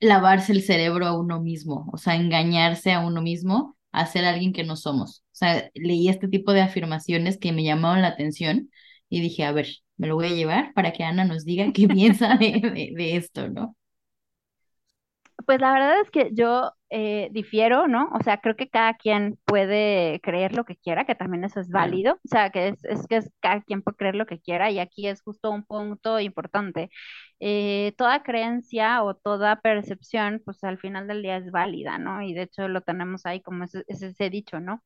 lavarse 0.00 0.52
el 0.52 0.62
cerebro 0.62 1.06
a 1.06 1.18
uno 1.18 1.40
mismo, 1.40 1.88
o 1.92 1.96
sea, 1.98 2.16
engañarse 2.16 2.92
a 2.92 3.00
uno 3.00 3.22
mismo 3.22 3.76
a 3.92 4.06
ser 4.06 4.24
alguien 4.24 4.52
que 4.52 4.64
no 4.64 4.76
somos. 4.76 5.20
O 5.32 5.34
sea, 5.34 5.70
leí 5.74 6.08
este 6.08 6.28
tipo 6.28 6.52
de 6.52 6.62
afirmaciones 6.62 7.38
que 7.38 7.52
me 7.52 7.64
llamaron 7.64 8.02
la 8.02 8.08
atención 8.08 8.70
y 9.08 9.20
dije, 9.20 9.44
a 9.44 9.52
ver, 9.52 9.68
me 9.96 10.08
lo 10.08 10.16
voy 10.16 10.26
a 10.26 10.30
llevar 10.34 10.72
para 10.74 10.92
que 10.92 11.04
Ana 11.04 11.24
nos 11.24 11.44
diga 11.44 11.72
qué 11.72 11.86
piensa 11.88 12.36
de, 12.36 12.92
de 12.96 13.16
esto, 13.16 13.48
¿no? 13.48 13.76
Pues 15.46 15.60
la 15.60 15.72
verdad 15.72 16.00
es 16.00 16.10
que 16.10 16.30
yo 16.34 16.72
eh, 16.90 17.28
difiero, 17.32 17.88
¿no? 17.88 18.10
O 18.14 18.22
sea, 18.22 18.38
creo 18.40 18.54
que 18.54 18.68
cada 18.68 18.94
quien 18.94 19.38
puede 19.44 20.20
creer 20.22 20.54
lo 20.54 20.64
que 20.64 20.76
quiera, 20.76 21.04
que 21.06 21.14
también 21.14 21.44
eso 21.44 21.58
es 21.60 21.70
válido. 21.70 22.14
O 22.16 22.28
sea, 22.28 22.50
que 22.50 22.68
es, 22.68 22.84
es 22.84 23.06
que 23.06 23.16
es, 23.16 23.32
cada 23.40 23.62
quien 23.62 23.82
puede 23.82 23.96
creer 23.96 24.14
lo 24.14 24.26
que 24.26 24.40
quiera 24.40 24.70
y 24.70 24.78
aquí 24.78 25.08
es 25.08 25.22
justo 25.22 25.50
un 25.50 25.64
punto 25.64 26.20
importante. 26.20 26.90
Eh, 27.40 27.94
toda 27.96 28.22
creencia 28.22 29.02
o 29.02 29.14
toda 29.16 29.60
percepción, 29.60 30.42
pues 30.44 30.62
al 30.64 30.78
final 30.78 31.08
del 31.08 31.22
día 31.22 31.38
es 31.38 31.50
válida, 31.50 31.98
¿no? 31.98 32.22
Y 32.22 32.34
de 32.34 32.42
hecho 32.42 32.68
lo 32.68 32.82
tenemos 32.82 33.26
ahí 33.26 33.40
como 33.40 33.64
ese, 33.64 33.84
ese 33.88 34.30
dicho, 34.30 34.60
¿no? 34.60 34.82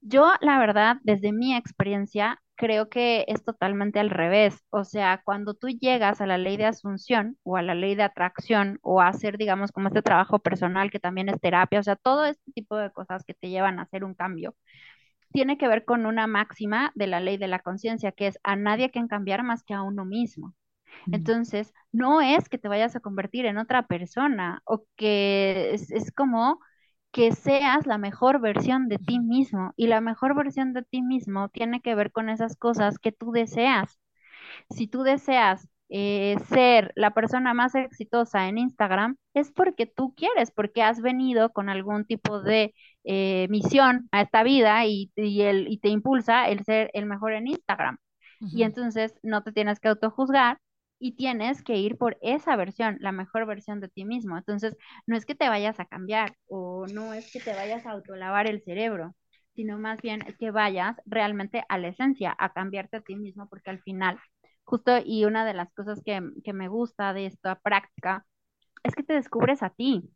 Yo, 0.00 0.32
la 0.40 0.58
verdad, 0.58 0.96
desde 1.02 1.32
mi 1.32 1.54
experiencia, 1.56 2.40
creo 2.56 2.88
que 2.88 3.24
es 3.28 3.44
totalmente 3.44 4.00
al 4.00 4.10
revés. 4.10 4.64
O 4.70 4.84
sea, 4.84 5.20
cuando 5.24 5.54
tú 5.54 5.68
llegas 5.68 6.20
a 6.20 6.26
la 6.26 6.38
ley 6.38 6.56
de 6.56 6.66
asunción 6.66 7.36
o 7.42 7.56
a 7.56 7.62
la 7.62 7.74
ley 7.74 7.94
de 7.94 8.04
atracción 8.04 8.78
o 8.82 9.00
a 9.00 9.08
hacer, 9.08 9.38
digamos, 9.38 9.72
como 9.72 9.88
este 9.88 10.02
trabajo 10.02 10.38
personal 10.38 10.90
que 10.90 11.00
también 11.00 11.28
es 11.28 11.40
terapia, 11.40 11.80
o 11.80 11.82
sea, 11.82 11.96
todo 11.96 12.24
este 12.26 12.52
tipo 12.52 12.76
de 12.76 12.90
cosas 12.92 13.24
que 13.24 13.34
te 13.34 13.48
llevan 13.50 13.78
a 13.78 13.82
hacer 13.82 14.04
un 14.04 14.14
cambio, 14.14 14.54
tiene 15.32 15.58
que 15.58 15.68
ver 15.68 15.84
con 15.84 16.06
una 16.06 16.26
máxima 16.26 16.92
de 16.94 17.06
la 17.06 17.20
ley 17.20 17.36
de 17.36 17.48
la 17.48 17.60
conciencia, 17.60 18.12
que 18.12 18.26
es 18.28 18.38
a 18.44 18.56
nadie 18.56 18.90
que 18.90 19.06
cambiar 19.08 19.42
más 19.42 19.62
que 19.64 19.74
a 19.74 19.82
uno 19.82 20.04
mismo. 20.04 20.54
Entonces, 21.12 21.74
no 21.92 22.20
es 22.22 22.48
que 22.48 22.58
te 22.58 22.68
vayas 22.68 22.96
a 22.96 23.00
convertir 23.00 23.46
en 23.46 23.58
otra 23.58 23.86
persona 23.86 24.62
o 24.66 24.84
que 24.96 25.74
es, 25.74 25.90
es 25.92 26.12
como 26.12 26.60
que 27.18 27.32
seas 27.32 27.84
la 27.84 27.98
mejor 27.98 28.40
versión 28.40 28.86
de 28.86 28.96
ti 28.96 29.18
mismo. 29.18 29.72
Y 29.76 29.88
la 29.88 30.00
mejor 30.00 30.36
versión 30.36 30.72
de 30.72 30.84
ti 30.84 31.02
mismo 31.02 31.48
tiene 31.48 31.80
que 31.80 31.96
ver 31.96 32.12
con 32.12 32.28
esas 32.28 32.54
cosas 32.56 33.00
que 33.00 33.10
tú 33.10 33.32
deseas. 33.32 33.98
Si 34.70 34.86
tú 34.86 35.02
deseas 35.02 35.68
eh, 35.88 36.36
ser 36.48 36.92
la 36.94 37.14
persona 37.14 37.54
más 37.54 37.74
exitosa 37.74 38.46
en 38.46 38.58
Instagram, 38.58 39.16
es 39.34 39.50
porque 39.50 39.84
tú 39.86 40.14
quieres, 40.14 40.52
porque 40.52 40.84
has 40.84 41.00
venido 41.02 41.50
con 41.52 41.68
algún 41.68 42.04
tipo 42.04 42.40
de 42.40 42.72
eh, 43.02 43.48
misión 43.50 44.08
a 44.12 44.20
esta 44.22 44.44
vida 44.44 44.86
y, 44.86 45.10
el, 45.16 45.66
y 45.66 45.78
te 45.78 45.88
impulsa 45.88 46.48
el 46.48 46.62
ser 46.64 46.88
el 46.94 47.06
mejor 47.06 47.32
en 47.32 47.48
Instagram. 47.48 47.98
Y 48.40 48.62
entonces 48.62 49.18
no 49.24 49.42
te 49.42 49.50
tienes 49.50 49.80
que 49.80 49.88
autojuzgar 49.88 50.60
y 50.98 51.12
tienes 51.12 51.62
que 51.62 51.76
ir 51.76 51.96
por 51.96 52.18
esa 52.22 52.56
versión, 52.56 52.98
la 53.00 53.12
mejor 53.12 53.46
versión 53.46 53.80
de 53.80 53.88
ti 53.88 54.04
mismo. 54.04 54.36
Entonces, 54.36 54.76
no 55.06 55.16
es 55.16 55.24
que 55.24 55.34
te 55.34 55.48
vayas 55.48 55.78
a 55.80 55.86
cambiar 55.86 56.36
o 56.48 56.86
no 56.86 57.14
es 57.14 57.30
que 57.32 57.40
te 57.40 57.54
vayas 57.54 57.86
a 57.86 57.92
autolavar 57.92 58.48
el 58.48 58.62
cerebro, 58.62 59.14
sino 59.54 59.78
más 59.78 60.00
bien 60.02 60.22
es 60.26 60.36
que 60.36 60.50
vayas 60.50 60.96
realmente 61.06 61.64
a 61.68 61.78
la 61.78 61.88
esencia, 61.88 62.34
a 62.38 62.52
cambiarte 62.52 62.98
a 62.98 63.00
ti 63.00 63.16
mismo, 63.16 63.48
porque 63.48 63.70
al 63.70 63.80
final, 63.82 64.18
justo 64.64 64.98
y 65.04 65.24
una 65.24 65.44
de 65.44 65.54
las 65.54 65.72
cosas 65.72 66.00
que, 66.04 66.20
me 66.52 66.68
gusta 66.68 67.12
de 67.12 67.26
esta 67.26 67.58
práctica 67.60 68.24
es 68.82 68.94
que 68.94 69.02
te 69.02 69.14
descubres 69.14 69.62
a 69.62 69.70
ti, 69.70 70.10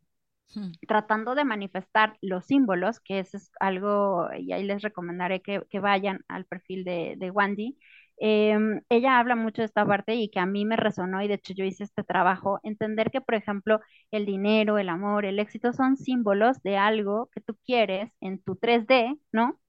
hmm. 0.55 0.71
tratando 0.87 1.35
de 1.35 1.45
manifestar 1.45 2.17
los 2.21 2.45
símbolos, 2.45 2.99
que 2.99 3.19
eso 3.19 3.37
es 3.37 3.51
algo, 3.59 4.29
y 4.37 4.51
ahí 4.53 4.63
les 4.63 4.81
recomendaré 4.81 5.41
que, 5.41 5.79
vayan 5.79 6.23
al 6.27 6.45
perfil 6.45 6.83
de, 6.83 7.15
de 7.17 7.31
Wandy, 7.31 7.77
Em, 8.25 8.81
ella 8.89 9.19
habla 9.19 9.35
mucho 9.35 9.61
de 9.61 9.65
esta 9.65 9.85
parte 9.85 10.15
y 10.15 10.29
que 10.29 10.39
a 10.39 10.45
mí 10.45 10.63
me 10.65 10.77
resonó 10.77 11.21
y 11.21 11.27
de 11.27 11.33
hecho 11.35 11.53
yo 11.53 11.65
hice 11.65 11.83
este 11.83 12.03
trabajo, 12.03 12.59
entender 12.63 13.11
que, 13.11 13.19
por 13.21 13.35
ejemplo, 13.35 13.81
el 14.11 14.25
dinero, 14.25 14.77
el 14.77 14.87
amor, 14.89 15.25
el 15.25 15.39
éxito 15.39 15.73
son 15.73 15.97
símbolos 15.97 16.61
de 16.63 16.77
algo 16.77 17.29
que 17.33 17.41
tú 17.41 17.57
quieres 17.65 18.11
en 18.21 18.41
tu 18.41 18.55
3D, 18.55 19.17
¿no? 19.33 19.59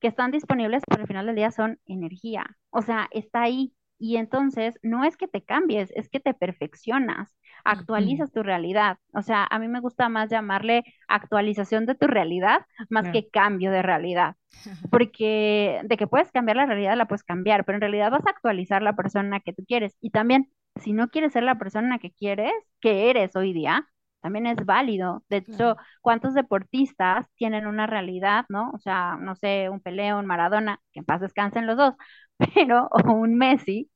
Que 0.00 0.08
están 0.08 0.30
disponibles, 0.30 0.82
pero 0.88 1.02
al 1.02 1.08
final 1.08 1.26
del 1.26 1.36
día 1.36 1.50
son 1.50 1.78
energía. 1.86 2.44
O 2.70 2.82
sea, 2.82 3.08
está 3.12 3.42
ahí, 3.42 3.74
y 3.98 4.16
entonces 4.16 4.78
no 4.82 5.04
es 5.04 5.16
que 5.16 5.28
te 5.28 5.44
cambies, 5.44 5.90
es 5.94 6.08
que 6.08 6.20
te 6.20 6.34
perfeccionas, 6.34 7.36
actualizas 7.64 8.32
tu 8.32 8.42
realidad. 8.42 8.98
O 9.12 9.22
sea, 9.22 9.46
a 9.50 9.58
mí 9.58 9.68
me 9.68 9.80
gusta 9.80 10.08
más 10.08 10.30
llamarle 10.30 10.84
actualización 11.08 11.86
de 11.86 11.94
tu 11.94 12.06
realidad 12.06 12.66
más 12.88 13.08
que 13.10 13.28
cambio 13.28 13.70
de 13.70 13.82
realidad. 13.82 14.36
Porque 14.90 15.80
de 15.84 15.96
que 15.96 16.06
puedes 16.06 16.30
cambiar 16.32 16.56
la 16.56 16.66
realidad, 16.66 16.96
la 16.96 17.06
puedes 17.06 17.24
cambiar, 17.24 17.64
pero 17.64 17.76
en 17.76 17.82
realidad 17.82 18.10
vas 18.10 18.26
a 18.26 18.30
actualizar 18.30 18.82
la 18.82 18.94
persona 18.94 19.40
que 19.40 19.52
tú 19.52 19.64
quieres. 19.66 19.96
Y 20.00 20.10
también, 20.10 20.50
si 20.76 20.92
no 20.92 21.08
quieres 21.08 21.32
ser 21.32 21.42
la 21.44 21.58
persona 21.58 21.98
que 21.98 22.10
quieres, 22.12 22.52
que 22.80 23.10
eres 23.10 23.36
hoy 23.36 23.52
día, 23.52 23.88
también 24.20 24.46
es 24.46 24.64
válido. 24.64 25.24
De 25.28 25.38
hecho, 25.38 25.76
¿cuántos 26.02 26.34
deportistas 26.34 27.26
tienen 27.36 27.66
una 27.66 27.86
realidad, 27.86 28.44
no? 28.48 28.70
O 28.72 28.78
sea, 28.78 29.16
no 29.20 29.34
sé, 29.34 29.68
un 29.70 29.80
Peleo, 29.80 30.18
un 30.18 30.26
Maradona, 30.26 30.80
que 30.92 31.00
en 31.00 31.06
paz 31.06 31.20
descansen 31.20 31.66
los 31.66 31.76
dos, 31.76 31.94
pero, 32.54 32.88
o 32.90 33.12
un 33.12 33.36
Messi, 33.36 33.90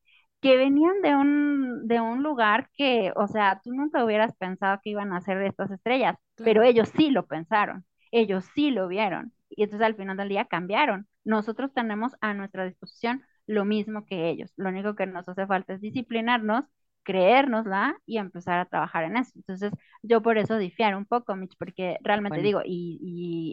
que 0.44 0.58
venían 0.58 1.00
de 1.00 1.16
un, 1.16 1.88
de 1.88 2.02
un 2.02 2.22
lugar 2.22 2.68
que, 2.74 3.14
o 3.16 3.26
sea, 3.26 3.62
tú 3.64 3.72
nunca 3.72 4.04
hubieras 4.04 4.36
pensado 4.36 4.78
que 4.82 4.90
iban 4.90 5.14
a 5.14 5.22
ser 5.22 5.40
estas 5.40 5.70
estrellas, 5.70 6.16
pero 6.36 6.62
ellos 6.62 6.90
sí 6.94 7.08
lo 7.08 7.26
pensaron, 7.26 7.86
ellos 8.10 8.44
sí 8.54 8.70
lo 8.70 8.86
vieron, 8.86 9.32
y 9.48 9.62
entonces 9.62 9.86
al 9.86 9.94
final 9.96 10.18
del 10.18 10.28
día 10.28 10.44
cambiaron. 10.44 11.08
Nosotros 11.24 11.72
tenemos 11.72 12.12
a 12.20 12.34
nuestra 12.34 12.66
disposición 12.66 13.22
lo 13.46 13.64
mismo 13.64 14.04
que 14.04 14.28
ellos, 14.28 14.52
lo 14.56 14.68
único 14.68 14.94
que 14.94 15.06
nos 15.06 15.26
hace 15.26 15.46
falta 15.46 15.72
es 15.72 15.80
disciplinarnos 15.80 16.66
creérnosla 17.04 17.98
y 18.06 18.16
empezar 18.16 18.58
a 18.58 18.64
trabajar 18.64 19.04
en 19.04 19.18
eso. 19.18 19.32
Entonces, 19.36 19.72
yo 20.02 20.22
por 20.22 20.38
eso 20.38 20.56
difiero 20.56 20.96
un 20.96 21.04
poco, 21.04 21.36
Mitch, 21.36 21.54
porque 21.58 21.98
realmente 22.02 22.40
digo, 22.40 22.62
y, 22.64 22.98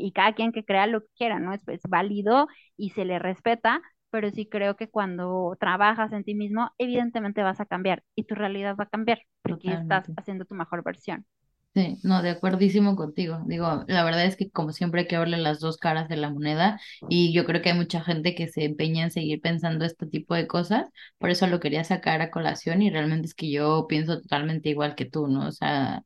y, 0.01 0.11
cada 0.13 0.33
quien 0.33 0.53
que 0.53 0.63
crea 0.63 0.87
lo 0.87 1.01
que 1.01 1.09
quiera, 1.17 1.37
¿no? 1.37 1.53
Es, 1.53 1.67
es 1.67 1.81
válido 1.89 2.47
y 2.77 2.91
se 2.91 3.03
le 3.03 3.19
respeta, 3.19 3.81
pero 4.12 4.32
sí 4.32 4.47
creo 4.47 4.76
que 4.78 4.89
cuando 4.89 5.57
trabajas 5.59 6.12
en 6.14 6.24
ti 6.24 6.36
mismo, 6.36 6.72
evidentemente 6.78 7.43
vas 7.43 7.59
a 7.62 7.66
cambiar 7.66 8.03
y 8.16 8.26
tu 8.26 8.36
realidad 8.36 8.76
va 8.80 8.86
a 8.86 8.89
cambiar 8.89 9.22
porque 9.43 9.74
estás 9.74 10.12
haciendo 10.18 10.45
tu 10.45 10.55
mejor 10.55 10.84
versión. 10.84 11.26
Sí, 11.74 11.99
no, 12.03 12.22
de 12.22 12.32
acuerdísimo 12.32 12.97
contigo. 12.97 13.39
Digo, 13.45 13.86
la 13.88 14.03
verdad 14.03 14.26
es 14.26 14.36
que 14.36 14.51
como 14.51 14.74
siempre 14.74 15.01
hay 15.01 15.07
que 15.07 15.18
verle 15.18 15.38
las 15.38 15.62
dos 15.62 15.78
caras 15.78 16.09
de 16.09 16.18
la 16.18 16.30
moneda 16.30 16.82
y 17.07 17.32
yo 17.34 17.45
creo 17.45 17.62
que 17.62 17.70
hay 17.70 17.78
mucha 17.78 18.03
gente 18.03 18.36
que 18.36 18.49
se 18.49 18.66
empeña 18.66 19.05
en 19.05 19.12
seguir 19.12 19.39
pensando 19.39 19.86
este 19.86 20.05
tipo 20.05 20.36
de 20.36 20.47
cosas, 20.47 20.89
por 21.18 21.30
eso 21.30 21.47
lo 21.47 21.62
quería 21.62 21.86
sacar 21.86 22.22
a 22.22 22.30
colación 22.30 22.82
y 22.82 22.89
realmente 22.89 23.28
es 23.28 23.34
que 23.36 23.49
yo 23.49 23.86
pienso 23.88 24.20
totalmente 24.22 24.68
igual 24.70 24.95
que 24.95 25.05
tú, 25.05 25.28
¿no? 25.28 25.47
O 25.47 25.51
sea, 25.53 26.03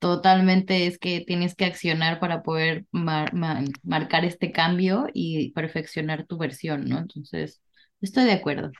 totalmente 0.00 0.86
es 0.86 0.98
que 0.98 1.20
tienes 1.20 1.54
que 1.54 1.66
accionar 1.66 2.18
para 2.18 2.42
poder 2.42 2.86
marcar 2.90 4.24
este 4.24 4.50
cambio 4.50 5.06
y 5.12 5.52
perfeccionar 5.52 6.26
tu 6.26 6.38
versión, 6.38 6.88
¿no? 6.88 6.98
Entonces, 6.98 7.60
estoy 8.00 8.24
de 8.24 8.32
acuerdo. 8.32 8.72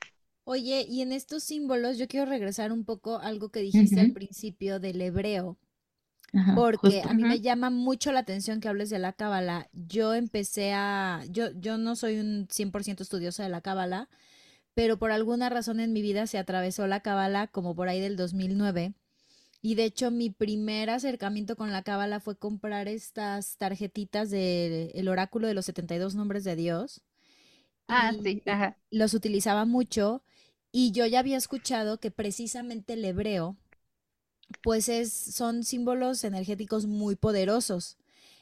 Oye, 0.45 0.85
y 0.89 1.03
en 1.03 1.13
estos 1.13 1.45
símbolos 1.45 1.99
yo 1.99 2.09
quiero 2.09 2.27
regresar 2.27 2.73
un 2.73 2.85
poco 2.85 3.19
a 3.19 3.27
algo 3.27 3.51
que 3.51 3.61
dijiste 3.61 4.01
al 4.01 4.13
principio 4.13 4.81
del 4.81 5.01
hebreo, 5.03 5.59
porque 6.57 7.03
a 7.03 7.13
mí 7.13 7.23
me 7.23 7.41
llama 7.41 7.69
mucho 7.69 8.13
la 8.13 8.21
atención 8.21 8.61
que 8.61 8.69
hables 8.69 8.89
de 8.89 8.99
la 8.99 9.13
cábala. 9.13 9.69
Yo 9.73 10.15
empecé 10.15 10.73
a, 10.73 11.23
yo, 11.29 11.51
yo 11.53 11.77
no 11.77 11.97
soy 11.97 12.19
un 12.19 12.49
100% 12.49 13.03
estudiosa 13.03 13.43
de 13.43 13.51
la 13.51 13.61
cábala, 13.61 14.09
pero 14.73 14.99
por 14.99 15.13
alguna 15.13 15.51
razón 15.51 15.81
en 15.81 15.93
mi 15.93 16.01
vida 16.01 16.27
se 16.27 16.39
atravesó 16.39 16.87
la 16.87 17.01
cábala 17.01 17.47
como 17.47 17.75
por 17.75 17.89
ahí 17.89 18.01
del 18.01 18.17
2009 18.17 18.95
y 19.63 19.75
de 19.75 19.85
hecho, 19.85 20.11
mi 20.11 20.31
primer 20.31 20.91
acercamiento 20.91 21.57
con 21.57 21.73
la 21.73 21.83
cábala 21.83 22.21
fue 22.21 22.39
comprar 22.39 22.89
estas 22.89 23.57
tarjetitas 23.59 24.31
del 24.31 24.91
el 24.95 25.09
oráculo 25.09 25.47
de 25.49 25.55
los 25.55 25.67
72 25.67 26.15
nombres 26.15 26.45
de 26.45 26.57
Dios. 26.57 27.03
Ah, 27.89 28.13
sí, 28.23 28.43
ajá. 28.47 28.77
Los 28.93 29.15
utilizaba 29.15 29.65
mucho 29.65 30.23
y 30.71 30.93
yo 30.93 31.05
ya 31.07 31.19
había 31.19 31.37
escuchado 31.37 31.99
que 31.99 32.13
precisamente 32.13 32.93
el 32.93 33.05
hebreo, 33.05 33.57
pues 34.63 34.89
es, 34.89 35.13
son 35.13 35.65
símbolos 35.65 36.25
energéticos 36.25 36.87
muy 36.87 37.17
poderosos. 37.17 37.97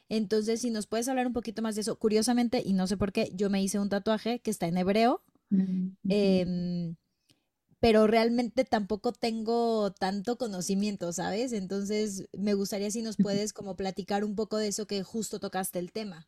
Entonces, 0.08 0.60
si 0.62 0.70
nos 0.70 0.86
puedes 0.86 1.08
hablar 1.08 1.26
un 1.26 1.34
poquito 1.34 1.62
más 1.62 1.74
de 1.74 1.82
eso, 1.82 1.98
curiosamente, 1.98 2.62
y 2.64 2.72
no 2.72 2.86
sé 2.86 2.96
por 2.96 3.12
qué, 3.12 3.30
yo 3.34 3.50
me 3.50 3.62
hice 3.62 3.78
un 3.78 3.90
tatuaje 3.90 4.40
que 4.40 4.50
está 4.50 4.66
en 4.66 4.78
hebreo. 4.78 5.22
eh, 6.08 6.94
pero 7.80 8.06
realmente 8.06 8.64
tampoco 8.64 9.12
tengo 9.12 9.92
tanto 9.92 10.36
conocimiento, 10.36 11.12
¿sabes? 11.12 11.52
Entonces, 11.52 12.28
me 12.36 12.54
gustaría 12.54 12.90
si 12.90 13.02
nos 13.02 13.16
puedes 13.16 13.52
como 13.52 13.76
platicar 13.76 14.24
un 14.24 14.34
poco 14.34 14.56
de 14.56 14.68
eso 14.68 14.86
que 14.86 15.02
justo 15.02 15.38
tocaste 15.38 15.78
el 15.78 15.92
tema. 15.92 16.26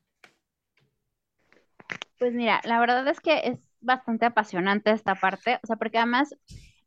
Pues 2.18 2.34
mira, 2.34 2.60
la 2.64 2.78
verdad 2.80 3.06
es 3.08 3.20
que 3.20 3.40
es 3.44 3.58
bastante 3.80 4.26
apasionante 4.26 4.90
esta 4.90 5.14
parte, 5.14 5.58
o 5.62 5.66
sea, 5.66 5.76
porque 5.76 5.98
además 5.98 6.34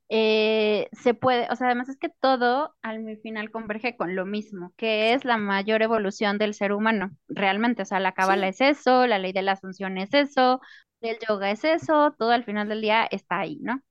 eh, 0.10 0.90
se 0.92 1.14
puede, 1.16 1.48
o 1.50 1.56
sea, 1.56 1.68
además 1.68 1.90
es 1.90 1.98
que 1.98 2.10
todo 2.10 2.76
al 2.84 3.18
final 3.18 3.50
converge 3.52 3.98
con 3.98 4.16
lo 4.16 4.26
mismo, 4.26 4.74
que 4.78 5.14
es 5.14 5.26
la 5.26 5.38
mayor 5.38 5.82
evolución 5.82 6.38
del 6.38 6.54
ser 6.54 6.72
humano, 6.72 7.12
realmente, 7.28 7.82
o 7.82 7.86
sea, 7.86 8.00
la 8.00 8.14
cábala 8.14 8.48
es 8.48 8.62
eso, 8.62 9.08
la 9.08 9.18
ley 9.20 9.34
de 9.34 9.42
la 9.42 9.54
asunción 9.54 9.98
es 9.98 10.14
eso, 10.14 10.62
el 11.02 11.18
yoga 11.28 11.52
es 11.52 11.64
eso, 11.64 12.16
todo 12.18 12.32
al 12.32 12.46
final 12.46 12.70
del 12.70 12.82
día 12.82 13.06
está 13.06 13.40
ahí, 13.40 13.58
¿no? 13.62 13.82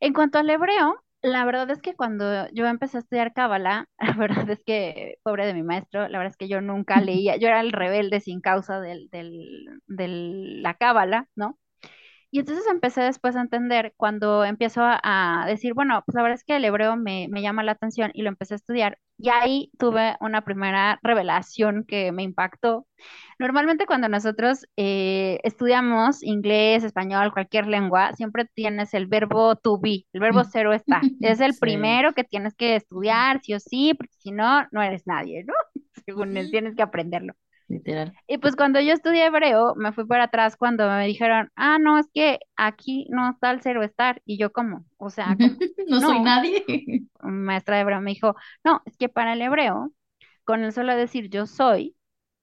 En 0.00 0.12
cuanto 0.12 0.38
al 0.38 0.50
hebreo, 0.50 0.96
La 1.22 1.44
verdad 1.44 1.70
es 1.70 1.80
que 1.82 1.94
cuando 1.96 2.48
yo 2.52 2.66
empecé 2.66 2.96
a 2.98 3.00
estudiar 3.00 3.32
cábala, 3.34 3.86
la 3.98 4.14
verdad 4.14 4.48
es 4.50 4.62
que, 4.64 5.16
pobre 5.22 5.46
de 5.46 5.54
mi 5.54 5.62
maestro, 5.62 6.08
la 6.08 6.18
verdad 6.18 6.32
es 6.32 6.36
que 6.38 6.48
yo 6.48 6.60
nunca 6.62 7.00
leía, 7.00 7.36
yo 7.36 7.48
era 7.48 7.60
el 7.60 7.72
rebelde 7.72 8.20
sin 8.20 8.40
causa 8.40 8.80
del, 8.80 9.08
del, 9.10 9.80
de 9.86 10.08
la 10.08 10.74
cábala, 10.74 11.28
¿no? 11.36 11.58
Y 12.32 12.38
entonces 12.40 12.64
empecé 12.70 13.02
después 13.02 13.36
a 13.36 13.40
entender 13.40 13.92
cuando 13.96 14.44
empiezo 14.44 14.82
a, 14.82 15.00
a 15.42 15.46
decir, 15.46 15.74
bueno, 15.74 16.02
pues 16.06 16.14
la 16.14 16.22
verdad 16.22 16.36
es 16.38 16.44
que 16.44 16.56
el 16.56 16.64
hebreo 16.64 16.96
me, 16.96 17.26
me 17.30 17.42
llama 17.42 17.64
la 17.64 17.72
atención 17.72 18.10
y 18.14 18.22
lo 18.22 18.28
empecé 18.28 18.54
a 18.54 18.56
estudiar. 18.56 18.98
Y 19.18 19.28
ahí 19.30 19.70
tuve 19.78 20.16
una 20.20 20.42
primera 20.44 20.98
revelación 21.02 21.84
que 21.86 22.12
me 22.12 22.22
impactó. 22.22 22.86
Normalmente 23.38 23.86
cuando 23.86 24.08
nosotros 24.08 24.66
eh, 24.76 25.40
estudiamos 25.44 26.22
inglés, 26.22 26.84
español, 26.84 27.32
cualquier 27.32 27.66
lengua, 27.66 28.12
siempre 28.14 28.46
tienes 28.54 28.94
el 28.94 29.06
verbo 29.06 29.56
to 29.56 29.78
be, 29.80 30.06
el 30.12 30.20
verbo 30.20 30.42
cero 30.44 30.72
está. 30.72 31.08
Es 31.20 31.40
el 31.40 31.56
Sí, 31.58 31.58
primero 31.58 32.12
que 32.12 32.24
tienes 32.24 32.54
que 32.54 32.76
estudiar, 32.76 33.40
sí 33.42 33.54
o 33.54 33.60
sí, 33.60 33.94
porque 33.94 34.14
si 34.18 34.32
no, 34.32 34.66
no 34.72 34.82
eres 34.82 35.06
nadie, 35.06 35.44
¿no? 35.44 35.54
Según 36.06 36.36
él, 36.36 36.50
tienes 36.50 36.74
que 36.76 36.82
aprenderlo. 36.82 37.34
Literal. 37.70 38.12
Y 38.26 38.38
pues 38.38 38.56
cuando 38.56 38.80
yo 38.80 38.92
estudié 38.92 39.26
hebreo, 39.26 39.74
me 39.76 39.92
fui 39.92 40.06
para 40.06 40.24
atrás 40.24 40.56
cuando 40.56 40.88
me 40.88 41.06
dijeron, 41.06 41.50
ah, 41.56 41.78
no, 41.78 41.98
es 41.98 42.06
que 42.14 42.38
aquí 42.56 43.06
no 43.10 43.30
está 43.30 43.50
el 43.50 43.60
cero 43.62 43.82
estar. 43.82 44.22
Y 44.24 44.38
yo, 44.38 44.52
¿cómo? 44.52 44.84
O 44.98 45.10
sea, 45.10 45.36
como, 45.40 45.56
No 45.88 46.00
soy 46.00 46.20
no, 46.20 46.24
nadie. 46.24 46.64
mi 47.22 47.30
maestra 47.32 47.76
de 47.76 47.82
hebreo 47.82 48.00
me 48.00 48.12
dijo, 48.12 48.36
no, 48.64 48.82
es 48.86 48.96
que 48.96 49.08
para 49.08 49.32
el 49.34 49.42
hebreo, 49.42 49.92
con 50.44 50.62
el 50.64 50.72
solo 50.72 50.96
decir 50.96 51.30
yo 51.30 51.46
soy, 51.46 51.96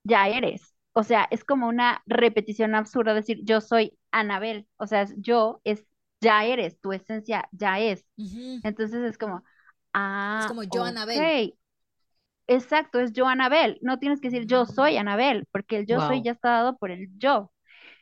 ya 0.04 0.28
eres. 0.30 0.76
O 0.94 1.04
sea, 1.04 1.28
es 1.32 1.44
como 1.44 1.68
una 1.68 2.02
repetición 2.08 2.76
absurda 2.76 3.14
decir 3.14 3.40
yo 3.44 3.62
soy 3.62 3.98
Anabel. 4.12 4.68
O 4.78 4.88
sea, 4.88 5.04
es- 5.04 5.16
yo 5.18 5.62
es 5.64 5.86
ya 6.22 6.46
eres, 6.46 6.80
tu 6.82 6.94
esencia 6.94 7.48
ya 7.52 7.80
es. 7.80 8.06
Ujú. 8.18 8.60
Entonces 8.64 9.02
es 9.04 9.18
como, 9.18 9.44
Es 10.38 10.46
ah, 10.46 10.48
como 10.48 10.64
yo, 10.64 10.84
Anabel. 10.84 11.18
Exacto, 12.48 13.00
es 13.00 13.12
yo 13.14 13.28
Anabel. 13.28 13.78
No 13.82 14.00
tienes 14.00 14.22
que 14.22 14.30
decir 14.30 14.48
yo 14.48 14.66
soy 14.66 14.98
Anabel, 14.98 15.46
porque 15.52 15.78
el 15.80 15.86
yo 15.86 16.00
soy 16.02 16.22
ya 16.22 16.32
está 16.32 16.50
dado 16.52 16.78
por 16.78 16.92
el 16.92 17.08
yo. 17.18 17.52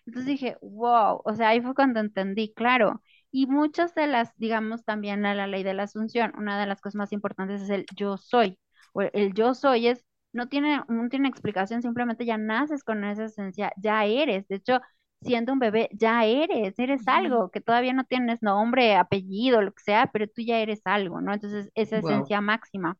Entonces 0.05 0.27
dije, 0.27 0.57
wow, 0.61 1.21
o 1.25 1.35
sea, 1.35 1.49
ahí 1.49 1.61
fue 1.61 1.75
cuando 1.75 1.99
entendí, 1.99 2.53
claro. 2.53 3.01
Y 3.31 3.47
muchas 3.47 3.95
de 3.95 4.07
las, 4.07 4.35
digamos, 4.37 4.85
también 4.85 5.25
a 5.25 5.35
la 5.35 5.47
ley 5.47 5.63
de 5.63 5.73
la 5.73 5.83
asunción, 5.83 6.33
una 6.37 6.59
de 6.59 6.67
las 6.67 6.81
cosas 6.81 6.95
más 6.97 7.13
importantes 7.13 7.61
es 7.61 7.69
el 7.71 7.85
yo 7.95 8.17
soy. 8.17 8.59
O 8.93 9.01
el 9.03 9.33
yo 9.33 9.53
soy 9.55 9.87
es, 9.87 10.05
no 10.33 10.49
tiene, 10.49 10.81
no 10.89 11.09
tiene 11.09 11.29
explicación, 11.29 11.81
simplemente 11.81 12.25
ya 12.25 12.37
naces 12.37 12.83
con 12.83 13.03
esa 13.05 13.25
esencia, 13.25 13.73
ya 13.77 14.05
eres. 14.05 14.47
De 14.47 14.57
hecho, 14.57 14.81
siendo 15.21 15.53
un 15.53 15.59
bebé, 15.59 15.89
ya 15.93 16.25
eres, 16.25 16.77
eres 16.79 17.07
algo, 17.07 17.51
que 17.51 17.61
todavía 17.61 17.93
no 17.93 18.05
tienes 18.05 18.41
nombre, 18.43 18.95
apellido, 18.95 19.61
lo 19.61 19.73
que 19.73 19.83
sea, 19.83 20.07
pero 20.13 20.27
tú 20.27 20.41
ya 20.43 20.59
eres 20.59 20.81
algo, 20.85 21.21
¿no? 21.21 21.33
Entonces, 21.33 21.69
esa 21.75 21.97
Wow. 21.97 22.01
esencia 22.11 22.41
máxima. 22.41 22.97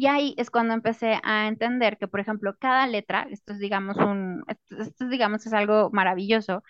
Y 0.00 0.06
ahí 0.06 0.34
es 0.38 0.50
cuando 0.50 0.72
empecé 0.72 1.20
a 1.22 1.46
entender 1.46 1.98
que, 1.98 2.08
por 2.08 2.20
ejemplo, 2.20 2.56
cada 2.58 2.86
letra, 2.86 3.26
esto 3.30 3.52
es, 3.52 3.58
digamos, 3.58 3.98
un, 3.98 4.42
esto, 4.48 4.76
esto 4.82 5.04
es, 5.04 5.10
digamos, 5.10 5.44
es 5.46 5.52
algo 5.52 5.90
maravilloso. 5.92 6.62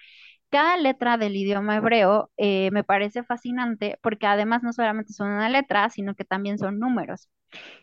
Cada 0.50 0.76
letra 0.78 1.18
del 1.18 1.36
idioma 1.36 1.76
hebreo 1.76 2.30
eh, 2.38 2.70
me 2.72 2.84
parece 2.84 3.22
fascinante 3.24 3.98
porque 4.02 4.26
además 4.26 4.62
no 4.64 4.72
solamente 4.72 5.12
son 5.12 5.30
una 5.30 5.48
letra, 5.50 5.90
sino 5.90 6.14
que 6.16 6.24
también 6.24 6.58
son 6.58 6.78
números. 6.80 7.28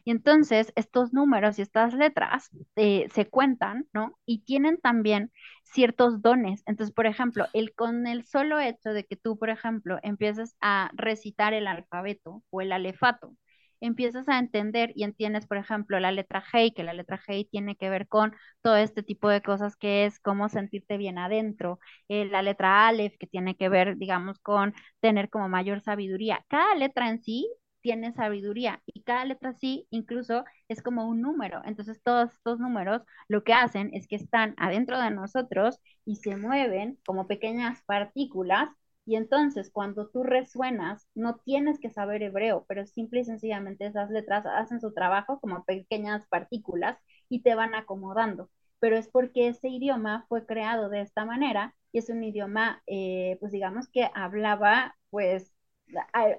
Y 0.05 0.11
entonces 0.11 0.73
estos 0.75 1.13
números 1.13 1.59
y 1.59 1.63
estas 1.63 1.93
letras 1.93 2.49
eh, 2.75 3.07
se 3.13 3.29
cuentan, 3.29 3.87
¿no? 3.93 4.17
Y 4.25 4.39
tienen 4.43 4.79
también 4.79 5.31
ciertos 5.63 6.21
dones. 6.21 6.63
Entonces, 6.65 6.93
por 6.95 7.07
ejemplo, 7.07 7.47
el, 7.53 7.73
con 7.75 8.07
el 8.07 8.25
solo 8.25 8.59
hecho 8.59 8.91
de 8.91 9.05
que 9.05 9.15
tú, 9.17 9.37
por 9.39 9.49
ejemplo, 9.49 9.99
empieces 10.03 10.55
a 10.61 10.91
recitar 10.95 11.53
el 11.53 11.67
alfabeto 11.67 12.43
o 12.49 12.61
el 12.61 12.71
alefato, 12.73 13.33
empiezas 13.81 14.27
a 14.29 14.39
entender 14.39 14.91
y 14.95 15.03
entiendes, 15.03 15.47
por 15.47 15.57
ejemplo, 15.57 15.99
la 15.99 16.11
letra 16.11 16.43
Hey, 16.51 16.71
que 16.75 16.83
la 16.83 16.93
letra 16.93 17.19
Hey 17.27 17.47
tiene 17.51 17.75
que 17.75 17.89
ver 17.89 18.07
con 18.07 18.33
todo 18.61 18.75
este 18.77 19.03
tipo 19.03 19.29
de 19.29 19.41
cosas 19.41 19.75
que 19.75 20.05
es 20.05 20.19
cómo 20.19 20.49
sentirte 20.49 20.97
bien 20.97 21.17
adentro, 21.17 21.79
eh, 22.07 22.25
la 22.25 22.41
letra 22.41 22.87
Aleph, 22.87 23.15
que 23.19 23.27
tiene 23.27 23.55
que 23.55 23.69
ver, 23.69 23.97
digamos, 23.97 24.39
con 24.39 24.73
tener 24.99 25.29
como 25.29 25.49
mayor 25.49 25.81
sabiduría. 25.81 26.43
Cada 26.49 26.75
letra 26.75 27.09
en 27.09 27.21
sí 27.21 27.47
tiene 27.81 28.11
sabiduría 28.13 28.81
y 28.85 29.03
cada 29.03 29.23
letra 29.25 29.53
sí 29.53 29.87
incluso 29.91 30.43
es 30.67 30.81
como 30.81 31.07
un 31.07 31.21
número. 31.21 31.61
Entonces 31.65 32.01
todos 32.03 32.33
estos 32.33 32.59
números 32.59 33.01
lo 33.27 33.43
que 33.43 33.53
hacen 33.53 33.91
es 33.93 34.07
que 34.07 34.15
están 34.15 34.55
adentro 34.57 34.99
de 34.99 35.11
nosotros 35.11 35.79
y 36.05 36.17
se 36.17 36.35
mueven 36.35 36.99
como 37.05 37.27
pequeñas 37.27 37.81
partículas 37.85 38.69
y 39.07 39.15
entonces 39.15 39.71
cuando 39.71 40.09
tú 40.09 40.23
resuenas 40.23 41.07
no 41.15 41.37
tienes 41.45 41.79
que 41.79 41.89
saber 41.89 42.21
hebreo, 42.23 42.65
pero 42.67 42.85
simple 42.85 43.21
y 43.21 43.25
sencillamente 43.25 43.87
esas 43.87 44.09
letras 44.11 44.45
hacen 44.45 44.81
su 44.81 44.93
trabajo 44.93 45.39
como 45.39 45.63
pequeñas 45.65 46.27
partículas 46.27 46.99
y 47.29 47.41
te 47.43 47.55
van 47.55 47.75
acomodando. 47.75 48.49
Pero 48.79 48.97
es 48.97 49.07
porque 49.09 49.47
ese 49.49 49.69
idioma 49.69 50.25
fue 50.29 50.45
creado 50.45 50.89
de 50.89 51.01
esta 51.01 51.25
manera 51.25 51.75
y 51.91 51.99
es 51.99 52.09
un 52.09 52.23
idioma, 52.23 52.83
eh, 52.87 53.37
pues 53.39 53.51
digamos 53.51 53.87
que 53.89 54.09
hablaba, 54.13 54.95
pues, 55.09 55.53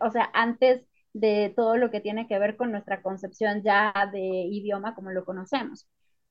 o 0.01 0.11
sea, 0.11 0.31
antes 0.35 0.87
de 1.12 1.53
todo 1.57 1.77
lo 1.77 1.91
que 1.91 2.01
tiene 2.01 2.29
que 2.29 2.39
ver 2.39 2.57
con 2.57 2.71
nuestra 2.71 3.03
concepción 3.03 3.62
ya 3.62 3.93
de 4.12 4.21
idioma 4.21 4.95
como 4.95 5.11
lo 5.11 5.25
conocemos. 5.25 5.89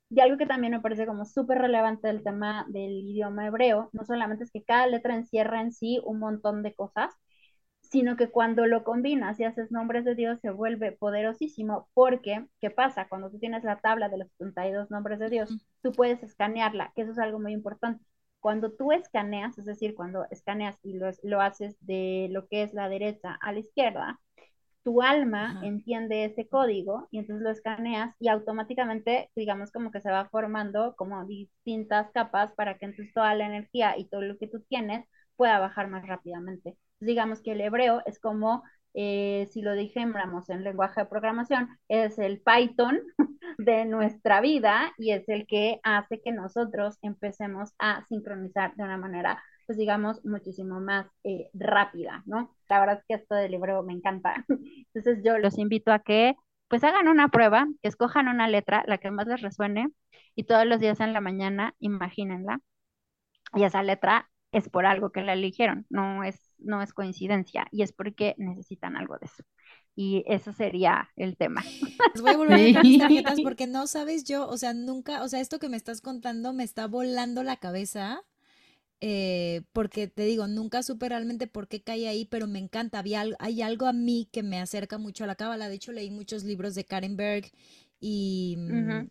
Y 0.09 0.21
algo 0.21 0.37
que 0.37 0.45
también 0.45 0.71
me 0.73 0.79
parece 0.81 1.05
como 1.05 1.25
súper 1.25 1.57
relevante 1.59 2.07
del 2.07 2.23
tema 2.23 2.65
del 2.69 2.91
idioma 3.07 3.47
hebreo, 3.47 3.89
no 3.93 4.05
solamente 4.05 4.43
es 4.45 4.51
que 4.51 4.63
cada 4.63 4.87
letra 4.87 5.15
encierra 5.15 5.61
en 5.61 5.73
sí 5.73 6.01
un 6.05 6.19
montón 6.19 6.63
de 6.63 6.73
cosas, 6.73 7.13
sino 7.81 8.17
que 8.17 8.29
cuando 8.29 8.65
lo 8.67 8.83
combinas 8.83 9.39
y 9.39 9.43
haces 9.45 9.71
nombres 9.71 10.05
de 10.05 10.15
Dios 10.15 10.39
se 10.41 10.51
vuelve 10.51 10.91
poderosísimo 10.93 11.89
porque, 11.93 12.45
¿qué 12.61 12.69
pasa? 12.69 13.07
Cuando 13.09 13.29
tú 13.31 13.39
tienes 13.39 13.63
la 13.63 13.79
tabla 13.79 14.09
de 14.09 14.17
los 14.19 14.27
72 14.31 14.91
nombres 14.91 15.19
de 15.19 15.29
Dios, 15.29 15.57
tú 15.81 15.91
puedes 15.93 16.21
escanearla, 16.23 16.91
que 16.95 17.03
eso 17.03 17.11
es 17.11 17.19
algo 17.19 17.39
muy 17.39 17.53
importante. 17.53 18.03
Cuando 18.39 18.71
tú 18.73 18.91
escaneas, 18.91 19.57
es 19.57 19.65
decir, 19.65 19.95
cuando 19.95 20.25
escaneas 20.31 20.77
y 20.83 20.93
lo, 20.97 21.09
lo 21.23 21.41
haces 21.41 21.75
de 21.81 22.27
lo 22.31 22.47
que 22.47 22.63
es 22.63 22.73
la 22.73 22.89
derecha 22.89 23.33
a 23.41 23.51
la 23.53 23.59
izquierda, 23.59 24.19
tu 24.87 25.01
alma 25.01 25.51
Ajá. 25.51 25.65
entiende 25.65 26.23
ese 26.23 26.47
código 26.47 27.09
y 27.11 27.19
entonces 27.19 27.43
lo 27.43 27.49
escaneas 27.49 28.15
y 28.19 28.29
automáticamente, 28.29 29.29
digamos, 29.35 29.69
como 29.69 29.91
que 29.91 29.99
se 29.99 30.09
va 30.09 30.29
formando 30.29 30.95
como 30.95 31.25
distintas 31.25 32.09
capas 32.13 32.53
para 32.53 32.77
que 32.77 32.85
entonces 32.85 33.13
toda 33.13 33.35
la 33.35 33.47
energía 33.47 33.97
y 33.97 34.05
todo 34.07 34.21
lo 34.21 34.37
que 34.37 34.47
tú 34.47 34.61
tienes 34.69 35.05
pueda 35.35 35.59
bajar 35.59 35.89
más 35.89 36.07
rápidamente. 36.07 36.69
Entonces, 36.69 36.85
digamos 36.99 37.41
que 37.41 37.51
el 37.51 37.59
hebreo 37.59 38.01
es 38.05 38.17
como, 38.17 38.63
eh, 38.93 39.49
si 39.51 39.61
lo 39.61 39.73
dijéramos 39.73 40.49
en 40.49 40.63
lenguaje 40.63 41.01
de 41.01 41.07
programación, 41.07 41.67
es 41.89 42.17
el 42.17 42.41
Python 42.41 43.01
de 43.57 43.83
nuestra 43.83 44.39
vida 44.39 44.93
y 44.97 45.11
es 45.11 45.27
el 45.27 45.47
que 45.47 45.81
hace 45.83 46.21
que 46.21 46.31
nosotros 46.31 46.97
empecemos 47.01 47.73
a 47.77 48.05
sincronizar 48.05 48.73
de 48.77 48.83
una 48.85 48.97
manera 48.97 49.43
pues 49.67 49.77
digamos, 49.77 50.23
muchísimo 50.25 50.79
más 50.79 51.07
eh, 51.23 51.49
rápida, 51.53 52.23
¿no? 52.25 52.55
La 52.69 52.79
verdad 52.79 52.99
es 52.99 53.05
que 53.07 53.13
esto 53.21 53.35
del 53.35 53.51
libro 53.51 53.83
me 53.83 53.93
encanta. 53.93 54.45
Entonces 54.93 55.23
yo 55.23 55.37
los 55.37 55.57
invito 55.59 55.91
a 55.91 55.99
que 55.99 56.35
pues 56.69 56.83
hagan 56.83 57.07
una 57.07 57.29
prueba, 57.29 57.67
que 57.81 57.87
escojan 57.87 58.27
una 58.27 58.47
letra, 58.47 58.83
la 58.87 58.97
que 58.97 59.11
más 59.11 59.27
les 59.27 59.41
resuene, 59.41 59.89
y 60.35 60.43
todos 60.43 60.65
los 60.65 60.79
días 60.79 60.99
en 60.99 61.13
la 61.13 61.21
mañana 61.21 61.75
imagínenla, 61.79 62.59
y 63.53 63.63
esa 63.63 63.83
letra 63.83 64.29
es 64.51 64.69
por 64.69 64.85
algo 64.85 65.11
que 65.11 65.21
la 65.21 65.33
eligieron, 65.33 65.85
no 65.89 66.23
es, 66.23 66.53
no 66.57 66.81
es 66.81 66.93
coincidencia, 66.93 67.67
y 67.71 67.83
es 67.83 67.93
porque 67.93 68.35
necesitan 68.37 68.97
algo 68.97 69.17
de 69.17 69.25
eso. 69.25 69.43
Y 69.95 70.23
eso 70.27 70.53
sería 70.53 71.09
el 71.15 71.37
tema. 71.37 71.61
Les 72.13 72.21
voy 72.21 72.31
a 72.31 72.37
volver 72.37 72.77
a 72.77 72.81
mis 72.81 72.99
tarjetas 72.99 73.41
porque 73.41 73.67
no 73.67 73.87
sabes 73.87 74.23
yo, 74.23 74.47
o 74.47 74.57
sea, 74.57 74.73
nunca, 74.73 75.23
o 75.23 75.27
sea, 75.27 75.41
esto 75.41 75.59
que 75.59 75.69
me 75.69 75.77
estás 75.77 76.01
contando 76.01 76.53
me 76.53 76.63
está 76.63 76.87
volando 76.87 77.43
la 77.43 77.57
cabeza. 77.57 78.21
Eh, 79.01 79.61
porque 79.73 80.07
te 80.07 80.23
digo, 80.23 80.47
nunca 80.47 80.83
supe 80.83 81.09
realmente 81.09 81.47
por 81.47 81.67
qué 81.67 81.81
caí 81.83 82.05
ahí, 82.05 82.25
pero 82.25 82.47
me 82.47 82.59
encanta. 82.59 82.99
Había, 82.99 83.25
hay 83.39 83.61
algo 83.61 83.87
a 83.87 83.93
mí 83.93 84.27
que 84.31 84.43
me 84.43 84.59
acerca 84.59 84.97
mucho 84.97 85.23
a 85.23 85.27
la 85.27 85.35
cábala. 85.35 85.69
De 85.69 85.75
hecho, 85.75 85.91
leí 85.91 86.09
muchos 86.09 86.43
libros 86.43 86.75
de 86.75 86.85
Karen 86.85 87.15
Berg 87.15 87.51
y 87.99 88.55
mm, 88.57 89.07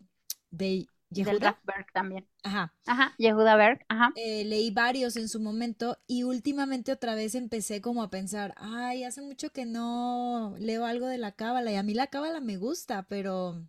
de 0.51 0.87
Yehuda. 1.11 1.51
Rathberg 1.51 1.87
también. 1.93 2.26
Ajá. 2.43 2.72
Ajá, 2.87 3.14
Yehuda 3.18 3.57
Berg, 3.57 3.84
ajá. 3.89 4.12
Eh, 4.16 4.45
leí 4.45 4.70
varios 4.70 5.16
en 5.16 5.28
su 5.28 5.41
momento 5.41 5.99
y 6.07 6.24
últimamente 6.24 6.93
otra 6.93 7.14
vez 7.14 7.34
empecé 7.34 7.80
como 7.80 8.03
a 8.03 8.11
pensar, 8.11 8.55
ay, 8.57 9.05
hace 9.05 9.22
mucho 9.22 9.51
que 9.51 9.66
no 9.66 10.55
leo 10.59 10.84
algo 10.84 11.07
de 11.07 11.18
la 11.18 11.32
cábala 11.32 11.70
y 11.72 11.76
a 11.76 11.82
mí 11.82 11.95
la 11.95 12.09
cábala 12.09 12.41
me 12.41 12.57
gusta, 12.57 13.07
pero, 13.09 13.64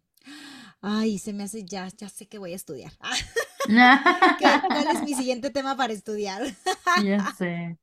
ay, 0.81 1.19
se 1.19 1.33
me 1.33 1.43
hace 1.43 1.63
ya, 1.63 1.87
ya 1.89 2.09
sé 2.09 2.27
que 2.27 2.37
voy 2.37 2.53
a 2.53 2.55
estudiar. 2.55 2.91
¿Qué- 4.37 4.61
¿Cuál 4.71 4.87
es 4.87 5.01
mi 5.03 5.15
siguiente 5.15 5.49
tema 5.51 5.75
para 5.77 5.93
estudiar? 5.93 6.43
Ya 6.95 7.25
sé. 7.25 7.77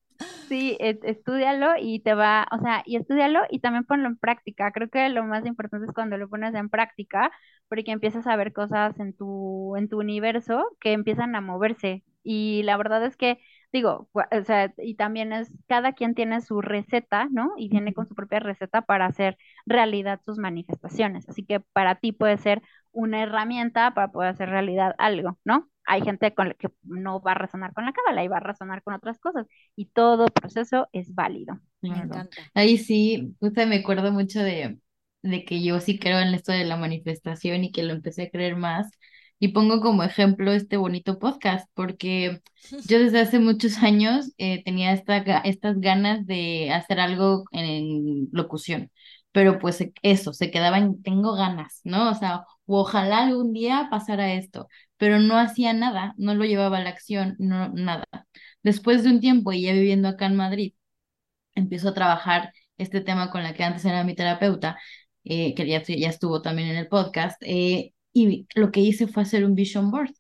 Sí, 0.49 0.77
e- 0.81 0.99
estúdialo 1.05 1.73
y 1.81 2.01
te 2.01 2.15
va, 2.15 2.47
o 2.53 2.59
sea, 2.61 2.83
y 2.87 2.97
estúdialo 2.97 3.41
y 3.51 3.61
también 3.61 3.85
ponlo 3.85 4.09
en 4.09 4.19
práctica. 4.19 4.73
Creo 4.73 4.91
que 4.91 5.09
lo 5.09 5.25
más 5.25 5.47
importante 5.47 5.87
es 5.87 5.93
cuando 5.95 6.19
lo 6.19 6.29
pones 6.29 6.55
en 6.55 6.69
práctica, 6.71 7.33
porque 7.69 7.93
empiezas 7.93 8.27
a 8.27 8.37
ver 8.37 8.53
cosas 8.53 8.99
en 9.01 9.15
tu, 9.17 9.75
en 9.77 9.89
tu 9.89 9.99
universo 10.01 10.65
que 10.81 10.93
empiezan 10.93 11.35
a 11.35 11.41
moverse. 11.41 12.05
Y 12.23 12.63
la 12.65 12.77
verdad 12.77 13.05
es 13.07 13.17
que 13.17 13.39
digo, 13.73 14.09
o 14.13 14.45
sea, 14.45 14.73
y 14.79 14.97
también 14.97 15.33
es, 15.33 15.51
cada 15.67 15.95
quien 15.95 16.15
tiene 16.15 16.41
su 16.43 16.61
receta, 16.61 17.27
¿no? 17.31 17.53
Y 17.57 17.69
viene 17.71 17.95
con 17.95 18.07
su 18.07 18.15
propia 18.15 18.39
receta 18.41 18.83
para 18.83 19.07
hacer 19.07 19.39
realidad 19.67 20.21
sus 20.25 20.39
manifestaciones. 20.39 21.29
Así 21.29 21.45
que 21.47 21.61
para 21.61 21.97
ti 21.97 22.13
puede 22.13 22.37
ser 22.39 22.63
una 22.93 23.23
herramienta 23.23 23.95
para 23.95 24.09
poder 24.13 24.31
hacer 24.31 24.51
realidad 24.51 24.95
algo, 24.99 25.39
¿no? 25.45 25.69
Hay 25.87 26.03
gente 26.03 26.35
con 26.35 26.49
la 26.49 26.55
que 26.55 26.69
no 26.83 27.21
va 27.21 27.33
a 27.33 27.35
resonar 27.35 27.73
con 27.75 27.85
la 27.85 27.93
cábala 27.93 28.25
y 28.25 28.29
va 28.29 28.39
a 28.39 28.41
resonar 28.41 28.83
con 28.83 28.95
otras 28.95 29.19
cosas 29.19 29.47
y 29.77 29.87
todo 29.87 30.27
proceso 30.27 30.89
es 30.93 31.15
válido. 31.15 31.59
Me 31.83 31.91
encanta. 31.91 32.29
Ahí 32.55 32.79
sí, 32.79 33.35
usted 33.41 33.67
me 33.67 33.77
acuerdo 33.77 34.11
mucho 34.13 34.41
de, 34.41 34.79
de 35.23 35.45
que 35.45 35.63
yo 35.63 35.81
sí 35.81 35.99
creo 35.99 36.21
en 36.21 36.35
esto 36.35 36.53
de 36.53 36.65
la 36.65 36.77
manifestación 36.77 37.65
y 37.65 37.73
que 37.73 37.83
lo 37.83 37.93
empecé 37.93 38.23
a 38.25 38.31
creer 38.31 38.57
más. 38.57 38.91
Y 39.39 39.49
pongo 39.49 39.81
como 39.81 40.05
ejemplo 40.05 40.53
este 40.53 40.77
bonito 40.77 41.19
podcast, 41.19 41.69
porque 41.75 42.41
yo 42.89 42.99
desde 42.99 43.21
hace 43.21 43.39
muchos 43.39 43.79
años 43.83 44.33
eh, 44.39 44.63
tenía 44.65 44.93
esta, 44.93 45.19
estas 45.19 45.81
ganas 45.81 46.27
de 46.27 46.71
hacer 46.73 47.01
algo 47.01 47.45
en 47.53 48.29
locución, 48.33 48.91
pero 49.33 49.59
pues 49.59 49.85
eso, 50.03 50.33
se 50.33 50.51
quedaba 50.51 50.79
en 50.79 51.03
tengo 51.03 51.35
ganas, 51.35 51.81
¿no? 51.85 52.11
O 52.11 52.15
sea, 52.15 52.45
ojalá 52.67 53.25
algún 53.25 53.53
día 53.53 53.89
pasara 53.91 54.35
esto, 54.35 54.69
pero 54.97 55.19
no 55.21 55.39
hacía 55.39 55.73
nada, 55.73 56.15
no 56.19 56.35
lo 56.35 56.45
llevaba 56.45 56.79
a 56.79 56.83
la 56.83 56.91
acción, 56.91 57.37
no, 57.39 57.69
nada. 57.71 58.07
Después 58.63 59.05
de 59.05 59.11
un 59.11 59.21
tiempo 59.21 59.53
y 59.53 59.63
ya 59.63 59.73
viviendo 59.73 60.09
acá 60.09 60.27
en 60.27 60.37
Madrid, 60.37 60.75
empiezo 61.55 61.91
a 61.91 61.95
trabajar 61.95 62.53
este 62.79 63.01
tema 63.01 63.31
con 63.31 63.43
la 63.43 63.55
que 63.55 63.65
antes 63.65 63.85
era 63.85 64.05
mi 64.05 64.15
terapeuta, 64.15 64.79
eh, 65.25 65.55
que 65.55 65.67
ya, 65.67 65.83
ya, 65.83 66.09
estuvo 66.09 66.43
también 66.43 66.69
en 66.69 66.77
el 66.77 66.89
podcast, 66.89 67.41
eh, 67.43 67.93
y 68.13 68.47
lo 68.55 68.71
que 68.73 68.81
hice 68.81 69.07
fue 69.09 69.23
hacer 69.25 69.45
un 69.45 69.55
vision 69.55 69.91
board. 69.91 70.13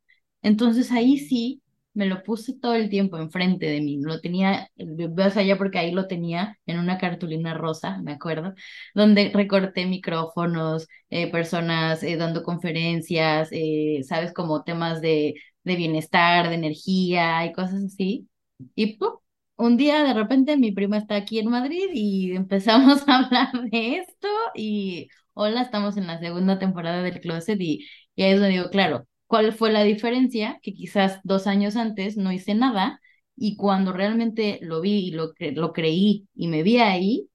Entonces 0.42 0.92
ahí 0.92 1.18
sí 1.18 1.62
me 1.95 2.07
lo 2.07 2.22
puse 2.22 2.55
todo 2.59 2.74
el 2.74 2.88
tiempo 2.90 3.16
enfrente 3.18 3.66
de 3.66 3.80
mí. 3.80 3.99
Lo 4.03 4.20
tenía, 4.20 4.70
vas 5.11 5.36
allá 5.36 5.57
porque 5.59 5.78
ahí 5.78 5.92
lo 5.92 6.07
tenía 6.09 6.59
en 6.66 6.78
una 6.78 6.99
cartulina 6.99 7.55
rosa, 7.55 7.99
me 8.03 8.12
acuerdo, 8.12 8.55
donde 8.95 9.30
recorté 9.32 9.86
micrófonos, 9.86 10.88
eh, 11.11 11.30
personas 11.30 12.03
eh, 12.03 12.16
dando 12.16 12.42
conferencias, 12.42 13.49
eh, 13.53 14.01
sabes, 14.05 14.32
como 14.32 14.64
temas 14.64 15.01
de, 15.01 15.34
de 15.64 15.76
bienestar, 15.76 16.49
de 16.49 16.55
energía 16.57 17.45
y 17.47 17.53
cosas 17.53 17.84
así. 17.84 18.28
Y 18.74 18.97
¡pum! 18.99 19.14
un 19.57 19.76
día 19.76 20.03
de 20.05 20.14
repente 20.14 20.57
mi 20.57 20.72
prima 20.72 20.99
está 20.99 21.16
aquí 21.16 21.38
en 21.38 21.49
Madrid 21.51 21.86
y 21.92 22.34
empezamos 22.36 23.03
a 23.09 23.18
hablar 23.18 23.53
de 23.70 23.97
esto 23.99 24.28
y 24.55 25.09
hola, 25.34 25.62
estamos 25.62 25.97
en 25.97 26.07
la 26.07 26.18
segunda 26.18 26.59
temporada 26.59 27.03
del 27.03 27.20
Closet 27.20 27.61
y, 27.61 27.86
y 28.16 28.22
ahí 28.22 28.32
es 28.32 28.40
donde 28.40 28.57
digo, 28.57 28.70
claro, 28.70 29.07
¿cuál 29.26 29.52
fue 29.52 29.72
la 29.72 29.82
diferencia? 29.84 30.58
Que 30.62 30.74
quizás 30.74 31.20
dos 31.24 31.46
años 31.46 31.76
antes 31.76 32.16
no 32.16 32.32
hice 32.32 32.54
nada 32.54 33.00
y 33.36 33.56
cuando 33.56 33.92
realmente 33.92 34.58
lo 34.62 34.80
vi 34.80 35.08
y 35.08 35.10
lo, 35.12 35.32
lo 35.54 35.72
creí 35.72 36.28
y 36.34 36.48
me 36.48 36.62
vi 36.62 36.78
ahí, 36.78 37.28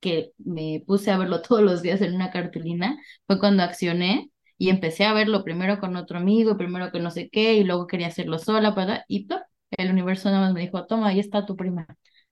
que 0.00 0.32
me 0.38 0.82
puse 0.86 1.10
a 1.10 1.18
verlo 1.18 1.42
todos 1.48 1.62
los 1.62 1.82
días 1.82 2.00
en 2.02 2.14
una 2.14 2.30
cartulina, 2.30 2.98
fue 3.26 3.38
cuando 3.38 3.62
accioné 3.62 4.30
y 4.58 4.70
empecé 4.70 5.04
a 5.04 5.14
verlo 5.14 5.44
primero 5.44 5.80
con 5.80 5.96
otro 5.96 6.18
amigo, 6.18 6.56
primero 6.56 6.92
que 6.92 7.00
no 7.00 7.10
sé 7.10 7.28
qué, 7.30 7.54
y 7.54 7.64
luego 7.64 7.86
quería 7.86 8.08
hacerlo 8.08 8.38
sola, 8.38 8.74
para, 8.74 9.04
y 9.08 9.26
el 9.72 9.90
universo 9.90 10.30
nada 10.30 10.42
más 10.42 10.54
me 10.54 10.60
dijo, 10.62 10.86
toma, 10.86 11.08
ahí 11.08 11.20
está 11.20 11.46
tu 11.46 11.56
prima, 11.56 11.86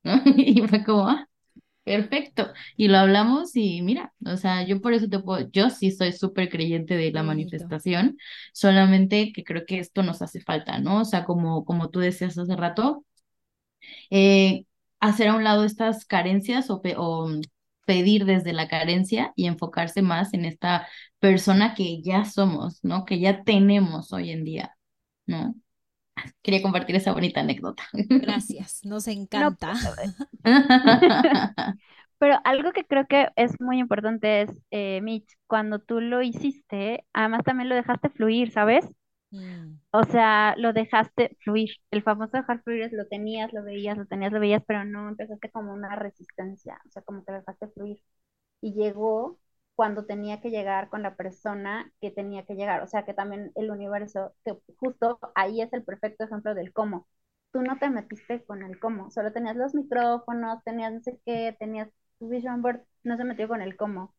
¿no? 0.05 0.23
Y 0.37 0.63
fue 0.69 0.85
como, 0.85 1.09
ah, 1.09 1.29
perfecto. 1.91 2.53
Y 2.77 2.89
lo 2.89 2.99
hablamos 2.99 3.57
y 3.57 3.83
mira, 3.83 4.15
o 4.25 4.37
sea, 4.37 4.63
yo 4.65 4.81
por 4.81 4.93
eso 4.95 5.09
te 5.09 5.19
puedo, 5.19 5.49
yo 5.51 5.71
sí 5.71 5.91
soy 5.91 6.13
súper 6.13 6.49
creyente 6.49 6.97
de 6.97 7.11
la 7.13 7.23
manifestación, 7.25 8.17
solamente 8.53 9.33
que 9.33 9.43
creo 9.45 9.65
que 9.67 9.79
esto 9.81 10.03
nos 10.03 10.23
hace 10.23 10.41
falta, 10.41 10.79
¿no? 10.79 11.01
O 11.01 11.05
sea, 11.05 11.25
como, 11.25 11.65
como 11.65 11.91
tú 11.91 11.99
decías 12.01 12.39
hace 12.39 12.55
rato, 12.57 13.05
eh, 14.11 14.65
hacer 15.01 15.29
a 15.29 15.35
un 15.37 15.45
lado 15.45 15.65
estas 15.65 16.05
carencias 16.07 16.71
o, 16.71 16.83
o 16.97 17.31
pedir 17.87 18.25
desde 18.25 18.53
la 18.53 18.69
carencia 18.69 19.33
y 19.37 19.47
enfocarse 19.47 20.03
más 20.03 20.35
en 20.35 20.45
esta 20.45 20.89
persona 21.19 21.75
que 21.75 22.03
ya 22.03 22.25
somos, 22.25 22.81
¿no? 22.85 23.05
Que 23.05 23.19
ya 23.21 23.43
tenemos 23.45 24.13
hoy 24.13 24.31
en 24.31 24.45
día, 24.45 24.77
¿no? 25.27 25.55
Quería 26.43 26.63
compartir 26.63 26.97
esa 26.97 27.13
bonita 27.13 27.41
anécdota. 27.41 27.83
Gracias, 27.93 28.85
nos 28.85 29.07
encanta. 29.09 29.75
pero 32.19 32.39
algo 32.45 32.73
que 32.73 32.85
creo 32.85 33.07
que 33.07 33.29
es 33.37 33.61
muy 33.61 33.79
importante 33.79 34.43
es, 34.43 34.51
eh, 34.71 35.01
Mitch, 35.03 35.31
cuando 35.47 35.79
tú 35.79 36.01
lo 36.01 36.23
hiciste, 36.23 37.05
además 37.13 37.43
también 37.45 37.69
lo 37.69 37.75
dejaste 37.75 38.11
fluir, 38.11 38.53
¿sabes? 38.53 38.87
Mm. 39.31 39.79
O 39.93 40.05
sea, 40.05 40.55
lo 40.57 40.73
dejaste 40.73 41.37
fluir. 41.41 41.71
El 41.91 42.03
famoso 42.03 42.37
dejar 42.37 42.63
fluir 42.63 42.83
es 42.83 42.93
lo 42.93 43.07
tenías, 43.07 43.53
lo 43.53 43.63
veías, 43.63 43.97
lo 43.97 44.07
tenías, 44.07 44.33
lo 44.33 44.41
veías, 44.41 44.63
pero 44.67 44.85
no 44.85 45.09
empezaste 45.09 45.51
como 45.51 45.73
una 45.73 45.97
resistencia, 45.97 46.81
o 46.87 46.91
sea, 46.91 47.03
como 47.03 47.25
que 47.25 47.33
lo 47.33 47.39
dejaste 47.39 47.69
fluir. 47.69 48.03
Y 48.61 48.75
llegó 48.75 49.39
cuando 49.81 50.05
tenía 50.05 50.43
que 50.43 50.51
llegar 50.51 50.91
con 50.91 51.03
la 51.03 51.17
persona 51.17 51.91
que 52.03 52.11
tenía 52.11 52.45
que 52.45 52.55
llegar. 52.55 52.83
O 52.83 52.87
sea, 52.87 53.07
que 53.07 53.15
también 53.15 53.51
el 53.55 53.71
universo, 53.71 54.35
que 54.45 54.55
justo 54.77 55.19
ahí 55.35 55.63
es 55.63 55.73
el 55.73 55.85
perfecto 55.85 56.25
ejemplo 56.25 56.55
del 56.55 56.71
cómo. 56.75 57.09
Tú 57.51 57.63
no 57.63 57.79
te 57.79 57.89
metiste 57.89 58.45
con 58.45 58.63
el 58.63 58.79
cómo, 58.79 59.11
solo 59.11 59.33
tenías 59.33 59.57
los 59.57 59.75
micrófonos, 59.75 60.63
tenías 60.65 60.93
no 60.93 61.01
sé 61.01 61.19
qué, 61.25 61.57
tenías 61.59 61.89
tu 62.19 62.29
vision 62.29 62.61
board, 62.61 62.83
no 63.05 63.17
se 63.17 63.25
metió 63.25 63.49
con 63.49 63.63
el 63.63 63.75
cómo. 63.79 64.15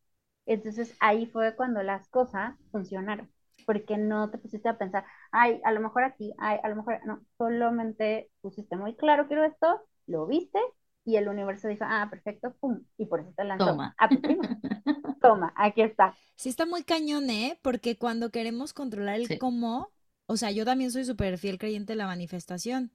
Entonces 0.46 0.96
ahí 1.00 1.26
fue 1.26 1.54
cuando 1.54 1.80
las 1.84 2.08
cosas 2.08 2.56
funcionaron, 2.72 3.30
porque 3.64 3.96
no 3.98 4.30
te 4.30 4.38
pusiste 4.38 4.68
a 4.68 4.78
pensar, 4.78 5.04
ay, 5.30 5.60
a 5.64 5.70
lo 5.70 5.78
mejor 5.80 6.02
aquí, 6.02 6.34
ay, 6.38 6.58
a 6.64 6.68
lo 6.70 6.74
mejor, 6.76 6.98
no, 7.06 7.20
solamente 7.38 8.30
pusiste 8.40 8.76
muy 8.76 8.96
claro, 8.96 9.28
quiero 9.28 9.44
esto, 9.44 9.80
lo 10.08 10.26
viste 10.26 10.58
y 11.04 11.16
el 11.18 11.28
universo 11.28 11.68
dijo, 11.68 11.84
ah, 11.86 12.08
perfecto, 12.10 12.54
pum, 12.60 12.82
y 12.96 13.06
por 13.06 13.20
eso 13.20 13.32
te 13.36 13.44
lanzó 13.44 13.68
Toma. 13.68 13.94
a 13.96 14.12
tu 14.12 14.20
prima. 14.24 14.52
Toma, 15.22 15.52
aquí 15.56 15.82
está. 15.82 16.14
Sí 16.36 16.48
está 16.48 16.66
muy 16.66 16.82
cañón, 16.82 17.30
¿eh? 17.30 17.58
Porque 17.62 17.96
cuando 17.96 18.30
queremos 18.30 18.72
controlar 18.72 19.20
el 19.20 19.38
cómo, 19.38 19.90
o 20.26 20.36
sea, 20.36 20.50
yo 20.50 20.64
también 20.64 20.90
soy 20.90 21.04
súper 21.04 21.38
fiel 21.38 21.58
creyente 21.58 21.92
de 21.92 21.96
la 21.96 22.06
manifestación, 22.06 22.90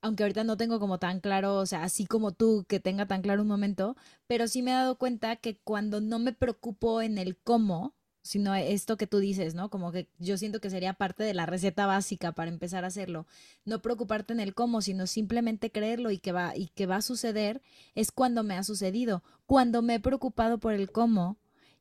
aunque 0.00 0.24
ahorita 0.24 0.44
no 0.44 0.56
tengo 0.56 0.80
como 0.80 0.98
tan 0.98 1.20
claro, 1.20 1.56
o 1.56 1.66
sea, 1.66 1.84
así 1.84 2.06
como 2.06 2.32
tú, 2.32 2.64
que 2.68 2.80
tenga 2.80 3.06
tan 3.06 3.22
claro 3.22 3.42
un 3.42 3.48
momento, 3.48 3.96
pero 4.26 4.48
sí 4.48 4.62
me 4.62 4.72
he 4.72 4.74
dado 4.74 4.96
cuenta 4.96 5.36
que 5.36 5.58
cuando 5.58 6.00
no 6.00 6.18
me 6.18 6.32
preocupo 6.32 7.02
en 7.02 7.18
el 7.18 7.36
cómo, 7.36 7.94
sino 8.22 8.54
esto 8.54 8.96
que 8.96 9.06
tú 9.06 9.18
dices, 9.18 9.54
¿no? 9.54 9.70
Como 9.70 9.90
que 9.90 10.08
yo 10.18 10.36
siento 10.36 10.60
que 10.60 10.70
sería 10.70 10.92
parte 10.92 11.24
de 11.24 11.34
la 11.34 11.46
receta 11.46 11.86
básica 11.86 12.32
para 12.32 12.50
empezar 12.50 12.84
a 12.84 12.88
hacerlo. 12.88 13.26
No 13.64 13.80
preocuparte 13.80 14.34
en 14.34 14.40
el 14.40 14.54
cómo, 14.54 14.82
sino 14.82 15.06
simplemente 15.06 15.70
creerlo 15.70 16.10
y 16.10 16.18
que 16.18 16.32
va 16.32 16.54
y 16.54 16.68
que 16.68 16.86
va 16.86 16.96
a 16.96 17.02
suceder 17.02 17.62
es 17.94 18.12
cuando 18.12 18.42
me 18.42 18.54
ha 18.56 18.64
sucedido. 18.64 19.22
Cuando 19.46 19.80
me 19.82 19.94
he 19.94 20.00
preocupado 20.00 20.58
por 20.58 20.74
el 20.74 20.90
cómo 20.90 21.38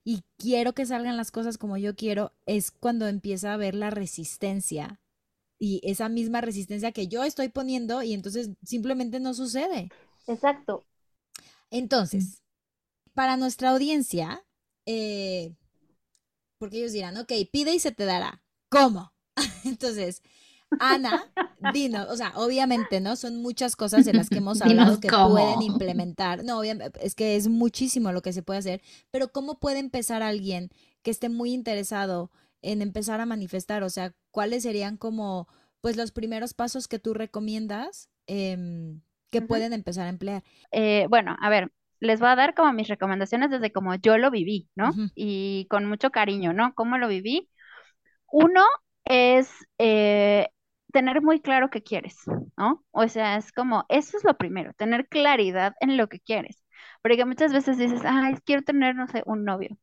y 0.09 0.23
quiero 0.37 0.71
que 0.71 0.85
salgan 0.85 1.17
las 1.17 1.31
cosas 1.31 1.57
como 1.57 1.75
yo 1.75 1.93
quiero, 1.93 2.31
es 2.45 2.71
cuando 2.71 3.09
empieza 3.09 3.51
a 3.51 3.57
ver 3.57 3.75
la 3.75 3.89
resistencia 3.89 5.01
y 5.59 5.81
esa 5.83 6.07
misma 6.07 6.39
resistencia 6.39 6.93
que 6.93 7.09
yo 7.09 7.25
estoy 7.25 7.49
poniendo 7.49 8.01
y 8.01 8.13
entonces 8.13 8.51
simplemente 8.63 9.19
no 9.19 9.33
sucede. 9.33 9.89
Exacto. 10.25 10.85
Entonces, 11.71 12.41
para 13.13 13.35
nuestra 13.35 13.71
audiencia, 13.71 14.45
eh, 14.85 15.53
porque 16.57 16.77
ellos 16.77 16.93
dirán, 16.93 17.17
ok, 17.17 17.33
pide 17.51 17.75
y 17.75 17.79
se 17.79 17.91
te 17.91 18.05
dará. 18.05 18.41
¿Cómo? 18.69 19.11
Entonces, 19.65 20.21
Ana, 20.79 21.23
dinos, 21.73 22.07
o 22.09 22.15
sea, 22.17 22.33
obviamente, 22.35 22.99
¿no? 22.99 23.15
Son 23.15 23.41
muchas 23.41 23.75
cosas 23.75 24.05
de 24.05 24.13
las 24.13 24.29
que 24.29 24.37
hemos 24.37 24.61
hablado 24.61 24.99
que 24.99 25.09
pueden 25.09 25.61
implementar. 25.61 26.43
No, 26.43 26.59
obviamente, 26.59 26.99
es 27.05 27.15
que 27.15 27.35
es 27.35 27.47
muchísimo 27.47 28.11
lo 28.11 28.21
que 28.21 28.33
se 28.33 28.43
puede 28.43 28.59
hacer, 28.59 28.81
pero 29.11 29.31
¿cómo 29.31 29.59
puede 29.59 29.79
empezar 29.79 30.23
alguien 30.23 30.69
que 31.03 31.11
esté 31.11 31.29
muy 31.29 31.53
interesado 31.53 32.31
en 32.61 32.81
empezar 32.81 33.21
a 33.21 33.25
manifestar? 33.25 33.83
O 33.83 33.89
sea, 33.89 34.13
¿cuáles 34.31 34.63
serían 34.63 34.97
como, 34.97 35.47
pues, 35.81 35.95
los 35.97 36.11
primeros 36.11 36.53
pasos 36.53 36.87
que 36.87 36.99
tú 36.99 37.13
recomiendas 37.13 38.09
em, 38.27 39.01
que 39.29 39.41
pueden 39.41 39.73
empezar 39.73 40.05
a 40.05 40.09
emplear? 40.09 40.43
Eh, 40.71 41.07
bueno, 41.09 41.35
a 41.39 41.49
ver, 41.49 41.71
les 41.99 42.19
voy 42.19 42.29
a 42.29 42.35
dar 42.35 42.53
como 42.53 42.73
mis 42.73 42.87
recomendaciones 42.87 43.49
desde 43.49 43.71
como 43.71 43.95
yo 43.95 44.17
lo 44.17 44.29
viví, 44.29 44.69
¿no? 44.75 44.91
Y 45.15 45.65
con 45.69 45.85
mucho 45.85 46.11
cariño, 46.11 46.53
¿no? 46.53 46.73
¿Cómo 46.75 46.97
lo 46.97 47.07
viví? 47.07 47.49
Uno 48.31 48.63
es 49.05 49.49
eh, 49.79 50.49
tener 50.97 51.21
muy 51.21 51.39
claro 51.39 51.69
qué 51.69 51.83
quieres, 51.83 52.17
¿no? 52.57 52.83
O 52.89 53.07
sea, 53.07 53.37
es 53.37 53.51
como, 53.51 53.85
eso 53.87 54.17
es 54.17 54.23
lo 54.23 54.35
primero, 54.35 54.73
tener 54.73 55.07
claridad 55.07 55.75
en 55.79 55.95
lo 55.95 56.09
que 56.09 56.19
quieres. 56.19 56.63
Porque 57.03 57.23
muchas 57.23 57.53
veces 57.53 57.77
dices, 57.77 58.01
ay, 58.03 58.33
quiero 58.43 58.63
tener, 58.63 58.95
no 58.95 59.07
sé, 59.07 59.21
un 59.27 59.45
novio. 59.45 59.77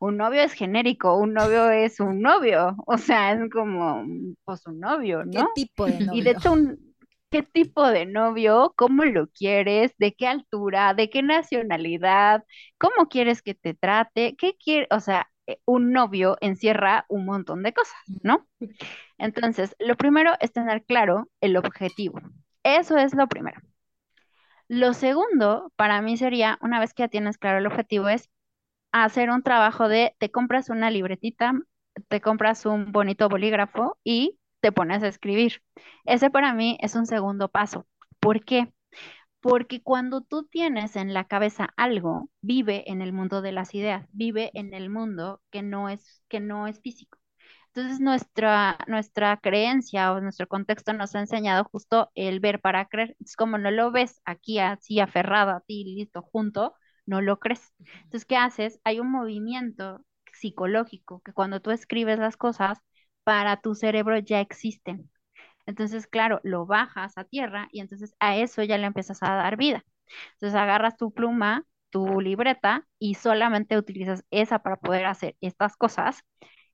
Un 0.00 0.16
novio 0.16 0.40
es 0.40 0.54
genérico, 0.54 1.18
un 1.18 1.34
novio 1.34 1.68
es 1.68 2.00
un 2.00 2.22
novio, 2.22 2.76
o 2.86 2.96
sea, 2.96 3.32
es 3.32 3.50
como, 3.50 4.06
pues 4.44 4.66
un 4.66 4.80
novio, 4.80 5.26
¿no? 5.26 5.50
¿Qué 5.54 5.66
tipo 5.66 5.84
de 5.84 6.00
novio? 6.00 6.18
Y 6.18 6.22
de 6.24 6.30
hecho, 6.30 6.52
un, 6.52 6.94
qué 7.30 7.42
tipo 7.42 7.86
de 7.86 8.06
novio, 8.06 8.72
cómo 8.74 9.04
lo 9.04 9.28
quieres, 9.28 9.92
de 9.98 10.14
qué 10.14 10.26
altura, 10.26 10.94
de 10.94 11.10
qué 11.10 11.22
nacionalidad, 11.22 12.42
cómo 12.78 13.10
quieres 13.10 13.42
que 13.42 13.54
te 13.54 13.74
trate, 13.74 14.34
qué 14.36 14.56
quiere, 14.56 14.86
o 14.90 15.00
sea, 15.00 15.28
un 15.64 15.92
novio 15.92 16.36
encierra 16.40 17.06
un 17.08 17.24
montón 17.26 17.62
de 17.62 17.72
cosas, 17.72 17.96
¿no? 18.22 18.46
Entonces, 19.18 19.76
lo 19.78 19.96
primero 19.96 20.34
es 20.40 20.52
tener 20.52 20.84
claro 20.84 21.30
el 21.40 21.56
objetivo. 21.56 22.20
eso 22.62 22.96
es 22.98 23.14
lo 23.14 23.28
primero. 23.28 23.60
Lo 24.68 24.94
segundo, 24.94 25.72
para 25.76 26.02
mí 26.02 26.16
sería, 26.16 26.58
una 26.62 26.80
vez 26.80 26.94
que 26.94 27.04
ya 27.04 27.08
tienes 27.08 27.38
claro 27.38 27.58
el 27.58 27.66
objetivo, 27.66 28.08
es 28.08 28.30
hacer 28.92 29.30
un 29.30 29.42
trabajo 29.42 29.88
de, 29.88 30.16
te 30.18 30.30
compras 30.30 30.70
una 30.70 30.90
libretita, 30.90 31.54
te 32.08 32.20
compras 32.22 32.66
un 32.66 32.92
bonito 32.92 33.28
bolígrafo 33.30 33.98
y 34.04 34.38
te 34.60 34.72
pones 34.72 35.02
a 35.04 35.08
escribir. 35.08 35.62
Ese 36.06 36.30
para 36.30 36.54
mí 36.54 36.78
es 36.82 36.96
un 36.96 37.06
segundo 37.06 37.48
paso. 37.50 37.86
¿Por 38.20 38.44
qué? 38.44 38.73
Porque 39.44 39.82
cuando 39.82 40.22
tú 40.22 40.44
tienes 40.44 40.96
en 40.96 41.12
la 41.14 41.26
cabeza 41.28 41.68
algo, 41.76 42.30
vive 42.40 42.90
en 42.90 43.02
el 43.02 43.12
mundo 43.12 43.42
de 43.42 43.52
las 43.52 43.74
ideas, 43.74 44.06
vive 44.12 44.50
en 44.54 44.72
el 44.74 44.88
mundo 44.90 45.42
que 45.50 45.62
no 45.62 45.88
es, 45.90 46.22
que 46.28 46.40
no 46.40 46.66
es 46.66 46.80
físico. 46.80 47.18
Entonces 47.68 48.00
nuestra, 48.00 48.78
nuestra 48.88 49.36
creencia 49.38 50.12
o 50.12 50.20
nuestro 50.20 50.46
contexto 50.48 50.92
nos 50.94 51.14
ha 51.14 51.20
enseñado 51.20 51.64
justo 51.64 52.10
el 52.14 52.40
ver 52.40 52.60
para 52.60 52.86
creer. 52.86 53.16
Es 53.20 53.36
como 53.36 53.58
no 53.58 53.70
lo 53.70 53.90
ves 53.92 54.20
aquí 54.24 54.58
así 54.60 55.00
aferrado 55.00 55.50
a 55.52 55.60
ti, 55.60 55.84
listo, 55.84 56.22
junto, 56.22 56.74
no 57.06 57.20
lo 57.20 57.38
crees. 57.40 57.72
Entonces, 58.04 58.24
¿qué 58.26 58.36
haces? 58.36 58.80
Hay 58.84 59.00
un 59.00 59.10
movimiento 59.10 60.04
psicológico 60.34 61.22
que 61.24 61.32
cuando 61.34 61.60
tú 61.60 61.70
escribes 61.72 62.18
las 62.18 62.36
cosas, 62.38 62.78
para 63.24 63.60
tu 63.60 63.74
cerebro 63.74 64.18
ya 64.18 64.40
existen. 64.40 65.10
Entonces, 65.66 66.06
claro, 66.06 66.40
lo 66.44 66.66
bajas 66.66 67.16
a 67.18 67.24
tierra 67.24 67.68
y 67.72 67.80
entonces 67.80 68.14
a 68.20 68.36
eso 68.36 68.62
ya 68.62 68.78
le 68.78 68.86
empiezas 68.86 69.22
a 69.22 69.34
dar 69.34 69.56
vida. 69.56 69.84
Entonces 70.34 70.54
agarras 70.60 70.96
tu 70.96 71.12
pluma, 71.12 71.64
tu 71.90 72.20
libreta 72.20 72.86
y 72.98 73.14
solamente 73.14 73.78
utilizas 73.78 74.24
esa 74.30 74.60
para 74.60 74.76
poder 74.76 75.06
hacer 75.06 75.36
estas 75.40 75.76
cosas 75.76 76.24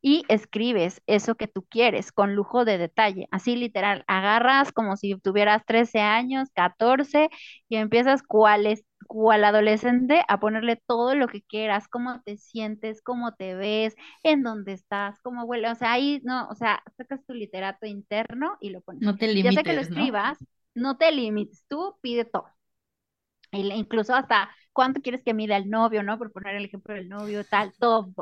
y 0.03 0.25
escribes 0.29 1.03
eso 1.07 1.35
que 1.35 1.49
tú 1.49 1.65
quieres 1.69 2.13
con 2.13 2.35
lujo 2.35 2.65
de 2.65 2.79
detalle, 2.79 3.29
así 3.31 3.57
literal, 3.57 4.05
agarras 4.07 4.73
como 4.73 4.97
si 4.97 5.17
tuvieras 5.21 5.65
13 5.67 6.01
años, 6.01 6.49
14 6.55 7.29
y 7.69 7.77
empiezas 7.77 8.23
cuál 8.23 8.67
es 8.67 8.85
cual 9.07 9.45
adolescente 9.45 10.23
a 10.29 10.39
ponerle 10.41 10.77
todo 10.87 11.15
lo 11.15 11.27
que 11.27 11.43
quieras, 11.43 11.89
cómo 11.89 12.21
te 12.23 12.37
sientes, 12.37 13.03
cómo 13.03 13.35
te 13.35 13.55
ves, 13.55 13.95
en 14.23 14.43
dónde 14.43 14.73
estás, 14.73 15.19
cómo 15.23 15.45
huele, 15.45 15.69
o 15.71 15.75
sea, 15.75 15.93
ahí 15.93 16.21
no, 16.25 16.49
o 16.49 16.55
sea, 16.55 16.83
sacas 16.97 17.25
tu 17.27 17.35
literato 17.35 17.87
interno 17.87 18.57
y 18.61 18.71
lo 18.71 18.81
pones. 18.83 19.03
No 19.03 19.17
te 19.17 19.27
limites, 19.27 19.55
Ya 19.55 19.61
sé 19.61 19.65
que 19.65 19.75
lo 19.75 19.81
escribas, 19.81 20.39
¿no? 20.75 20.97
te 20.97 21.11
limites, 21.13 21.65
tú 21.69 21.97
pide 22.03 22.25
todo. 22.25 22.47
incluso 23.53 24.15
hasta 24.15 24.51
cuánto 24.73 25.01
quieres 25.03 25.23
que 25.25 25.35
mida 25.35 25.57
el 25.57 25.69
novio, 25.71 26.03
¿no? 26.03 26.19
Por 26.19 26.33
poner 26.33 26.57
el 26.57 26.65
ejemplo 26.65 26.95
del 26.95 27.09
novio, 27.09 27.45
tal, 27.45 27.73
todo, 27.79 28.13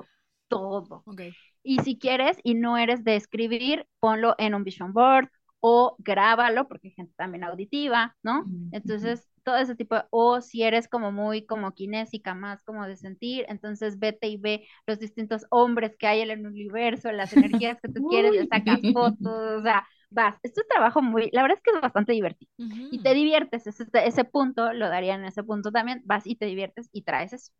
todo. 0.48 1.02
Okay. 1.06 1.32
Y 1.62 1.78
si 1.80 1.98
quieres 1.98 2.38
y 2.42 2.54
no 2.54 2.78
eres 2.78 3.04
de 3.04 3.16
escribir, 3.16 3.86
ponlo 4.00 4.34
en 4.38 4.54
un 4.54 4.64
vision 4.64 4.92
board 4.92 5.28
o 5.60 5.96
grábalo, 5.98 6.68
porque 6.68 6.88
hay 6.88 6.94
gente 6.94 7.12
también 7.16 7.44
auditiva, 7.44 8.16
¿no? 8.22 8.44
Entonces, 8.70 9.28
todo 9.42 9.56
ese 9.56 9.74
tipo, 9.74 9.96
o 10.10 10.40
si 10.40 10.62
eres 10.62 10.88
como 10.88 11.10
muy 11.10 11.46
como 11.46 11.72
kinésica, 11.72 12.34
más 12.34 12.62
como 12.62 12.86
de 12.86 12.96
sentir, 12.96 13.44
entonces 13.48 13.98
vete 13.98 14.28
y 14.28 14.36
ve 14.36 14.66
los 14.86 14.98
distintos 14.98 15.46
hombres 15.50 15.96
que 15.98 16.06
hay 16.06 16.20
en 16.20 16.30
el 16.30 16.46
universo, 16.46 17.10
las 17.12 17.32
energías 17.32 17.78
que 17.80 17.88
tú 17.88 18.06
quieres, 18.08 18.32
le 18.32 18.46
sacas 18.46 18.78
fotos, 18.94 19.58
o 19.58 19.62
sea, 19.62 19.86
vas, 20.10 20.36
esto 20.42 20.60
es 20.60 20.66
un 20.66 20.68
trabajo 20.68 21.02
muy, 21.02 21.30
la 21.32 21.42
verdad 21.42 21.58
es 21.58 21.62
que 21.62 21.70
es 21.74 21.80
bastante 21.80 22.12
divertido 22.12 22.50
y 22.90 23.02
te 23.02 23.14
diviertes, 23.14 23.66
ese, 23.66 23.84
ese 23.92 24.24
punto, 24.24 24.72
lo 24.72 24.88
daría 24.88 25.14
en 25.14 25.24
ese 25.24 25.42
punto 25.42 25.72
también, 25.72 26.02
vas 26.04 26.26
y 26.26 26.36
te 26.36 26.46
diviertes 26.46 26.88
y 26.92 27.02
traes 27.02 27.32
eso. 27.32 27.52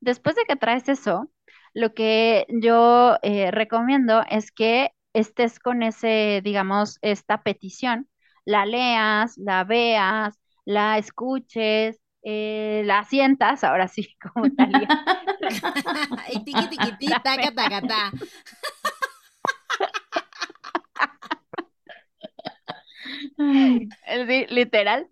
Después 0.00 0.34
de 0.34 0.44
que 0.48 0.56
traes 0.56 0.88
eso, 0.88 1.30
lo 1.74 1.94
que 1.94 2.46
yo 2.48 3.16
eh, 3.22 3.50
recomiendo 3.50 4.22
es 4.28 4.50
que 4.52 4.92
estés 5.12 5.58
con 5.58 5.82
ese, 5.82 6.40
digamos, 6.44 6.98
esta 7.02 7.42
petición, 7.42 8.08
la 8.44 8.66
leas, 8.66 9.36
la 9.38 9.64
veas, 9.64 10.38
la 10.64 10.98
escuches, 10.98 12.00
eh, 12.22 12.82
la 12.84 13.04
sientas, 13.04 13.64
ahora 13.64 13.88
sí, 13.88 14.16
como 14.34 14.50
tal. 14.54 14.70
y. 23.38 24.46
Literal. 24.48 25.08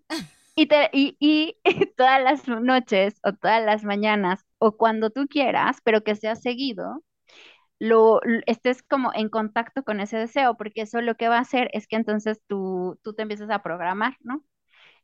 Y, 0.55 0.67
te, 0.67 0.91
y, 0.93 1.17
y, 1.65 1.87
todas 1.97 2.23
las 2.23 2.49
noches 2.49 3.21
o 3.23 3.33
todas 3.33 3.65
las 3.65 3.85
mañanas 3.85 4.45
o 4.59 4.77
cuando 4.77 5.11
tú 5.11 5.27
quieras, 5.29 5.79
pero 5.85 6.03
que 6.05 6.17
sea 6.17 6.37
seguido, 6.37 7.03
lo, 7.79 8.21
estés 8.47 8.83
como 8.83 9.13
en 9.15 9.29
contacto 9.29 9.85
con 9.85 10.01
ese 10.01 10.19
deseo, 10.19 10.57
porque 10.57 10.83
eso 10.83 11.01
lo 11.03 11.17
que 11.17 11.29
va 11.29 11.39
a 11.39 11.41
hacer 11.43 11.71
es 11.75 11.87
que 11.89 11.97
entonces 11.97 12.41
tú, 12.49 12.99
tú 13.03 13.15
te 13.15 13.23
empiezas 13.23 13.51
a 13.51 13.63
programar, 13.63 14.17
¿no? 14.21 14.45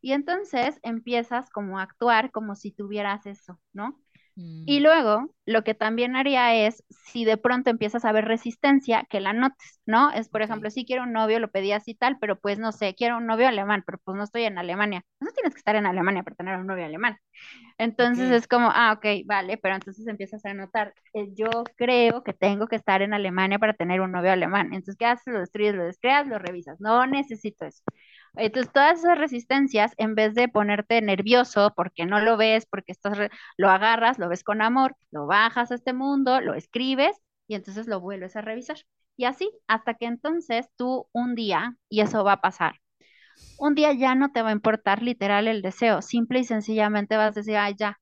Y 0.02 0.12
entonces 0.12 0.80
empiezas 0.84 1.50
como 1.50 1.78
a 1.80 1.84
actuar 1.84 2.32
como 2.32 2.56
si 2.56 2.72
tuvieras 2.72 3.26
eso, 3.26 3.60
¿no? 3.74 4.00
Y 4.36 4.80
mm. 4.80 4.82
luego, 4.82 5.34
lo 5.46 5.62
que 5.62 5.74
también 5.74 6.16
haría 6.16 6.66
es, 6.66 6.82
si 7.06 7.24
de 7.24 7.36
pronto 7.36 7.70
empiezas 7.70 8.04
a 8.04 8.12
ver 8.12 8.24
resistencia, 8.24 9.06
que 9.08 9.20
la 9.20 9.32
notes, 9.32 9.80
¿no? 9.86 10.10
Es, 10.10 10.28
por 10.28 10.42
ejemplo, 10.42 10.70
si 10.70 10.84
quiero 10.84 11.04
un 11.04 11.12
novio, 11.12 11.38
lo 11.38 11.50
pedí 11.50 11.70
así 11.70 11.94
tal, 11.94 12.18
pero 12.18 12.40
pues 12.40 12.58
no 12.58 12.72
sé, 12.72 12.94
quiero 12.96 13.18
un 13.18 13.26
novio 13.26 13.46
alemán, 13.46 13.84
pero 13.86 13.98
pues 14.02 14.16
no 14.16 14.24
estoy 14.24 14.44
en 14.44 14.58
Alemania. 14.58 15.04
No 15.20 15.30
tienes 15.30 15.54
que 15.54 15.58
estar 15.58 15.76
en 15.76 15.86
Alemania 15.86 16.24
para 16.24 16.34
tener 16.36 16.58
un 16.58 16.66
novio 16.66 16.84
alemán. 16.84 17.18
Entonces 17.78 18.30
es 18.32 18.48
como, 18.48 18.70
ah, 18.72 18.92
ok, 18.96 19.24
vale, 19.26 19.56
pero 19.58 19.74
entonces 19.76 20.06
empiezas 20.06 20.44
a 20.44 20.54
notar, 20.54 20.94
eh, 21.12 21.28
yo 21.34 21.48
creo 21.76 22.22
que 22.24 22.32
tengo 22.32 22.66
que 22.66 22.76
estar 22.76 23.02
en 23.02 23.14
Alemania 23.14 23.58
para 23.58 23.74
tener 23.74 24.00
un 24.00 24.12
novio 24.12 24.32
alemán. 24.32 24.66
Entonces, 24.72 24.96
¿qué 24.96 25.06
haces? 25.06 25.32
Lo 25.32 25.40
destruyes, 25.40 25.74
lo 25.74 25.84
descreas, 25.84 26.26
lo 26.26 26.38
revisas. 26.38 26.80
No 26.80 27.06
necesito 27.06 27.66
eso. 27.66 27.82
Entonces, 28.36 28.72
todas 28.72 28.98
esas 29.00 29.18
resistencias, 29.18 29.92
en 29.96 30.14
vez 30.14 30.34
de 30.34 30.48
ponerte 30.48 31.00
nervioso 31.02 31.72
porque 31.76 32.06
no 32.06 32.20
lo 32.20 32.36
ves, 32.36 32.66
porque 32.66 32.92
estás 32.92 33.18
lo 33.56 33.70
agarras, 33.70 34.18
lo 34.18 34.28
ves 34.28 34.44
con 34.44 34.62
amor, 34.62 34.96
lo 35.10 35.26
bajas 35.26 35.70
a 35.70 35.76
este 35.76 35.92
mundo, 35.92 36.40
lo 36.40 36.54
escribes 36.54 37.16
y 37.46 37.54
entonces 37.54 37.86
lo 37.86 38.00
vuelves 38.00 38.36
a 38.36 38.40
revisar. 38.40 38.78
Y 39.16 39.26
así, 39.26 39.50
hasta 39.68 39.94
que 39.94 40.06
entonces 40.06 40.68
tú 40.76 41.08
un 41.12 41.34
día, 41.34 41.76
y 41.88 42.00
eso 42.00 42.24
va 42.24 42.32
a 42.34 42.40
pasar, 42.40 42.80
un 43.58 43.74
día 43.74 43.92
ya 43.92 44.14
no 44.14 44.32
te 44.32 44.42
va 44.42 44.50
a 44.50 44.52
importar 44.52 45.02
literal 45.02 45.48
el 45.48 45.62
deseo, 45.62 46.02
simple 46.02 46.40
y 46.40 46.44
sencillamente 46.44 47.16
vas 47.16 47.36
a 47.36 47.40
decir, 47.40 47.56
ay, 47.56 47.74
ya. 47.78 47.98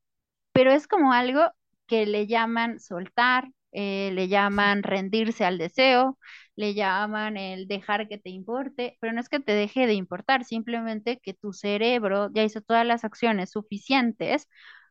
Pero 0.53 0.73
es 0.73 0.87
como 0.89 1.13
algo 1.13 1.43
que 1.87 2.07
le 2.07 2.27
llaman 2.27 2.81
soltar, 2.81 3.51
eh, 3.73 4.11
le 4.15 4.29
llaman 4.29 4.83
rendirse 4.83 5.45
al 5.45 5.59
deseo, 5.59 6.19
le 6.57 6.75
llaman 6.75 7.37
el 7.37 7.67
dejar 7.69 8.09
que 8.09 8.19
te 8.19 8.31
importe, 8.31 8.97
pero 9.01 9.13
no 9.13 9.21
es 9.21 9.29
que 9.29 9.41
te 9.41 9.53
deje 9.53 9.87
de 9.87 9.95
importar, 9.95 10.45
simplemente 10.45 11.19
que 11.23 11.35
tu 11.35 11.53
cerebro 11.53 12.31
ya 12.33 12.45
hizo 12.45 12.61
todas 12.61 12.87
las 12.87 13.05
acciones 13.05 13.51
suficientes 13.53 14.47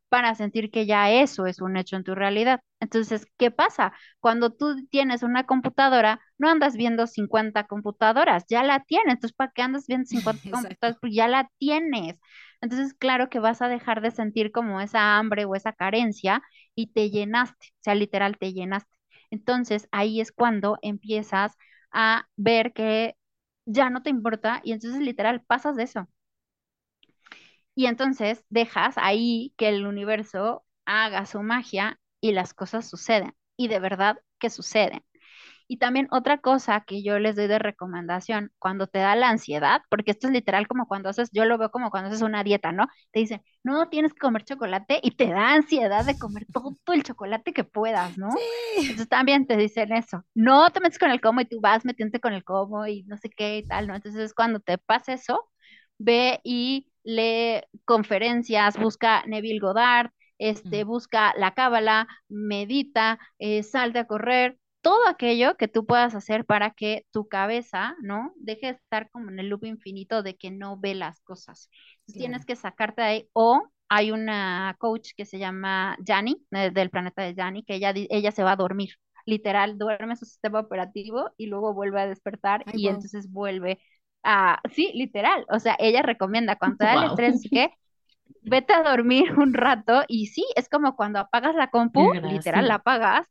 para 0.09 0.35
sentir 0.35 0.71
que 0.71 0.85
ya 0.85 1.09
eso 1.11 1.45
es 1.45 1.61
un 1.61 1.77
hecho 1.77 1.95
en 1.95 2.03
tu 2.03 2.15
realidad. 2.15 2.59
Entonces, 2.81 3.25
¿qué 3.37 3.49
pasa? 3.51 3.93
Cuando 4.19 4.51
tú 4.51 4.85
tienes 4.89 5.23
una 5.23 5.45
computadora, 5.45 6.19
no 6.37 6.49
andas 6.49 6.75
viendo 6.75 7.07
50 7.07 7.65
computadoras, 7.65 8.43
ya 8.49 8.63
la 8.63 8.83
tienes. 8.83 9.13
Entonces, 9.15 9.33
¿para 9.35 9.51
qué 9.53 9.61
andas 9.61 9.87
viendo 9.87 10.05
50 10.07 10.41
computadoras? 10.51 10.97
Pues 10.99 11.13
ya 11.15 11.27
la 11.29 11.49
tienes. 11.59 12.15
Entonces, 12.61 12.93
claro 12.93 13.29
que 13.29 13.39
vas 13.39 13.61
a 13.61 13.69
dejar 13.69 14.01
de 14.01 14.11
sentir 14.11 14.51
como 14.51 14.81
esa 14.81 15.17
hambre 15.17 15.45
o 15.45 15.55
esa 15.55 15.71
carencia 15.73 16.41
y 16.75 16.87
te 16.87 17.09
llenaste, 17.09 17.67
o 17.67 17.83
sea, 17.83 17.95
literal, 17.95 18.37
te 18.37 18.51
llenaste. 18.53 18.89
Entonces, 19.31 19.87
ahí 19.91 20.21
es 20.21 20.31
cuando 20.33 20.77
empiezas 20.83 21.57
a 21.91 22.27
ver 22.37 22.73
que 22.73 23.17
ya 23.65 23.89
no 23.89 24.03
te 24.03 24.11
importa 24.11 24.61
y 24.63 24.73
entonces 24.73 25.01
literal 25.01 25.43
pasas 25.43 25.75
de 25.77 25.83
eso. 25.83 26.07
Y 27.75 27.85
entonces 27.87 28.45
dejas 28.49 28.95
ahí 28.97 29.53
que 29.57 29.69
el 29.69 29.85
universo 29.87 30.65
haga 30.85 31.25
su 31.25 31.41
magia 31.43 31.99
y 32.21 32.31
las 32.33 32.53
cosas 32.53 32.89
suceden. 32.89 33.35
Y 33.57 33.67
de 33.67 33.79
verdad 33.79 34.17
que 34.39 34.49
suceden. 34.49 35.03
Y 35.71 35.77
también 35.77 36.09
otra 36.11 36.39
cosa 36.39 36.81
que 36.85 37.01
yo 37.01 37.17
les 37.17 37.37
doy 37.37 37.47
de 37.47 37.57
recomendación, 37.57 38.51
cuando 38.59 38.87
te 38.87 38.99
da 38.99 39.15
la 39.15 39.29
ansiedad, 39.29 39.81
porque 39.89 40.11
esto 40.11 40.27
es 40.27 40.33
literal 40.33 40.67
como 40.67 40.85
cuando 40.85 41.07
haces, 41.07 41.29
yo 41.31 41.45
lo 41.45 41.57
veo 41.57 41.71
como 41.71 41.91
cuando 41.91 42.09
haces 42.09 42.21
una 42.21 42.43
dieta, 42.43 42.73
¿no? 42.73 42.87
Te 43.13 43.21
dicen, 43.21 43.41
no, 43.63 43.87
tienes 43.87 44.11
que 44.13 44.19
comer 44.19 44.43
chocolate 44.43 44.99
y 45.01 45.11
te 45.11 45.27
da 45.27 45.53
ansiedad 45.53 46.03
de 46.03 46.19
comer 46.19 46.45
todo 46.51 46.75
el 46.93 47.03
chocolate 47.03 47.53
que 47.53 47.63
puedas, 47.63 48.17
¿no? 48.17 48.31
Sí. 48.31 48.81
Entonces 48.81 49.07
también 49.07 49.47
te 49.47 49.55
dicen 49.55 49.93
eso, 49.93 50.25
no 50.35 50.71
te 50.71 50.81
metes 50.81 50.99
con 50.99 51.09
el 51.09 51.21
como 51.21 51.39
y 51.39 51.45
tú 51.45 51.61
vas 51.61 51.85
metiéndote 51.85 52.19
con 52.19 52.33
el 52.33 52.43
como 52.43 52.85
y 52.85 53.03
no 53.03 53.15
sé 53.15 53.29
qué 53.29 53.59
y 53.59 53.65
tal, 53.65 53.87
¿no? 53.87 53.95
Entonces 53.95 54.33
cuando 54.33 54.59
te 54.59 54.77
pasa 54.77 55.13
eso, 55.13 55.49
ve 55.97 56.41
y 56.43 56.91
lee 57.05 57.61
conferencias, 57.85 58.77
busca 58.77 59.23
Neville 59.25 59.61
Goddard, 59.61 60.11
este, 60.37 60.83
busca 60.83 61.33
la 61.37 61.53
cábala, 61.53 62.09
medita, 62.27 63.19
eh, 63.39 63.63
salte 63.63 63.99
a 63.99 64.07
correr, 64.07 64.57
todo 64.81 65.07
aquello 65.07 65.55
que 65.57 65.67
tú 65.67 65.85
puedas 65.85 66.15
hacer 66.15 66.45
para 66.45 66.71
que 66.71 67.05
tu 67.11 67.27
cabeza, 67.27 67.95
¿no? 68.01 68.33
Deje 68.37 68.67
de 68.67 68.73
estar 68.73 69.09
como 69.11 69.29
en 69.29 69.39
el 69.39 69.49
loop 69.49 69.65
infinito 69.65 70.23
de 70.23 70.35
que 70.35 70.51
no 70.51 70.77
ve 70.77 70.95
las 70.95 71.21
cosas. 71.21 71.69
Tienes 72.07 72.45
que 72.45 72.55
sacarte 72.55 73.01
de 73.01 73.07
ahí 73.07 73.29
o 73.33 73.69
hay 73.89 74.11
una 74.11 74.75
coach 74.79 75.11
que 75.15 75.25
se 75.25 75.39
llama 75.39 75.97
Jani, 76.05 76.43
eh, 76.51 76.71
del 76.71 76.89
planeta 76.89 77.21
de 77.23 77.35
Jani, 77.35 77.63
que 77.63 77.75
ella, 77.75 77.93
ella 77.95 78.31
se 78.31 78.43
va 78.43 78.53
a 78.53 78.55
dormir. 78.55 78.95
Literal, 79.25 79.77
duerme 79.77 80.15
su 80.15 80.25
sistema 80.25 80.59
operativo 80.59 81.29
y 81.37 81.45
luego 81.47 81.73
vuelve 81.73 82.01
a 82.01 82.07
despertar 82.07 82.65
y 82.73 82.87
entonces 82.87 83.31
vuelve 83.31 83.79
Ah, 84.23 84.59
sí, 84.73 84.91
literal. 84.93 85.45
O 85.49 85.59
sea, 85.59 85.75
ella 85.79 86.01
recomienda 86.01 86.55
cuando 86.55 86.77
te 86.77 86.85
da 86.85 86.95
el 86.95 87.03
estrés, 87.03 87.49
que 87.51 87.69
vete 88.41 88.73
a 88.73 88.83
dormir 88.83 89.33
un 89.39 89.53
rato 89.53 90.03
y 90.07 90.27
sí, 90.27 90.45
es 90.55 90.69
como 90.69 90.95
cuando 90.95 91.19
apagas 91.19 91.55
la 91.55 91.69
compu, 91.69 92.11
literal, 92.21 92.67
la 92.67 92.75
apagas 92.75 93.27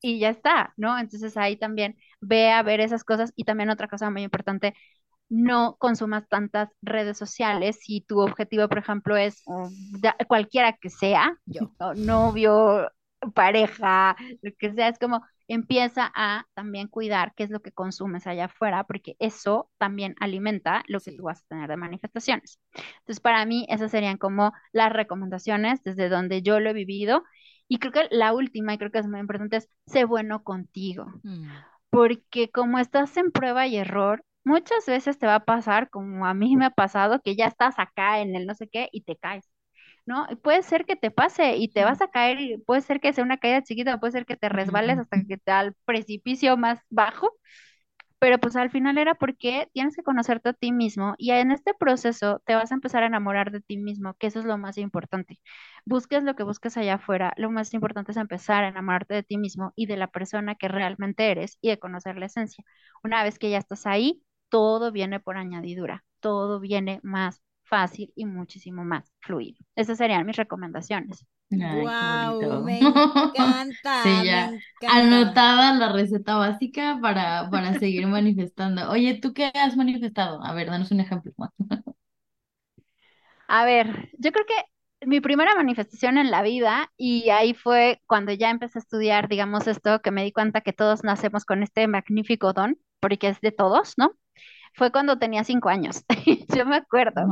y 0.00 0.18
ya 0.18 0.30
está, 0.30 0.72
¿no? 0.76 0.98
Entonces 0.98 1.36
ahí 1.36 1.56
también 1.56 1.96
ve 2.20 2.50
a 2.50 2.62
ver 2.62 2.80
esas 2.80 3.04
cosas 3.04 3.32
y 3.36 3.44
también 3.44 3.70
otra 3.70 3.88
cosa 3.88 4.10
muy 4.10 4.22
importante, 4.22 4.74
no 5.28 5.76
consumas 5.78 6.28
tantas 6.28 6.70
redes 6.80 7.18
sociales 7.18 7.78
si 7.82 8.00
tu 8.00 8.20
objetivo, 8.20 8.68
por 8.68 8.78
ejemplo, 8.78 9.16
es 9.16 9.42
cualquiera 10.26 10.72
que 10.74 10.88
sea, 10.88 11.36
yo, 11.44 11.70
novio, 11.96 12.90
pareja, 13.34 14.16
lo 14.42 14.52
que 14.58 14.72
sea, 14.72 14.88
es 14.88 14.98
como 14.98 15.22
empieza 15.48 16.12
a 16.14 16.44
también 16.54 16.88
cuidar 16.88 17.32
qué 17.34 17.42
es 17.42 17.50
lo 17.50 17.60
que 17.60 17.72
consumes 17.72 18.26
allá 18.26 18.46
afuera, 18.46 18.84
porque 18.84 19.16
eso 19.18 19.70
también 19.78 20.14
alimenta 20.20 20.84
lo 20.88 21.00
que 21.00 21.12
tú 21.12 21.24
vas 21.24 21.40
a 21.40 21.46
tener 21.48 21.70
de 21.70 21.76
manifestaciones. 21.76 22.60
Entonces, 22.74 23.20
para 23.20 23.44
mí, 23.46 23.66
esas 23.70 23.90
serían 23.90 24.18
como 24.18 24.52
las 24.72 24.92
recomendaciones 24.92 25.82
desde 25.84 26.10
donde 26.10 26.42
yo 26.42 26.60
lo 26.60 26.70
he 26.70 26.74
vivido. 26.74 27.24
Y 27.68 27.78
creo 27.78 27.92
que 27.92 28.08
la 28.10 28.32
última, 28.32 28.74
y 28.74 28.78
creo 28.78 28.90
que 28.90 28.98
es 28.98 29.06
muy 29.06 29.20
importante, 29.20 29.58
es 29.58 29.68
sé 29.86 30.04
bueno 30.04 30.42
contigo. 30.42 31.06
Mm. 31.22 31.48
Porque 31.90 32.50
como 32.50 32.78
estás 32.78 33.16
en 33.16 33.30
prueba 33.30 33.66
y 33.66 33.76
error, 33.76 34.24
muchas 34.44 34.86
veces 34.86 35.18
te 35.18 35.26
va 35.26 35.36
a 35.36 35.44
pasar, 35.44 35.90
como 35.90 36.26
a 36.26 36.34
mí 36.34 36.56
me 36.56 36.66
ha 36.66 36.70
pasado, 36.70 37.20
que 37.22 37.36
ya 37.36 37.46
estás 37.46 37.78
acá 37.78 38.20
en 38.20 38.34
el 38.34 38.46
no 38.46 38.54
sé 38.54 38.68
qué 38.68 38.88
y 38.92 39.02
te 39.02 39.16
caes. 39.16 39.50
¿no? 40.08 40.26
puede 40.42 40.62
ser 40.62 40.86
que 40.86 40.96
te 40.96 41.10
pase 41.10 41.58
y 41.58 41.68
te 41.68 41.84
vas 41.84 42.00
a 42.00 42.08
caer 42.08 42.40
y 42.40 42.56
puede 42.56 42.80
ser 42.80 42.98
que 42.98 43.12
sea 43.12 43.22
una 43.22 43.36
caída 43.36 43.62
chiquita, 43.62 44.00
puede 44.00 44.12
ser 44.12 44.24
que 44.24 44.36
te 44.36 44.48
resbales 44.48 44.98
hasta 44.98 45.18
que 45.22 45.36
te 45.36 45.42
da 45.44 45.58
al 45.60 45.74
precipicio 45.84 46.56
más 46.56 46.80
bajo, 46.88 47.30
pero 48.18 48.38
pues 48.38 48.56
al 48.56 48.70
final 48.70 48.98
era 48.98 49.14
porque 49.14 49.68
tienes 49.72 49.96
que 49.96 50.02
conocerte 50.02 50.48
a 50.50 50.52
ti 50.52 50.72
mismo 50.72 51.14
y 51.18 51.30
en 51.32 51.52
este 51.52 51.74
proceso 51.74 52.40
te 52.46 52.54
vas 52.54 52.72
a 52.72 52.74
empezar 52.74 53.02
a 53.02 53.06
enamorar 53.06 53.50
de 53.52 53.60
ti 53.60 53.76
mismo, 53.78 54.14
que 54.14 54.26
eso 54.28 54.40
es 54.40 54.44
lo 54.46 54.58
más 54.58 54.78
importante. 54.78 55.38
Busques 55.84 56.22
lo 56.24 56.34
que 56.36 56.42
busques 56.44 56.76
allá 56.76 56.94
afuera, 56.94 57.32
lo 57.36 57.50
más 57.50 57.74
importante 57.74 58.12
es 58.12 58.16
empezar 58.18 58.64
a 58.64 58.68
enamorarte 58.68 59.14
de 59.14 59.22
ti 59.22 59.38
mismo 59.38 59.72
y 59.76 59.86
de 59.86 59.96
la 59.96 60.08
persona 60.08 60.54
que 60.54 60.68
realmente 60.68 61.30
eres 61.30 61.58
y 61.60 61.68
de 61.70 61.78
conocer 61.78 62.16
la 62.18 62.26
esencia. 62.26 62.64
Una 63.02 63.22
vez 63.24 63.38
que 63.38 63.50
ya 63.50 63.58
estás 63.58 63.86
ahí, 63.86 64.22
todo 64.48 64.92
viene 64.92 65.20
por 65.20 65.36
añadidura, 65.36 66.04
todo 66.20 66.60
viene 66.60 67.00
más 67.02 67.42
fácil 67.64 68.12
y 68.16 68.24
muchísimo 68.26 68.84
más 68.84 69.12
fluido. 69.20 69.58
Esas 69.76 69.98
serían 69.98 70.26
mis 70.26 70.36
recomendaciones. 70.36 71.26
Wow, 71.50 72.60
me 72.60 72.78
encanta. 73.34 73.96
sí, 74.02 74.22
ya 74.24 74.54
anotada 74.86 75.74
la 75.74 75.92
receta 75.92 76.36
básica 76.36 76.98
para, 77.02 77.50
para 77.50 77.74
seguir 77.78 78.06
manifestando. 78.06 78.90
Oye, 78.90 79.18
¿tú 79.20 79.34
qué 79.34 79.50
has 79.54 79.76
manifestado? 79.76 80.42
A 80.42 80.54
ver, 80.54 80.68
danos 80.68 80.90
un 80.92 81.00
ejemplo. 81.00 81.32
A 83.46 83.64
ver, 83.64 84.10
yo 84.18 84.32
creo 84.32 84.44
que 84.46 85.06
mi 85.06 85.20
primera 85.20 85.54
manifestación 85.54 86.18
en 86.18 86.30
la 86.30 86.42
vida, 86.42 86.92
y 86.96 87.30
ahí 87.30 87.54
fue 87.54 88.00
cuando 88.06 88.32
ya 88.32 88.50
empecé 88.50 88.78
a 88.78 88.82
estudiar, 88.82 89.28
digamos, 89.28 89.66
esto, 89.66 90.00
que 90.02 90.10
me 90.10 90.24
di 90.24 90.32
cuenta 90.32 90.60
que 90.60 90.72
todos 90.72 91.04
nacemos 91.04 91.44
con 91.44 91.62
este 91.62 91.86
magnífico 91.88 92.52
don, 92.52 92.78
porque 93.00 93.28
es 93.28 93.40
de 93.40 93.52
todos, 93.52 93.94
¿no? 93.96 94.12
Fue 94.78 94.92
cuando 94.92 95.18
tenía 95.18 95.44
cinco 95.44 95.68
años. 95.68 96.04
yo 96.56 96.64
me 96.64 96.76
acuerdo 96.76 97.22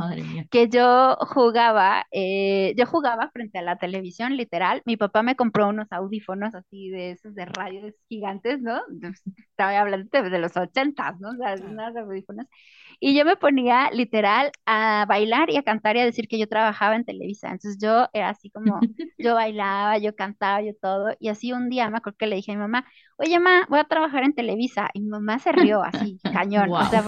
que 0.51 0.67
yo 0.67 1.15
jugaba, 1.21 2.05
eh, 2.11 2.75
yo 2.77 2.85
jugaba 2.85 3.29
frente 3.31 3.57
a 3.57 3.61
la 3.61 3.77
televisión, 3.77 4.35
literal. 4.35 4.81
Mi 4.85 4.97
papá 4.97 5.23
me 5.23 5.35
compró 5.35 5.69
unos 5.69 5.87
audífonos 5.91 6.53
así 6.53 6.89
de 6.89 7.11
esos 7.11 7.33
de 7.33 7.45
radios 7.45 7.95
gigantes, 8.09 8.61
¿no? 8.61 8.81
Estaba 9.37 9.79
hablando 9.79 10.09
de, 10.11 10.39
los 10.39 10.55
ochentas, 10.57 11.19
¿no? 11.19 11.29
O 11.29 11.35
sea, 11.35 11.55
unos 11.65 11.95
audífonos. 11.95 12.45
Y 12.99 13.15
yo 13.15 13.25
me 13.25 13.37
ponía 13.37 13.91
literal 13.91 14.51
a 14.65 15.05
bailar 15.07 15.49
y 15.49 15.57
a 15.57 15.63
cantar 15.63 15.95
y 15.95 15.99
a 16.01 16.05
decir 16.05 16.27
que 16.27 16.39
yo 16.39 16.47
trabajaba 16.47 16.95
en 16.95 17.05
Televisa. 17.05 17.47
Entonces 17.47 17.77
yo 17.81 18.07
era 18.11 18.29
así 18.29 18.49
como, 18.49 18.79
yo 19.17 19.35
bailaba, 19.35 19.97
yo 19.99 20.15
cantaba, 20.15 20.61
yo 20.61 20.73
todo. 20.81 21.15
Y 21.19 21.29
así 21.29 21.53
un 21.53 21.69
día 21.69 21.89
me 21.89 21.97
acuerdo 21.97 22.17
que 22.17 22.27
le 22.27 22.35
dije 22.35 22.51
a 22.51 22.55
mi 22.55 22.61
mamá, 22.61 22.85
oye, 23.17 23.39
mamá, 23.39 23.65
voy 23.69 23.79
a 23.79 23.83
trabajar 23.83 24.23
en 24.23 24.33
Televisa. 24.33 24.89
Y 24.93 25.01
mi 25.01 25.09
mamá 25.09 25.39
se 25.39 25.51
rió 25.51 25.83
así, 25.83 26.19
cañón. 26.33 26.71
O, 26.71 26.85
sea, 26.85 27.03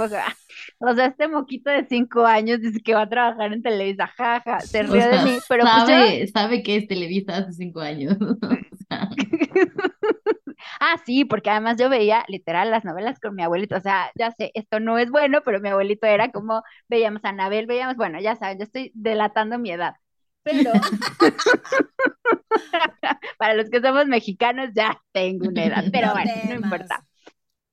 o 0.80 0.95
sea, 0.95 1.05
este 1.05 1.28
moquito 1.28 1.70
de 1.70 1.86
cinco 1.88 2.26
años 2.26 2.62
dice 2.62 2.82
que 2.82 2.95
va 2.95 3.03
a 3.03 3.10
trabajar 3.10 3.53
en 3.53 3.62
Televisa, 3.62 4.07
jaja, 4.07 4.60
se 4.62 4.84
rió 4.84 5.07
de 5.07 5.24
mí. 5.24 5.38
Pero 5.47 5.64
pues 5.64 5.74
sabe, 5.74 6.28
sabe 6.28 6.64
que 6.64 6.76
es 6.78 6.88
Televisa 6.88 7.38
hace 7.38 7.53
cinco 7.53 7.80
años. 7.80 8.18
Ah, 10.80 10.95
sí, 11.05 11.26
porque 11.26 11.49
además 11.49 11.78
yo 11.80 11.89
veía 11.89 12.26
literal 12.28 12.72
las 12.72 12.86
novelas 12.86 13.20
con 13.20 13.36
mi 13.36 13.43
abuelito, 13.43 13.76
o 13.78 13.80
sea, 13.82 14.12
ya 14.16 14.32
sé, 14.32 14.51
esto 14.53 14.80
no 14.80 14.97
es 14.97 15.10
bueno, 15.10 15.41
pero 15.43 15.60
mi 15.60 15.70
abuelito 15.70 16.07
era 16.07 16.32
como, 16.32 16.64
veíamos 16.88 17.24
a 17.26 17.30
Anabel, 17.30 17.66
veíamos, 17.66 17.95
bueno, 17.95 18.20
ya 18.20 18.36
saben, 18.36 18.57
yo 18.57 18.64
estoy 18.64 18.91
delatando 18.93 19.57
mi 19.60 19.72
edad, 19.72 19.95
pero 20.44 20.72
para 23.38 23.54
los 23.54 23.70
que 23.70 23.82
somos 23.82 24.08
mexicanos 24.08 24.70
ya 24.76 25.00
tengo 25.12 25.50
una 25.50 25.66
edad, 25.66 25.86
pero 25.92 26.12
bueno, 26.14 26.32
no 26.48 26.56
importa. 26.56 27.06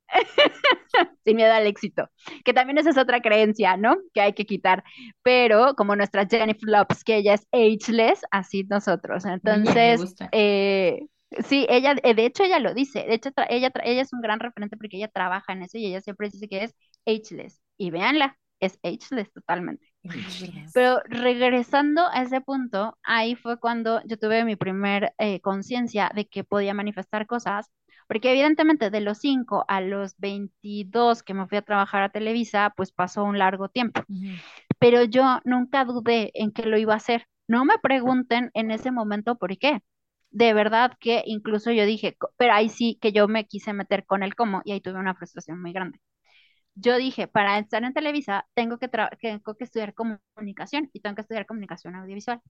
Sin 1.25 1.37
miedo 1.37 1.53
al 1.53 1.67
éxito, 1.67 2.09
que 2.45 2.55
también 2.55 2.79
esa 2.79 2.91
es 2.91 2.99
otra 2.99 3.21
creencia, 3.21 3.77
¿no? 3.77 3.97
Que 4.15 4.21
hay 4.21 4.33
que 4.35 4.47
quitar, 4.47 4.85
pero 5.23 5.75
como 5.75 5.97
nuestra 5.97 6.27
Jennifer 6.27 6.69
Lopes, 6.69 7.05
que 7.05 7.17
ella 7.17 7.35
es 7.35 7.47
ageless, 7.53 8.21
así 8.31 8.65
nosotros. 8.65 9.25
Entonces, 9.25 10.15
eh, 10.33 11.01
Sí, 11.49 11.67
ella, 11.69 11.97
eh, 12.03 12.15
de 12.15 12.25
hecho 12.25 12.45
ella 12.45 12.61
lo 12.61 12.73
dice, 12.73 13.01
de 13.01 13.15
hecho 13.15 13.31
ella, 13.49 13.71
ella 13.85 14.03
es 14.03 14.13
un 14.13 14.21
gran 14.21 14.41
referente 14.41 14.77
porque 14.77 14.97
ella 14.97 15.09
trabaja 15.09 15.53
en 15.53 15.63
eso 15.63 15.77
y 15.77 15.87
ella 15.87 16.01
siempre 16.01 16.31
dice 16.31 16.49
que 16.49 16.65
es 16.65 16.75
ageless. 17.05 17.61
Y 17.77 17.91
véanla, 17.91 18.39
es 18.61 18.79
ageless 18.83 19.31
totalmente. 19.33 19.87
Pero 20.75 21.01
regresando 21.07 22.03
a 22.09 22.23
ese 22.23 22.41
punto, 22.41 22.97
ahí 23.03 23.35
fue 23.35 23.59
cuando 23.59 24.03
yo 24.05 24.19
tuve 24.19 24.45
mi 24.45 24.57
primer 24.57 25.13
eh, 25.19 25.41
conciencia 25.41 26.11
de 26.15 26.27
que 26.27 26.45
podía 26.45 26.75
manifestar 26.75 27.27
cosas, 27.27 27.71
porque 28.09 28.31
evidentemente 28.31 28.91
de 28.91 29.01
los 29.01 29.19
5 29.19 29.65
a 29.69 29.81
los 29.81 30.17
22 30.19 31.23
que 31.23 31.35
me 31.35 31.47
fui 31.49 31.59
a 31.59 31.63
trabajar 31.63 32.03
a 32.03 32.11
Televisa, 32.11 32.73
pues 32.77 32.93
pasó 32.93 33.25
un 33.25 33.39
largo 33.39 33.69
tiempo. 33.69 34.03
Pero 34.79 35.05
yo 35.05 35.41
nunca 35.45 35.85
dudé 35.85 36.31
en 36.35 36.53
que 36.53 36.63
lo 36.63 36.79
iba 36.79 36.95
a 36.95 36.99
hacer. 36.99 37.27
No 37.49 37.65
me 37.65 37.79
pregunten 37.83 38.51
en 38.55 38.71
ese 38.71 38.91
momento 38.91 39.37
por 39.37 39.57
qué 39.59 39.81
de 40.31 40.53
verdad 40.53 40.93
que 41.01 41.23
incluso 41.27 41.71
yo 41.73 41.87
dije, 41.87 42.17
pero 42.37 42.53
ahí 42.53 42.69
sí 42.69 42.99
que 43.01 43.13
yo 43.13 43.27
me 43.27 43.47
quise 43.47 43.73
meter 43.73 44.05
con 44.05 44.23
el 44.23 44.35
cómo 44.35 44.61
y 44.67 44.73
ahí 44.73 44.81
tuve 44.83 44.99
una 44.99 45.15
frustración 45.15 45.61
muy 45.63 45.73
grande. 45.73 45.99
Yo 46.77 46.97
dije, 46.99 47.29
para 47.29 47.59
estar 47.59 47.85
en 47.85 47.95
Televisa 47.95 48.47
tengo 48.55 48.79
que, 48.79 48.89
tengo 48.89 49.57
que 49.57 49.65
estudiar 49.65 49.95
comunicación 49.95 50.91
y 50.93 51.01
tengo 51.01 51.17
que 51.17 51.23
estudiar 51.23 51.47
comunicación 51.47 51.97
audiovisual. 51.97 52.43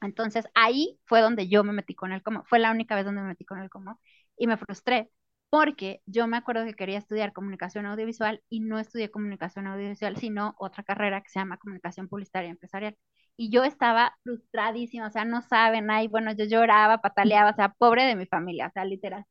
Entonces 0.00 0.46
ahí 0.54 0.98
fue 1.06 1.20
donde 1.20 1.48
yo 1.48 1.64
me 1.64 1.72
metí 1.72 1.94
con 1.94 2.12
el 2.12 2.22
cómo, 2.22 2.44
fue 2.46 2.58
la 2.60 2.70
única 2.70 2.94
vez 2.94 3.04
donde 3.04 3.22
me 3.22 3.28
metí 3.28 3.44
con 3.44 3.58
el 3.60 3.68
cómo 3.70 4.00
y 4.36 4.46
me 4.46 4.56
frustré 4.56 5.10
porque 5.50 6.02
yo 6.06 6.26
me 6.26 6.36
acuerdo 6.36 6.64
que 6.64 6.74
quería 6.74 6.98
estudiar 6.98 7.32
comunicación 7.32 7.86
audiovisual 7.86 8.42
y 8.50 8.60
no 8.60 8.78
estudié 8.78 9.10
comunicación 9.10 9.66
audiovisual, 9.66 10.16
sino 10.18 10.54
otra 10.58 10.82
carrera 10.84 11.22
que 11.22 11.30
se 11.30 11.38
llama 11.40 11.56
comunicación 11.58 12.08
publicitaria 12.08 12.50
empresarial 12.50 12.96
y 13.36 13.50
yo 13.50 13.64
estaba 13.64 14.14
frustradísima, 14.24 15.06
o 15.08 15.10
sea, 15.10 15.24
no 15.24 15.42
saben, 15.42 15.90
ay, 15.90 16.08
bueno, 16.08 16.32
yo 16.32 16.44
lloraba, 16.44 16.98
pataleaba, 17.00 17.50
o 17.50 17.54
sea, 17.54 17.70
pobre 17.78 18.04
de 18.04 18.16
mi 18.16 18.26
familia, 18.26 18.66
o 18.68 18.70
sea, 18.72 18.84
literal. 18.84 19.24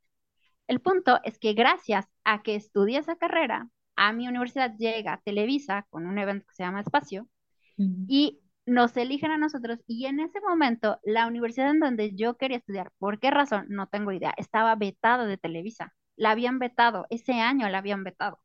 El 0.67 0.81
punto 0.81 1.19
es 1.23 1.39
que 1.39 1.53
gracias 1.53 2.05
a 2.23 2.41
que 2.43 2.55
estudié 2.55 2.99
esa 2.99 3.15
carrera, 3.17 3.69
a 3.97 4.13
mi 4.13 4.27
universidad 4.29 4.75
llega 4.77 5.21
Televisa 5.25 5.85
con 5.89 6.07
un 6.07 6.19
evento 6.19 6.45
que 6.47 6.55
se 6.55 6.63
llama 6.63 6.81
Espacio 6.81 7.27
y 8.07 8.41
nos 8.65 8.95
eligen 8.97 9.31
a 9.31 9.37
nosotros 9.37 9.79
y 9.87 10.05
en 10.07 10.19
ese 10.19 10.41
momento 10.41 10.99
la 11.03 11.27
universidad 11.27 11.71
en 11.71 11.79
donde 11.79 12.15
yo 12.15 12.37
quería 12.37 12.57
estudiar, 12.57 12.91
¿por 12.99 13.19
qué 13.19 13.31
razón? 13.31 13.65
No 13.69 13.87
tengo 13.87 14.11
idea, 14.11 14.33
estaba 14.37 14.75
vetada 14.75 15.25
de 15.25 15.37
Televisa, 15.37 15.93
la 16.15 16.31
habían 16.31 16.59
vetado, 16.59 17.05
ese 17.09 17.33
año 17.41 17.69
la 17.69 17.79
habían 17.79 18.03
vetado. 18.03 18.39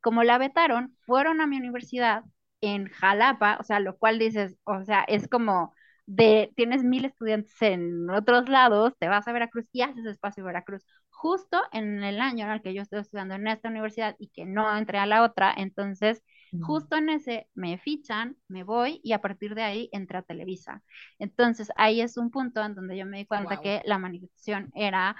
Como 0.00 0.22
la 0.24 0.38
vetaron, 0.38 0.96
fueron 1.06 1.40
a 1.40 1.46
mi 1.46 1.58
universidad 1.58 2.24
en 2.60 2.88
Jalapa, 2.88 3.58
o 3.60 3.64
sea, 3.64 3.80
lo 3.80 3.96
cual 3.98 4.18
dices, 4.18 4.56
o 4.64 4.84
sea, 4.84 5.02
es 5.08 5.28
como 5.28 5.74
de, 6.06 6.52
tienes 6.56 6.84
mil 6.84 7.04
estudiantes 7.04 7.60
en 7.62 8.08
otros 8.10 8.48
lados, 8.48 8.94
te 8.98 9.08
vas 9.08 9.28
a 9.28 9.32
Veracruz 9.32 9.66
y 9.72 9.82
haces 9.82 10.06
espacio 10.06 10.44
Veracruz. 10.44 10.84
Justo 11.20 11.60
en 11.72 12.04
el 12.04 12.20
año 12.20 12.46
en 12.46 12.52
el 12.52 12.62
que 12.62 12.72
yo 12.74 12.82
estoy 12.82 13.00
estudiando 13.00 13.34
en 13.34 13.48
esta 13.48 13.68
universidad 13.68 14.14
y 14.20 14.28
que 14.28 14.44
no 14.46 14.76
entré 14.76 14.98
a 14.98 15.06
la 15.06 15.24
otra, 15.24 15.52
entonces 15.56 16.22
justo 16.60 16.96
en 16.96 17.08
ese 17.08 17.48
me 17.54 17.76
fichan, 17.78 18.36
me 18.46 18.62
voy 18.62 19.00
y 19.02 19.12
a 19.14 19.20
partir 19.20 19.56
de 19.56 19.62
ahí 19.62 19.88
entré 19.92 20.18
a 20.18 20.22
Televisa. 20.22 20.82
Entonces 21.18 21.70
ahí 21.74 22.00
es 22.00 22.16
un 22.16 22.30
punto 22.30 22.62
en 22.64 22.76
donde 22.76 22.96
yo 22.96 23.04
me 23.04 23.18
di 23.18 23.26
cuenta 23.26 23.58
que 23.58 23.82
la 23.84 23.98
manifestación 23.98 24.70
era 24.76 25.16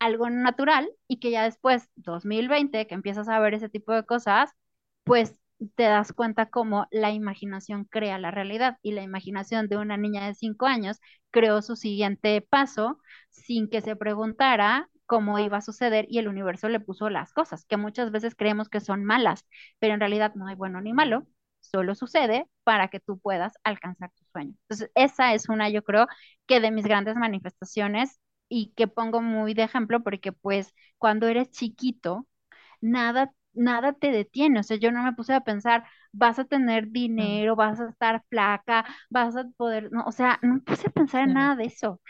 algo 0.00 0.30
natural 0.30 0.88
y 1.08 1.18
que 1.20 1.30
ya 1.30 1.44
después, 1.44 1.90
2020, 1.96 2.86
que 2.86 2.94
empiezas 2.94 3.28
a 3.28 3.38
ver 3.38 3.54
ese 3.54 3.68
tipo 3.68 3.92
de 3.92 4.04
cosas, 4.06 4.50
pues 5.04 5.38
te 5.74 5.82
das 5.84 6.12
cuenta 6.12 6.46
cómo 6.50 6.86
la 6.90 7.10
imaginación 7.12 7.84
crea 7.84 8.18
la 8.18 8.30
realidad 8.30 8.78
y 8.82 8.92
la 8.92 9.02
imaginación 9.02 9.68
de 9.68 9.76
una 9.76 9.98
niña 9.98 10.26
de 10.26 10.34
cinco 10.34 10.66
años 10.66 10.98
creó 11.30 11.60
su 11.62 11.76
siguiente 11.76 12.40
paso 12.40 12.98
sin 13.30 13.68
que 13.68 13.80
se 13.82 13.96
preguntara 13.96 14.88
cómo 15.08 15.40
iba 15.40 15.58
a 15.58 15.62
suceder 15.62 16.06
y 16.10 16.18
el 16.18 16.28
universo 16.28 16.68
le 16.68 16.80
puso 16.80 17.10
las 17.10 17.32
cosas, 17.32 17.66
que 17.66 17.76
muchas 17.78 18.12
veces 18.12 18.36
creemos 18.36 18.68
que 18.68 18.80
son 18.80 19.04
malas, 19.04 19.46
pero 19.80 19.94
en 19.94 20.00
realidad 20.00 20.34
no 20.36 20.46
hay 20.48 20.54
bueno 20.56 20.80
ni 20.80 20.92
malo, 20.92 21.26
solo 21.60 21.94
sucede 21.96 22.46
para 22.64 22.88
que 22.88 23.00
tú 23.00 23.18
puedas 23.18 23.54
alcanzar 23.64 24.10
tu 24.12 24.24
sueño. 24.26 24.54
Entonces, 24.62 24.90
esa 24.94 25.34
es 25.34 25.48
una, 25.48 25.70
yo 25.70 25.82
creo, 25.84 26.06
que 26.46 26.60
de 26.60 26.70
mis 26.70 26.84
grandes 26.86 27.16
manifestaciones 27.16 28.20
y 28.48 28.72
que 28.76 28.88
pongo 28.88 29.20
muy 29.22 29.54
de 29.54 29.64
ejemplo 29.64 30.02
porque 30.04 30.32
pues 30.32 30.74
cuando 30.98 31.26
eres 31.28 31.50
chiquito, 31.50 32.26
nada 32.80 33.32
nada 33.54 33.92
te 33.92 34.12
detiene, 34.12 34.60
o 34.60 34.62
sea, 34.62 34.76
yo 34.76 34.92
no 34.92 35.02
me 35.02 35.12
puse 35.14 35.34
a 35.34 35.40
pensar, 35.40 35.84
vas 36.12 36.38
a 36.38 36.44
tener 36.44 36.90
dinero, 36.90 37.56
vas 37.56 37.80
a 37.80 37.88
estar 37.88 38.22
flaca, 38.28 38.84
vas 39.10 39.36
a 39.36 39.44
poder, 39.56 39.90
no, 39.92 40.04
o 40.04 40.12
sea, 40.12 40.38
no 40.42 40.60
puse 40.62 40.88
a 40.88 40.90
pensar 40.90 41.24
en 41.24 41.34
nada 41.34 41.56
de 41.56 41.64
eso, 41.64 42.00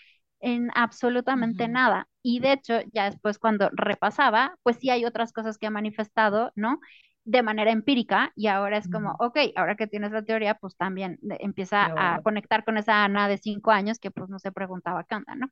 en 0.40 0.70
absolutamente 0.74 1.68
nada. 1.68 2.08
Y 2.28 2.40
de 2.40 2.52
hecho, 2.52 2.74
ya 2.92 3.04
después 3.06 3.38
cuando 3.38 3.70
repasaba, 3.72 4.56
pues 4.62 4.76
sí 4.78 4.90
hay 4.90 5.04
otras 5.04 5.32
cosas 5.32 5.58
que 5.58 5.66
ha 5.66 5.70
manifestado, 5.70 6.52
¿no? 6.56 6.80
de 7.24 7.42
manera 7.42 7.70
empírica 7.72 8.32
y 8.36 8.46
ahora 8.46 8.78
es 8.78 8.88
como, 8.88 9.14
ok, 9.18 9.36
ahora 9.56 9.76
que 9.76 9.86
tienes 9.86 10.12
la 10.12 10.22
teoría, 10.24 10.54
pues 10.54 10.76
también 10.76 11.18
empieza 11.40 11.92
a 11.94 12.20
conectar 12.22 12.64
con 12.64 12.78
esa 12.78 13.04
Ana 13.04 13.28
de 13.28 13.36
cinco 13.38 13.70
años 13.70 13.98
que 13.98 14.10
pues 14.10 14.30
no 14.30 14.38
se 14.38 14.50
preguntaba 14.52 15.04
qué 15.04 15.14
onda, 15.16 15.34
¿no? 15.34 15.48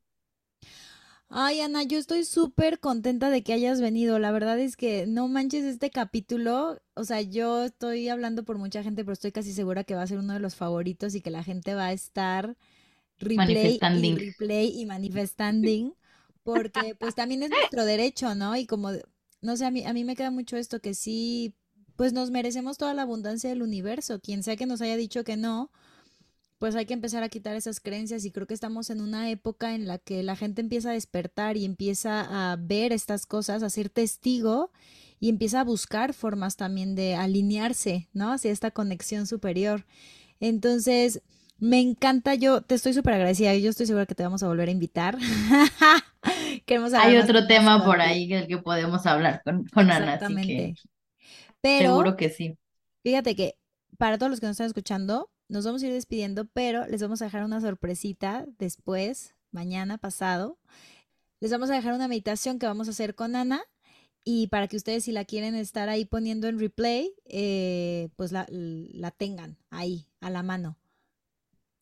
Ay, 1.28 1.60
Ana, 1.60 1.82
yo 1.82 1.98
estoy 1.98 2.24
súper 2.24 2.78
contenta 2.78 3.30
de 3.30 3.42
que 3.42 3.52
hayas 3.52 3.80
venido. 3.80 4.18
La 4.18 4.30
verdad 4.30 4.58
es 4.60 4.76
que 4.76 5.06
no 5.06 5.26
manches 5.28 5.64
este 5.64 5.90
capítulo. 5.90 6.80
O 6.94 7.04
sea, 7.04 7.20
yo 7.20 7.64
estoy 7.64 8.08
hablando 8.08 8.44
por 8.44 8.58
mucha 8.58 8.82
gente, 8.82 9.02
pero 9.04 9.12
estoy 9.14 9.32
casi 9.32 9.52
segura 9.52 9.82
que 9.84 9.94
va 9.96 10.02
a 10.02 10.06
ser 10.06 10.18
uno 10.18 10.34
de 10.34 10.40
los 10.40 10.54
favoritos 10.54 11.14
y 11.14 11.20
que 11.20 11.30
la 11.30 11.42
gente 11.42 11.74
va 11.74 11.86
a 11.86 11.92
estar 11.92 12.56
replay 13.18 13.84
y 13.90 14.14
replay 14.16 14.72
y 14.80 14.86
manifestando. 14.86 15.96
Porque 16.46 16.94
pues 16.94 17.16
también 17.16 17.42
es 17.42 17.50
nuestro 17.50 17.84
derecho, 17.84 18.36
¿no? 18.36 18.54
Y 18.54 18.66
como, 18.66 18.90
no 19.40 19.56
sé, 19.56 19.64
a 19.64 19.72
mí, 19.72 19.84
a 19.84 19.92
mí 19.92 20.04
me 20.04 20.14
queda 20.14 20.30
mucho 20.30 20.56
esto 20.56 20.80
que 20.80 20.94
sí 20.94 21.56
pues 21.96 22.12
nos 22.12 22.30
merecemos 22.30 22.78
toda 22.78 22.94
la 22.94 23.02
abundancia 23.02 23.50
del 23.50 23.62
universo. 23.62 24.20
Quien 24.20 24.44
sea 24.44 24.54
que 24.54 24.66
nos 24.66 24.80
haya 24.80 24.96
dicho 24.96 25.24
que 25.24 25.36
no, 25.36 25.72
pues 26.58 26.76
hay 26.76 26.86
que 26.86 26.94
empezar 26.94 27.24
a 27.24 27.28
quitar 27.28 27.56
esas 27.56 27.80
creencias 27.80 28.24
y 28.24 28.30
creo 28.30 28.46
que 28.46 28.54
estamos 28.54 28.90
en 28.90 29.00
una 29.00 29.28
época 29.30 29.74
en 29.74 29.88
la 29.88 29.98
que 29.98 30.22
la 30.22 30.36
gente 30.36 30.60
empieza 30.60 30.90
a 30.90 30.92
despertar 30.92 31.56
y 31.56 31.64
empieza 31.64 32.52
a 32.52 32.56
ver 32.56 32.92
estas 32.92 33.26
cosas, 33.26 33.64
a 33.64 33.70
ser 33.70 33.88
testigo 33.88 34.70
y 35.18 35.30
empieza 35.30 35.60
a 35.60 35.64
buscar 35.64 36.14
formas 36.14 36.56
también 36.56 36.94
de 36.94 37.16
alinearse, 37.16 38.08
¿no? 38.12 38.32
Hacia 38.32 38.52
esta 38.52 38.70
conexión 38.70 39.26
superior. 39.26 39.86
Entonces, 40.38 41.22
me 41.58 41.80
encanta, 41.80 42.34
yo 42.34 42.60
te 42.60 42.74
estoy 42.74 42.92
súper 42.92 43.14
agradecida, 43.14 43.54
yo 43.54 43.70
estoy 43.70 43.86
segura 43.86 44.04
que 44.04 44.14
te 44.14 44.22
vamos 44.22 44.42
a 44.42 44.48
volver 44.48 44.68
a 44.68 44.72
invitar. 44.72 45.18
Queremos 46.66 46.92
Hay 46.94 47.16
otro 47.16 47.46
tema 47.46 47.84
por 47.84 48.00
ahí 48.00 48.28
del 48.28 48.46
que 48.46 48.58
podemos 48.58 49.06
hablar 49.06 49.40
con, 49.44 49.64
con 49.66 49.90
Ana, 49.90 50.14
así 50.14 50.34
que 50.34 50.74
pero, 51.60 51.90
Seguro 51.90 52.16
que 52.16 52.28
sí. 52.28 52.58
Fíjate 53.02 53.34
que 53.34 53.56
para 53.98 54.18
todos 54.18 54.30
los 54.30 54.40
que 54.40 54.46
nos 54.46 54.54
están 54.54 54.66
escuchando, 54.66 55.30
nos 55.48 55.64
vamos 55.64 55.82
a 55.82 55.86
ir 55.86 55.92
despidiendo, 55.92 56.44
pero 56.44 56.86
les 56.86 57.00
vamos 57.02 57.22
a 57.22 57.26
dejar 57.26 57.44
una 57.44 57.60
sorpresita 57.60 58.44
después, 58.58 59.34
mañana 59.52 59.98
pasado. 59.98 60.58
Les 61.40 61.50
vamos 61.50 61.70
a 61.70 61.74
dejar 61.74 61.94
una 61.94 62.08
meditación 62.08 62.58
que 62.58 62.66
vamos 62.66 62.88
a 62.88 62.90
hacer 62.90 63.14
con 63.14 63.36
Ana 63.36 63.62
y 64.24 64.48
para 64.48 64.66
que 64.68 64.76
ustedes 64.76 65.04
si 65.04 65.12
la 65.12 65.24
quieren 65.24 65.54
estar 65.54 65.88
ahí 65.88 66.04
poniendo 66.04 66.48
en 66.48 66.58
replay, 66.58 67.14
eh, 67.26 68.08
pues 68.16 68.32
la, 68.32 68.46
la 68.48 69.12
tengan 69.12 69.56
ahí, 69.70 70.06
a 70.20 70.30
la 70.30 70.42
mano. 70.42 70.76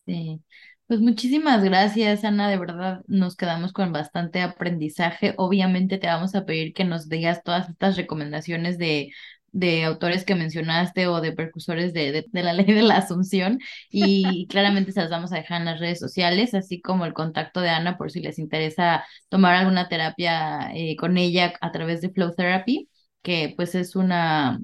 Sí. 0.06 0.40
Pues 0.86 1.00
muchísimas 1.00 1.64
gracias, 1.64 2.24
Ana. 2.24 2.48
De 2.50 2.58
verdad, 2.58 3.00
nos 3.06 3.36
quedamos 3.36 3.72
con 3.72 3.92
bastante 3.92 4.42
aprendizaje. 4.42 5.34
Obviamente 5.38 5.96
te 5.98 6.06
vamos 6.08 6.34
a 6.34 6.44
pedir 6.44 6.74
que 6.74 6.84
nos 6.84 7.08
digas 7.08 7.42
todas 7.42 7.68
estas 7.70 7.96
recomendaciones 7.96 8.78
de 8.78 9.10
de 9.56 9.84
autores 9.84 10.24
que 10.24 10.34
mencionaste 10.34 11.06
o 11.06 11.20
de 11.20 11.30
precursores 11.32 11.92
de, 11.94 12.26
de, 12.28 12.42
la 12.42 12.52
ley 12.54 12.66
de 12.66 12.82
la 12.82 12.96
asunción 12.96 13.60
y 13.88 14.48
claramente 14.48 14.90
se 14.90 15.00
las 15.00 15.10
vamos 15.10 15.32
a 15.32 15.36
dejar 15.36 15.60
en 15.60 15.66
las 15.66 15.78
redes 15.78 16.00
sociales, 16.00 16.54
así 16.54 16.80
como 16.80 17.06
el 17.06 17.14
contacto 17.14 17.60
de 17.60 17.68
Ana 17.70 17.96
por 17.96 18.10
si 18.10 18.20
les 18.20 18.40
interesa 18.40 19.04
tomar 19.28 19.54
alguna 19.54 19.88
terapia 19.88 20.72
eh, 20.74 20.96
con 20.96 21.16
ella 21.18 21.52
a 21.60 21.70
través 21.70 22.00
de 22.00 22.10
Flow 22.10 22.34
Therapy, 22.34 22.88
que 23.22 23.54
pues 23.56 23.74
es 23.76 23.94
una... 23.96 24.58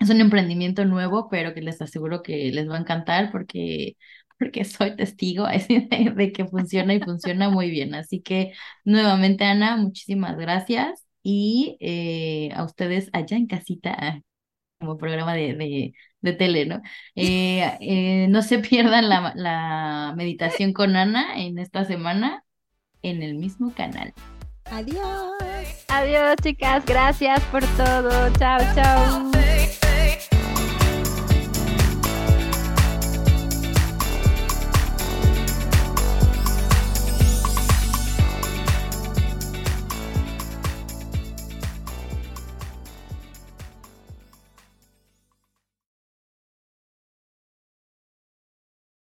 Es 0.00 0.10
un 0.10 0.20
emprendimiento 0.20 0.84
nuevo, 0.84 1.28
pero 1.28 1.54
que 1.54 1.60
les 1.60 1.82
aseguro 1.82 2.22
que 2.22 2.52
les 2.52 2.68
va 2.68 2.76
a 2.76 2.80
encantar 2.80 3.32
porque 3.32 3.96
porque 4.38 4.64
soy 4.64 4.96
testigo 4.96 5.46
de, 5.68 6.12
de 6.14 6.32
que 6.32 6.46
funciona 6.46 6.94
y 6.94 7.00
funciona 7.00 7.50
muy 7.50 7.70
bien. 7.70 7.94
Así 7.94 8.20
que 8.20 8.52
nuevamente, 8.84 9.44
Ana, 9.44 9.76
muchísimas 9.76 10.36
gracias 10.36 11.04
y 11.22 11.76
eh, 11.80 12.50
a 12.54 12.64
ustedes 12.64 13.10
allá 13.12 13.36
en 13.36 13.46
casita, 13.46 14.22
como 14.78 14.96
programa 14.96 15.34
de, 15.34 15.92
de, 16.20 16.32
tele, 16.32 16.66
¿no? 16.66 16.80
Eh, 17.16 17.64
eh, 17.80 18.26
no 18.28 18.42
se 18.42 18.58
pierdan 18.60 19.08
la, 19.08 19.32
la 19.36 20.14
meditación 20.16 20.72
con 20.72 20.96
Ana 20.96 21.38
en 21.38 21.58
esta 21.58 21.84
semana 21.84 22.44
en 23.02 23.22
el 23.22 23.34
mismo 23.34 23.74
canal. 23.74 24.14
Adiós. 24.70 25.84
Adiós, 25.88 26.36
chicas. 26.42 26.84
Gracias 26.86 27.40
por 27.46 27.64
todo. 27.76 28.10
Chao, 28.38 28.58
chao. 28.74 29.47